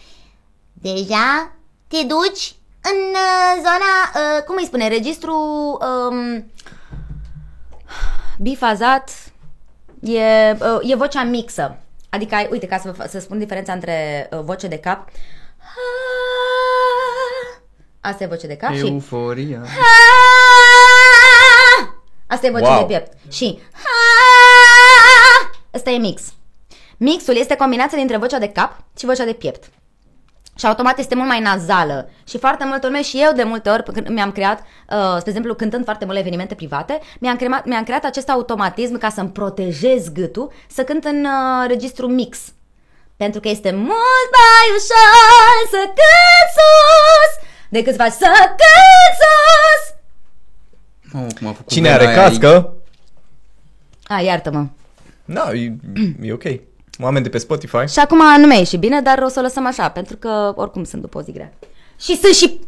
[0.74, 1.56] Deja
[1.88, 5.34] te duci în uh, zona, uh, cum îi spune, registru...
[5.82, 6.46] um,
[8.40, 9.10] bifazat,
[10.02, 11.78] e, uh, e vocea mixă.
[12.10, 15.10] Adică ai, uite, ca să, vă fa- să spun diferența între uh, voce de cap.
[18.02, 19.62] Asta e voce de cap și Euforia.
[22.28, 22.80] Asta e voce Wow.
[22.80, 23.14] de piept.
[23.32, 23.60] Și
[25.72, 26.22] Asta e mix.
[26.98, 29.70] Mixul este combinația dintre vocea de cap și vocea de piept.
[30.56, 32.10] Și automat este mult mai nazală.
[32.28, 35.54] Și foarte multă lume și eu de multe ori când mi-am creat, uh, spre exemplu,
[35.54, 40.52] cântând foarte multe evenimente private, mi-am creat, mi-am creat acest automatism ca să-mi protejez gâtul
[40.68, 42.40] să cânt în uh, registru mix.
[43.18, 49.96] Pentru că este mult mai ușor să cânt sus decât să faci să cânt sus.
[51.14, 52.74] Mamă, cum a făcut Cine vena are aia cască?
[54.04, 54.66] A, iartă-mă.
[55.26, 55.76] Da, e,
[56.22, 56.44] e ok.
[57.00, 57.86] Oameni de pe Spotify.
[57.88, 60.54] Și acum nu mai e și bine, dar o să o lăsăm așa, pentru că
[60.56, 61.54] oricum sunt după o zi grea.
[62.00, 62.60] Și sunt și...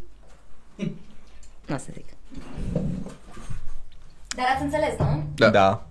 [1.65, 2.05] Nu o să zic.
[4.35, 5.23] Dar ați înțeles, nu?
[5.35, 5.49] Da.
[5.49, 5.87] da.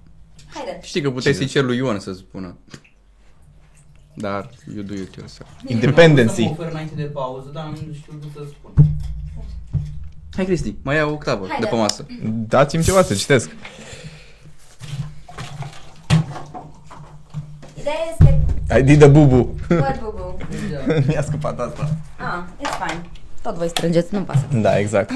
[0.55, 0.79] Haide.
[0.83, 2.57] Știi că puteai să-i cer lui Ion să spună.
[4.15, 5.49] Dar you do it yourself.
[5.49, 6.43] Să mă Independency.
[6.51, 8.73] ofer înainte de pauză, dar nu știu ce să spun.
[10.37, 11.65] Hai Cristi, mai ia o octavă Haide.
[11.65, 12.07] de pe masă.
[12.25, 13.51] Dați-mi ceva să citesc.
[17.85, 18.45] Ideea este...
[18.79, 19.55] I did a bubu.
[19.71, 20.37] What, bubu?
[21.09, 21.89] Mi-a scăpat asta.
[22.19, 23.11] Ah, it's fine.
[23.43, 24.47] Tot voi strângeți, nu-mi pasă.
[24.53, 25.11] Da, exact.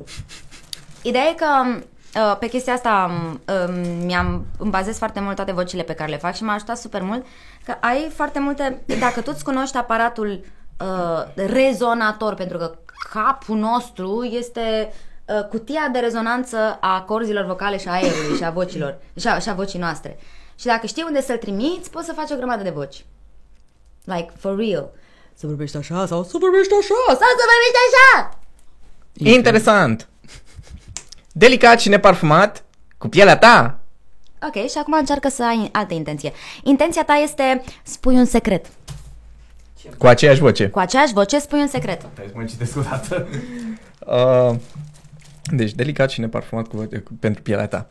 [1.02, 5.82] Ideea e că uh, pe chestia asta um, mi-am, îmi bazez foarte mult toate vocile
[5.82, 7.26] pe care le fac și m-a ajutat super mult
[7.64, 10.44] că ai foarte multe, dacă tu îți cunoști aparatul
[10.80, 12.78] uh, rezonator, pentru că
[13.12, 14.92] capul nostru este
[15.24, 19.38] uh, cutia de rezonanță a corzilor vocale și a aerului și a vocilor și a,
[19.38, 20.18] și a vocii noastre.
[20.58, 23.04] Și dacă știi unde să-l trimiți, poți să faci o grămadă de voci.
[24.04, 24.90] Like, for real.
[25.34, 28.38] Să vorbești așa sau să vorbești așa sau să vorbești așa.
[29.34, 30.08] Interesant.
[31.32, 32.64] Delicat și neparfumat
[32.98, 33.78] cu pielea ta.
[34.46, 36.32] Ok, și acum încearcă să ai altă intenție.
[36.62, 38.66] Intenția ta este spui un secret.
[39.98, 40.68] Cu aceeași voce.
[40.68, 42.06] Cu aceeași voce spui un secret.
[42.16, 43.26] Hai să mă citesc o dată.
[44.06, 44.54] Uh,
[45.44, 47.86] deci, delicat și neparfumat cu, cu, pentru pielea ta.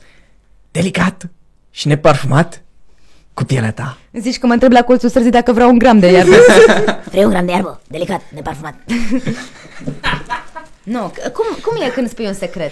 [0.71, 1.29] Delicat
[1.75, 2.61] și neparfumat
[3.33, 3.97] cu pielea ta.
[4.13, 6.35] Zici că mă întreb la colțul străzii dacă vreau un gram de iarbă.
[7.11, 8.73] Vrei un gram de iarbă, delicat, neparfumat.
[10.83, 12.71] nu, c- cum, cum e când spui un secret?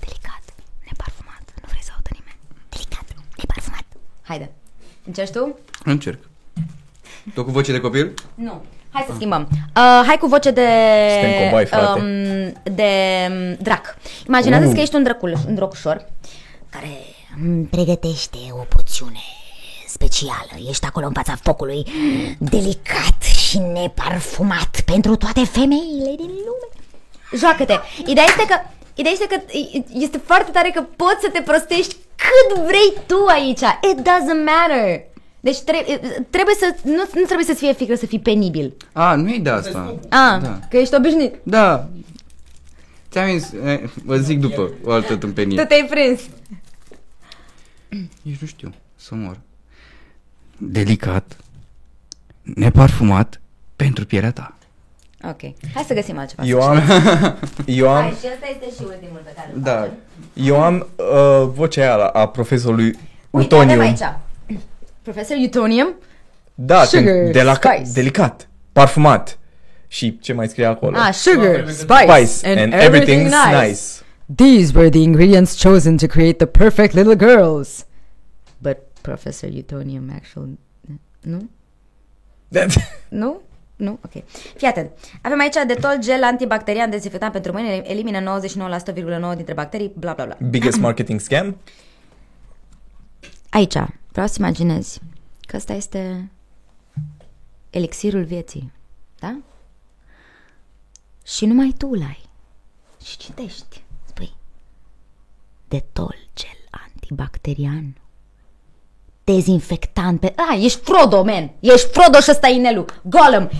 [0.00, 0.42] Delicat,
[0.84, 2.38] neparfumat, nu vrei să audă nimeni.
[2.68, 3.04] Delicat,
[3.38, 3.84] neparfumat.
[4.22, 4.50] Haide,
[5.06, 5.58] încerci tu?
[5.84, 6.18] Încerc.
[7.34, 8.14] Tu cu voce de copil?
[8.34, 8.64] Nu.
[8.90, 9.48] Hai să schimbăm.
[9.52, 10.68] Uh, hai cu voce de...
[11.12, 12.00] Suntem cowboy, frate.
[12.00, 12.06] Um,
[12.74, 12.90] de
[13.30, 13.96] um, drac.
[14.26, 14.72] Imaginează Uh.
[14.74, 16.06] că ești un, drăcul, un drocușor.
[16.70, 17.04] Care îmi
[17.70, 19.20] pregătește o poțiune
[19.88, 20.52] specială.
[20.68, 21.86] Ești acolo în fața focului,
[22.38, 26.68] delicat și neparfumat pentru toate femeile din lume.
[27.36, 27.74] Joacă-te.
[28.06, 28.54] Ideea este că
[28.96, 29.40] Ideea este că
[29.92, 33.60] este foarte tare că poți să te prostești cât vrei tu aici.
[33.60, 35.00] It doesn't matter.
[35.40, 36.00] Deci tre-
[36.30, 38.74] trebuie să nu, nu trebuie să-ți fie frică să fii penibil.
[38.92, 39.94] A, nu e de asta.
[40.02, 40.58] Ah, Da.
[40.70, 41.34] că ești obișnuit.
[41.42, 41.88] Da.
[43.10, 45.64] Ți-am zis, eh, vă zic după o altă Tu tâmpenie.
[45.64, 46.20] te-ai prins.
[48.22, 49.38] Nici nu știu, să mor.
[50.58, 51.36] Delicat,
[52.42, 53.40] neparfumat,
[53.76, 54.56] pentru pielea ta.
[55.28, 55.40] Ok.
[55.74, 56.42] Hai să găsim altceva.
[56.46, 56.76] Eu am,
[57.66, 59.74] eu am, Hai, și ăsta este și ultimul pe care îl Da.
[59.76, 59.92] facem.
[60.34, 62.98] eu am uh, vocea aia a profesorului
[63.30, 63.80] Uite, avem Utonium.
[63.80, 64.16] aici.
[65.02, 65.94] Profesor Utonium.
[66.54, 67.90] Da, Sugar, când de la spice.
[67.92, 69.38] delicat, parfumat.
[69.88, 70.96] Și ce mai scrie acolo?
[70.98, 73.80] Ah, sugar, spice, Spice and, everything's nice.
[74.26, 77.86] These were the ingredients chosen to create the perfect little girls.
[78.58, 80.58] But Professor Utonium actually...
[81.20, 81.48] Nu?
[83.08, 83.42] Nu?
[83.76, 83.98] Nu?
[84.04, 84.24] Ok.
[84.56, 84.90] Fii atent.
[85.22, 88.40] Avem aici detol gel antibacterian dezinfectant pentru mâini, elimină
[89.32, 90.36] 99,9% dintre bacterii, bla bla bla.
[90.48, 91.56] Biggest marketing scam?
[93.50, 93.76] Aici,
[94.12, 95.00] vreau să imaginezi
[95.40, 96.30] că ăsta este
[97.70, 98.72] elixirul vieții,
[99.18, 99.38] da?
[101.24, 102.28] Și numai tu îl ai.
[103.04, 103.83] Și citești.
[105.64, 107.96] Spui, detol gel antibacterian,
[109.24, 110.32] dezinfectant pe...
[110.36, 111.50] A, ești Frodo, man!
[111.60, 112.84] Ești Frodo și ăsta e Inelu.
[113.02, 113.50] Gollum!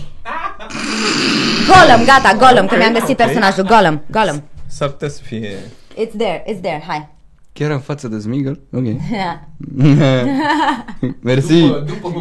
[1.66, 3.64] Gollum, gata, Gollum, că mi-am găsit personajul.
[3.64, 4.42] Gollum, Gollum.
[4.66, 5.56] S-ar putea să fie...
[5.94, 7.08] It's there, it's there, hai.
[7.58, 8.60] Chiar în față de Smigel?
[8.72, 8.82] Ok.
[11.20, 11.60] Mersi.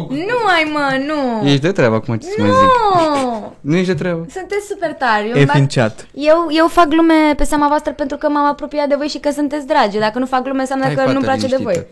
[0.08, 1.48] nu mai mă, nu.
[1.48, 2.68] Ești de treabă acum ce să mai zic.
[2.94, 3.52] Nu!
[3.70, 4.26] Nu ești de treabă.
[4.30, 5.24] Sunteți super tari.
[5.28, 6.08] Eu, E îmi bag- în chat.
[6.14, 9.30] eu, eu fac glume pe seama voastră pentru că m-am apropiat de voi și că
[9.30, 9.98] sunteți dragi.
[9.98, 11.72] Dacă nu fac glume înseamnă Hai, că fată nu-mi place de voi.
[11.72, 11.88] liniștită.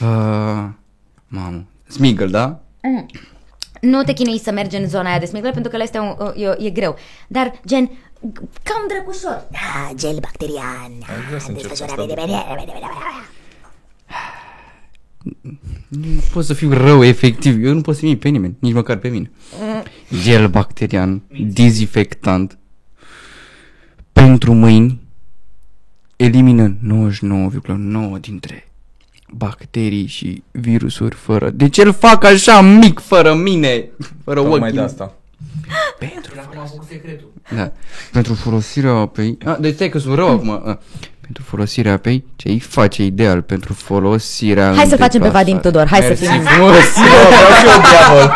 [0.00, 0.64] Uh,
[1.28, 1.64] mamă.
[1.88, 2.60] Smigel, da?
[3.90, 6.32] Nu te chinui să mergi în zona aia de smigler pentru că ăla este un,
[6.42, 6.96] e, e greu.
[7.28, 7.90] Dar, gen,
[8.62, 9.44] cam drăgușor.
[9.52, 10.92] Ah, gel bacterian.
[11.26, 13.26] vrea să Ah, încep desfășura asta, bine, bine, bine, bine, bine, bine.
[15.88, 17.64] Nu pot să fiu rău, efectiv.
[17.64, 19.30] Eu nu pot să pe nimeni, nici măcar pe mine.
[20.22, 22.58] Gel bacterian, dezinfectant.
[24.12, 25.00] Pentru mâini
[26.16, 26.76] elimină
[28.16, 28.71] 99,9 dintre
[29.36, 31.50] bacterii și virusuri fără...
[31.50, 33.88] De ce îl fac așa mic fără mine?
[34.24, 34.72] Fără Tocmai ochii.
[34.72, 35.12] de asta.
[35.98, 37.32] Pentru, Acum am făcut secretul.
[37.56, 37.72] da,
[38.12, 39.38] pentru folosirea apei...
[39.44, 40.50] A, deci stai că sunt rău acum.
[40.50, 40.78] A,
[41.20, 45.44] pentru folosirea apei, ce îi face ideal pentru folosirea Hai să în facem pe deplasare.
[45.44, 46.42] Vadim Tudor, hai să Mersi fim.
[46.42, 46.74] frumos.
[46.96, 48.32] Eu vreau și eu diavol.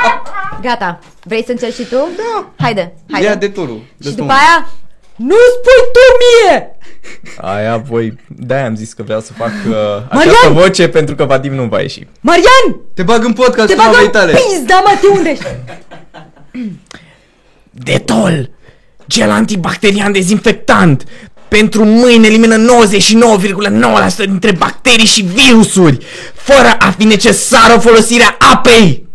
[0.63, 0.99] Gata.
[1.25, 1.97] Vrei să încerci și tu?
[2.17, 2.51] Da.
[2.65, 3.27] Haide, haide.
[3.27, 3.81] Ia de turul.
[4.03, 4.69] și după aia,
[5.17, 6.71] nu spui tu mie!
[7.41, 10.29] Aia voi, de-aia am zis că vreau să fac uh, Marian!
[10.29, 12.07] această voce pentru că Vadim nu va ieși.
[12.21, 12.81] Marian!
[12.95, 14.33] Te bag în podcast Te cu bag mamei în tale.
[14.33, 15.45] pizda, mă, te unde ești?
[17.71, 18.51] Detol!
[19.07, 21.05] Gel antibacterian dezinfectant!
[21.49, 25.99] Pentru mâini elimină 99,9% dintre bacterii și virusuri,
[26.35, 29.06] fără a fi necesară folosirea apei!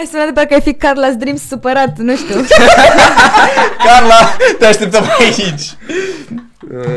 [0.00, 2.34] Ai sunat de parcă ai fi Carla's Dreams supărat, nu știu.
[3.86, 5.62] Carla, te așteptăm aici!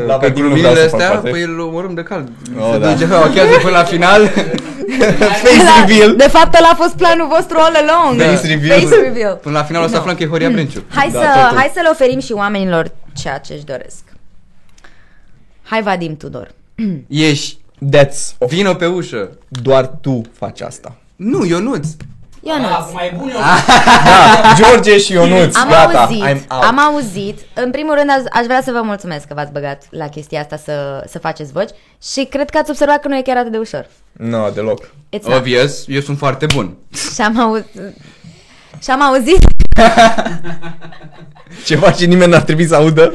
[0.06, 1.30] La Pe Vadim nu glumile vreau să fac astea, parte.
[1.30, 2.28] păi îl omorâm de cald.
[2.58, 2.92] Oh, Se da.
[2.92, 4.26] duce, hachează până la final.
[5.42, 6.16] Face reveal!
[6.16, 8.20] De fapt, ăla a fost planul vostru all along.
[8.20, 8.80] Face reveal.
[8.80, 9.34] Face reveal.
[9.42, 10.84] Până la final o să aflăm că e Horia Brenciu.
[10.94, 11.56] Hai, Da, să, totul.
[11.56, 14.02] hai să le oferim și oamenilor ceea ce își doresc.
[15.62, 16.50] Hai, Vadim Tudor.
[17.06, 17.56] Ieși,
[17.96, 18.48] That's all.
[18.50, 19.30] vină pe ușă.
[19.48, 20.96] Doar tu faci asta.
[21.16, 21.86] Nu, Ionuț.
[22.46, 22.70] Ionuț.
[22.70, 23.36] Acum e bun eu.
[24.42, 26.62] Da, George și Ionuț, Am gata, auzit, I'm out.
[26.62, 27.38] am auzit.
[27.54, 30.56] În primul rând, aș, aș vrea să vă mulțumesc că v-ați băgat la chestia asta
[30.56, 31.70] să, să faceți voci
[32.02, 33.86] și cred că ați observat că nu e chiar atât de ușor.
[34.12, 34.84] Nu, deloc.
[35.16, 35.36] It's not.
[35.36, 36.76] Obvious, eu sunt foarte bun.
[37.14, 37.66] Și am auzit...
[38.82, 39.38] Și am auzit
[41.66, 43.12] Ceva ce nimeni n-ar trebui să audă.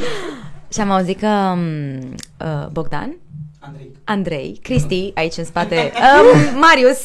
[0.74, 2.00] Și am auzit că um,
[2.38, 3.16] uh, Bogdan,
[3.60, 3.92] Andrei.
[4.04, 6.98] Andrei, Cristi, aici în spate, um, Marius,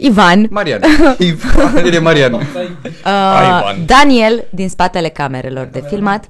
[0.00, 0.80] Ivan, Marian.
[1.84, 2.32] El e Marian.
[2.32, 2.40] uh,
[3.04, 3.86] Ivan.
[3.86, 6.24] Daniel din spatele camerelor de filmat.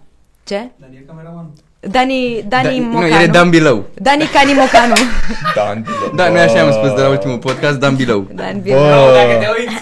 [0.45, 0.71] Ce?
[0.77, 1.53] Daniel cameraman.
[1.81, 3.15] Dani, Dani Da, nu, Mocanu.
[3.15, 3.85] el e Dan Below.
[3.95, 4.95] Dani Cani Mocanu.
[5.57, 5.85] Dan,
[6.17, 8.27] Da, noi așa am spus de la ultimul podcast, Dan Below.
[8.35, 8.79] Dan Bilou.
[8.81, 9.75] Bă, Dacă te uiți.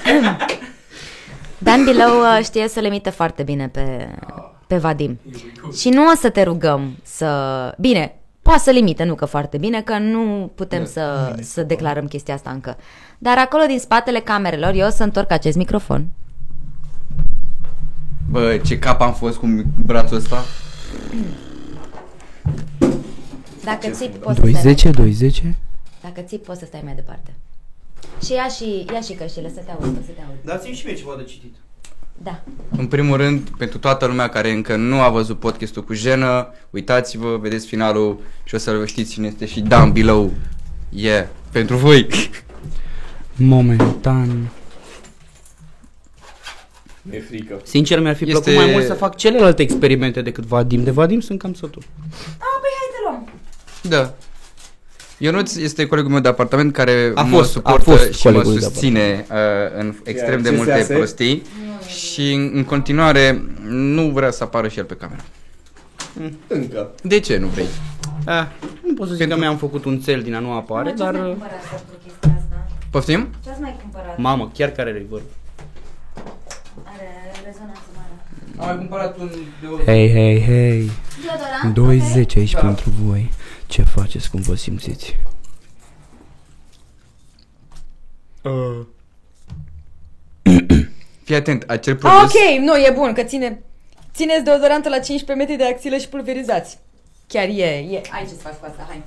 [1.59, 4.09] Dan Bilou uh, știe să le imite foarte bine pe,
[4.67, 5.19] pe Vadim.
[5.79, 7.27] Și nu o să te rugăm să...
[7.79, 8.15] Bine,
[8.47, 12.51] poate să limite, nu că foarte bine, că nu putem să, să declarăm chestia asta
[12.51, 12.77] încă.
[13.19, 16.09] Dar acolo din spatele camerelor eu o să întorc acest microfon.
[18.31, 20.45] Bă, ce cap am fost cu brațul ăsta.
[23.65, 25.57] Dacă ții, poți să stai, 210, 210.
[26.03, 27.35] dacă ții, poți să stai mai departe.
[28.25, 30.37] Și ia și, ia și căștile, să te aud, să te aud.
[30.45, 31.55] Dați-mi și mie ceva de citit.
[32.23, 32.41] Da.
[32.77, 37.37] În primul rând, pentru toată lumea care încă nu a văzut podcastul cu jenă, uitați-vă,
[37.41, 40.33] vedeți finalul și o să știți cine este și Dan Below.
[40.89, 42.07] Yeah, pentru voi.
[43.35, 44.49] Momentan.
[47.03, 47.61] Mi-e frică.
[47.65, 50.85] Sincer, mi-ar fi Este- plăcut mai mult să fac celelalte experimente decât Vadim.
[50.85, 51.83] De Vadim sunt cam sătul.
[52.21, 53.29] Ah, păi hai te luăm.
[53.83, 54.15] Da.
[55.19, 58.33] Ionuț este colegul meu de apartament care A mă fost- a suportă fost și mă
[58.33, 59.37] colegul de susține uh,
[59.79, 60.95] în extrem de ce se multe ase?
[60.95, 61.43] prostii
[61.87, 65.21] și în, în continuare nu vrea să apară și el pe cameră.
[66.47, 66.91] Încă.
[67.03, 67.67] De ce nu vrei?
[68.25, 68.47] Ah,
[68.87, 71.15] nu pot să zic că mi-am făcut un cel din a nu apare, dar...
[71.15, 71.37] uh,
[72.91, 73.29] Poftim?
[73.45, 74.19] Ce ați mai cumpărat?
[74.19, 75.25] Mamă, chiar care le vorba.
[76.85, 77.26] Are rezonanță mare.
[78.59, 79.29] Am mai cumpărat un
[79.61, 80.91] de Hei, hei, hei.
[81.25, 81.75] Deodorant?
[81.75, 82.59] 210 aici Da.
[82.61, 83.31] pentru voi.
[83.67, 85.17] Ce faceți, cum vă simțiți?
[91.25, 92.23] Fii atent, acel Ah, produs...
[92.35, 93.61] ok, nu, e bun, că ține...
[94.15, 96.79] Țineți deodorantul la 15 metri de axilă și pulverizați.
[97.27, 98.01] Chiar e, e.
[98.13, 99.03] Ai ce să faci cu asta, hai.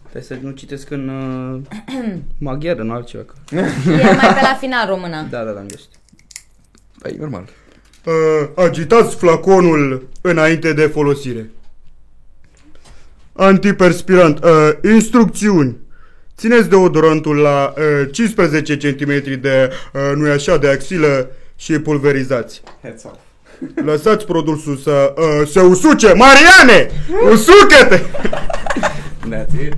[0.00, 1.60] Trebuie să nu citesc în uh,
[2.38, 3.22] maghiară, nu altceva.
[3.24, 3.34] Că...
[3.90, 5.26] E mai pe la final română.
[5.30, 5.88] Da, da, da, am găsit.
[7.02, 7.48] Păi, normal.
[8.04, 11.50] Uh, agitați flaconul înainte de folosire.
[13.32, 14.44] Antiperspirant.
[14.44, 15.76] Uh, instrucțiuni.
[16.36, 22.62] Țineți deodorantul la uh, 15 cm de, uh, nu așa, de axilă și pulverizați.
[22.82, 23.18] Heads off.
[23.90, 26.12] Lăsați produsul să uh, se usuce.
[26.12, 26.90] Mariane!
[27.32, 28.00] Usucă-te!
[29.28, 29.74] That's it.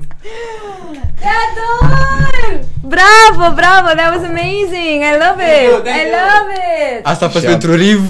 [1.21, 2.32] Te ador!
[2.85, 5.03] Bravo, bravo, that was amazing!
[5.03, 5.87] I love it!
[5.87, 6.49] I love
[6.99, 7.07] it!
[7.07, 8.01] Asta a fost Și pentru Riv.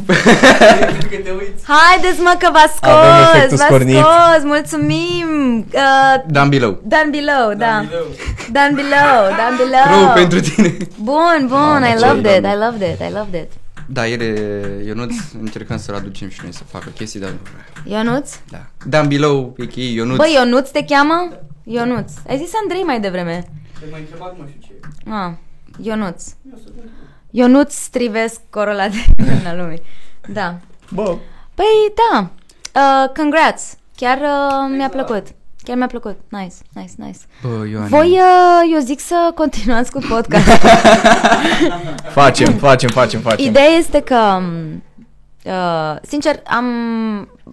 [1.10, 1.64] Când te uiți.
[1.66, 2.90] Haideți mă că v-a scos!
[2.90, 3.96] Avem efectul V-a scornit.
[3.96, 4.42] scos!
[4.44, 5.58] Mulțumim!
[5.74, 6.80] Uh, Down below.
[6.82, 7.84] down below, da.
[8.56, 9.86] Down below, down below.
[10.00, 10.76] Rău pentru tine.
[11.02, 12.48] Bun, bun, Mamă, I ce loved it, doamne.
[12.48, 13.50] I loved it, I loved it.
[13.86, 14.34] Da, ele,
[14.86, 17.98] Ionuț, încercăm să-l aducem și noi să facă chestii, dar nu vrea.
[17.98, 18.30] Ionuț?
[18.50, 18.58] Da.
[18.86, 20.16] Down below, e chei, Ionuț.
[20.16, 21.28] Băi, Ionuț te cheamă?
[21.64, 22.12] Ionuț.
[22.28, 23.44] Ai zis Andrei mai devreme.
[23.82, 25.10] Te mai întrebat, nu știu ce.
[25.10, 25.32] Ah,
[25.82, 26.24] Ionuț.
[27.30, 29.82] Ionuț strivesc corola de luna lumii.
[30.28, 30.54] Da.
[30.90, 31.16] Bă,
[31.54, 32.30] Păi, da.
[32.80, 33.76] Uh, congrats.
[33.96, 35.26] Chiar uh, mi-a plăcut.
[35.62, 36.16] Chiar mi-a plăcut.
[36.28, 37.18] Nice, nice, nice.
[37.42, 37.86] Bă, Ioane.
[37.88, 40.46] Voi, uh, eu zic să continuați cu podcast.
[42.18, 43.44] facem, facem, facem, facem.
[43.46, 44.82] Ideea este că, um,
[45.44, 46.66] uh, sincer, am,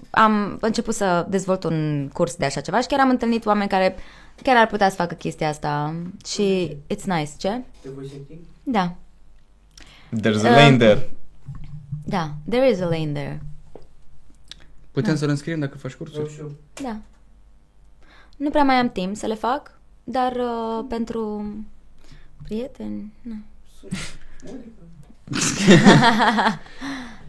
[0.09, 3.95] am început să dezvolt un curs de așa ceva și chiar am întâlnit oameni care
[4.43, 5.95] chiar ar putea să facă chestia asta
[6.25, 7.61] și it's nice, ce?
[7.81, 8.39] Te voice acting?
[8.63, 8.95] Da,
[10.21, 11.09] There's a lane there.
[12.05, 13.41] da, there is a lane there.
[14.91, 16.19] Putem să-l înscriem dacă faci cursul?
[16.23, 16.57] Roșu.
[16.81, 16.99] Da.
[18.37, 21.53] Nu prea mai am timp să le fac, dar uh, pentru
[22.43, 23.35] prieteni, nu.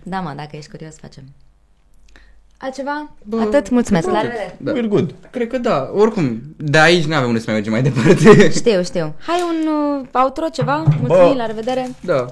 [0.02, 1.24] da, mă, dacă ești curios, facem.
[2.62, 3.10] Altceva?
[3.24, 4.56] Bă, Atât, mulțumesc, la bă, revedere.
[4.58, 4.72] Da.
[4.72, 5.14] We're good.
[5.30, 5.90] Cred că da.
[5.94, 8.50] Oricum, de aici nu avem unde să mai mergem mai departe.
[8.50, 9.14] Știu, știu.
[9.26, 9.68] Hai un
[10.00, 10.84] uh, outro, ceva?
[11.00, 11.88] Mulțumim, la revedere.
[12.00, 12.26] da.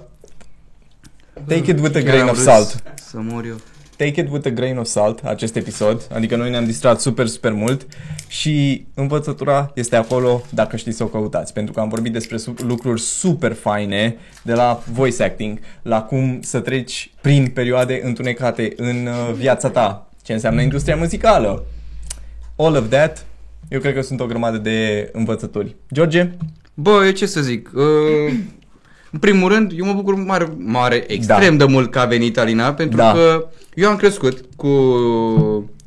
[1.46, 2.82] Take it with a Chiar grain am of râs salt.
[2.94, 3.56] Să mor eu.
[3.96, 6.08] Take it with a grain of salt, acest episod.
[6.14, 7.86] Adică noi ne-am distrat super, super mult
[8.28, 11.52] și învățătura este acolo dacă știți să o căutați.
[11.52, 16.38] Pentru că am vorbit despre su- lucruri super faine, de la voice acting, la cum
[16.42, 20.07] să treci prin perioade întunecate în uh, viața ta.
[20.28, 21.64] Ce înseamnă industria muzicală.
[22.56, 23.24] All of that,
[23.68, 25.76] eu cred că sunt o grămadă de învățături.
[25.92, 26.30] George?
[26.74, 27.70] Bă, eu ce să zic?
[27.74, 28.34] Uh,
[29.10, 32.74] în primul rând, eu mă bucur mare, mare extrem de mult că a venit Alina,
[32.74, 33.12] pentru Da.
[33.12, 34.68] că eu am crescut cu,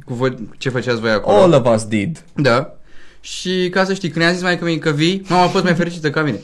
[0.05, 1.38] cu voi, ce făceați voi acolo.
[1.38, 2.23] All of us did.
[2.35, 2.73] Da.
[3.19, 5.63] Și ca să știi, când i-am zis mai că mie că vii, mama a fost
[5.63, 6.39] mai fericită ca mine.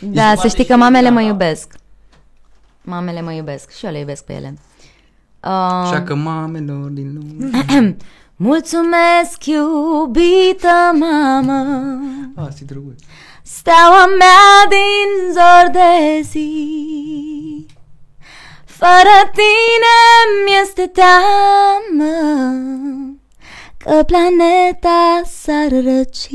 [0.00, 1.72] Da, să știi că mamele mă iubesc.
[2.82, 4.54] Mamele mă iubesc și eu le iubesc pe ele.
[5.44, 7.50] Uh, Așa că mamelor din lume...
[8.36, 11.64] Mulțumesc, iubită mamă,
[12.36, 13.00] Ah, ți drăguț.
[13.42, 17.66] steaua mea din zor de zi.
[18.64, 19.96] Fără tine
[20.44, 22.14] mi-este teamă
[23.76, 26.28] că planeta s-ar răci.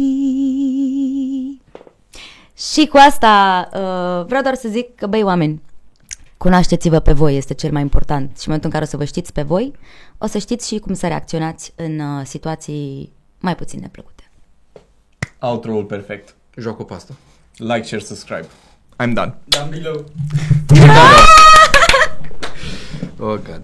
[2.58, 5.62] Și cu asta uh, vreau doar să zic că, băi, oameni,
[6.44, 8.30] cunoașteți-vă pe voi, este cel mai important.
[8.30, 9.74] Și în momentul în care o să vă știți pe voi,
[10.18, 14.30] o să știți și cum să reacționați în uh, situații mai puțin neplăcute.
[15.40, 16.36] Outro-ul perfect.
[16.58, 17.14] Joacă pe asta.
[17.58, 18.48] Like, share, subscribe.
[19.04, 19.36] I'm done.
[19.46, 20.06] Down below.
[23.20, 23.64] Oh, God.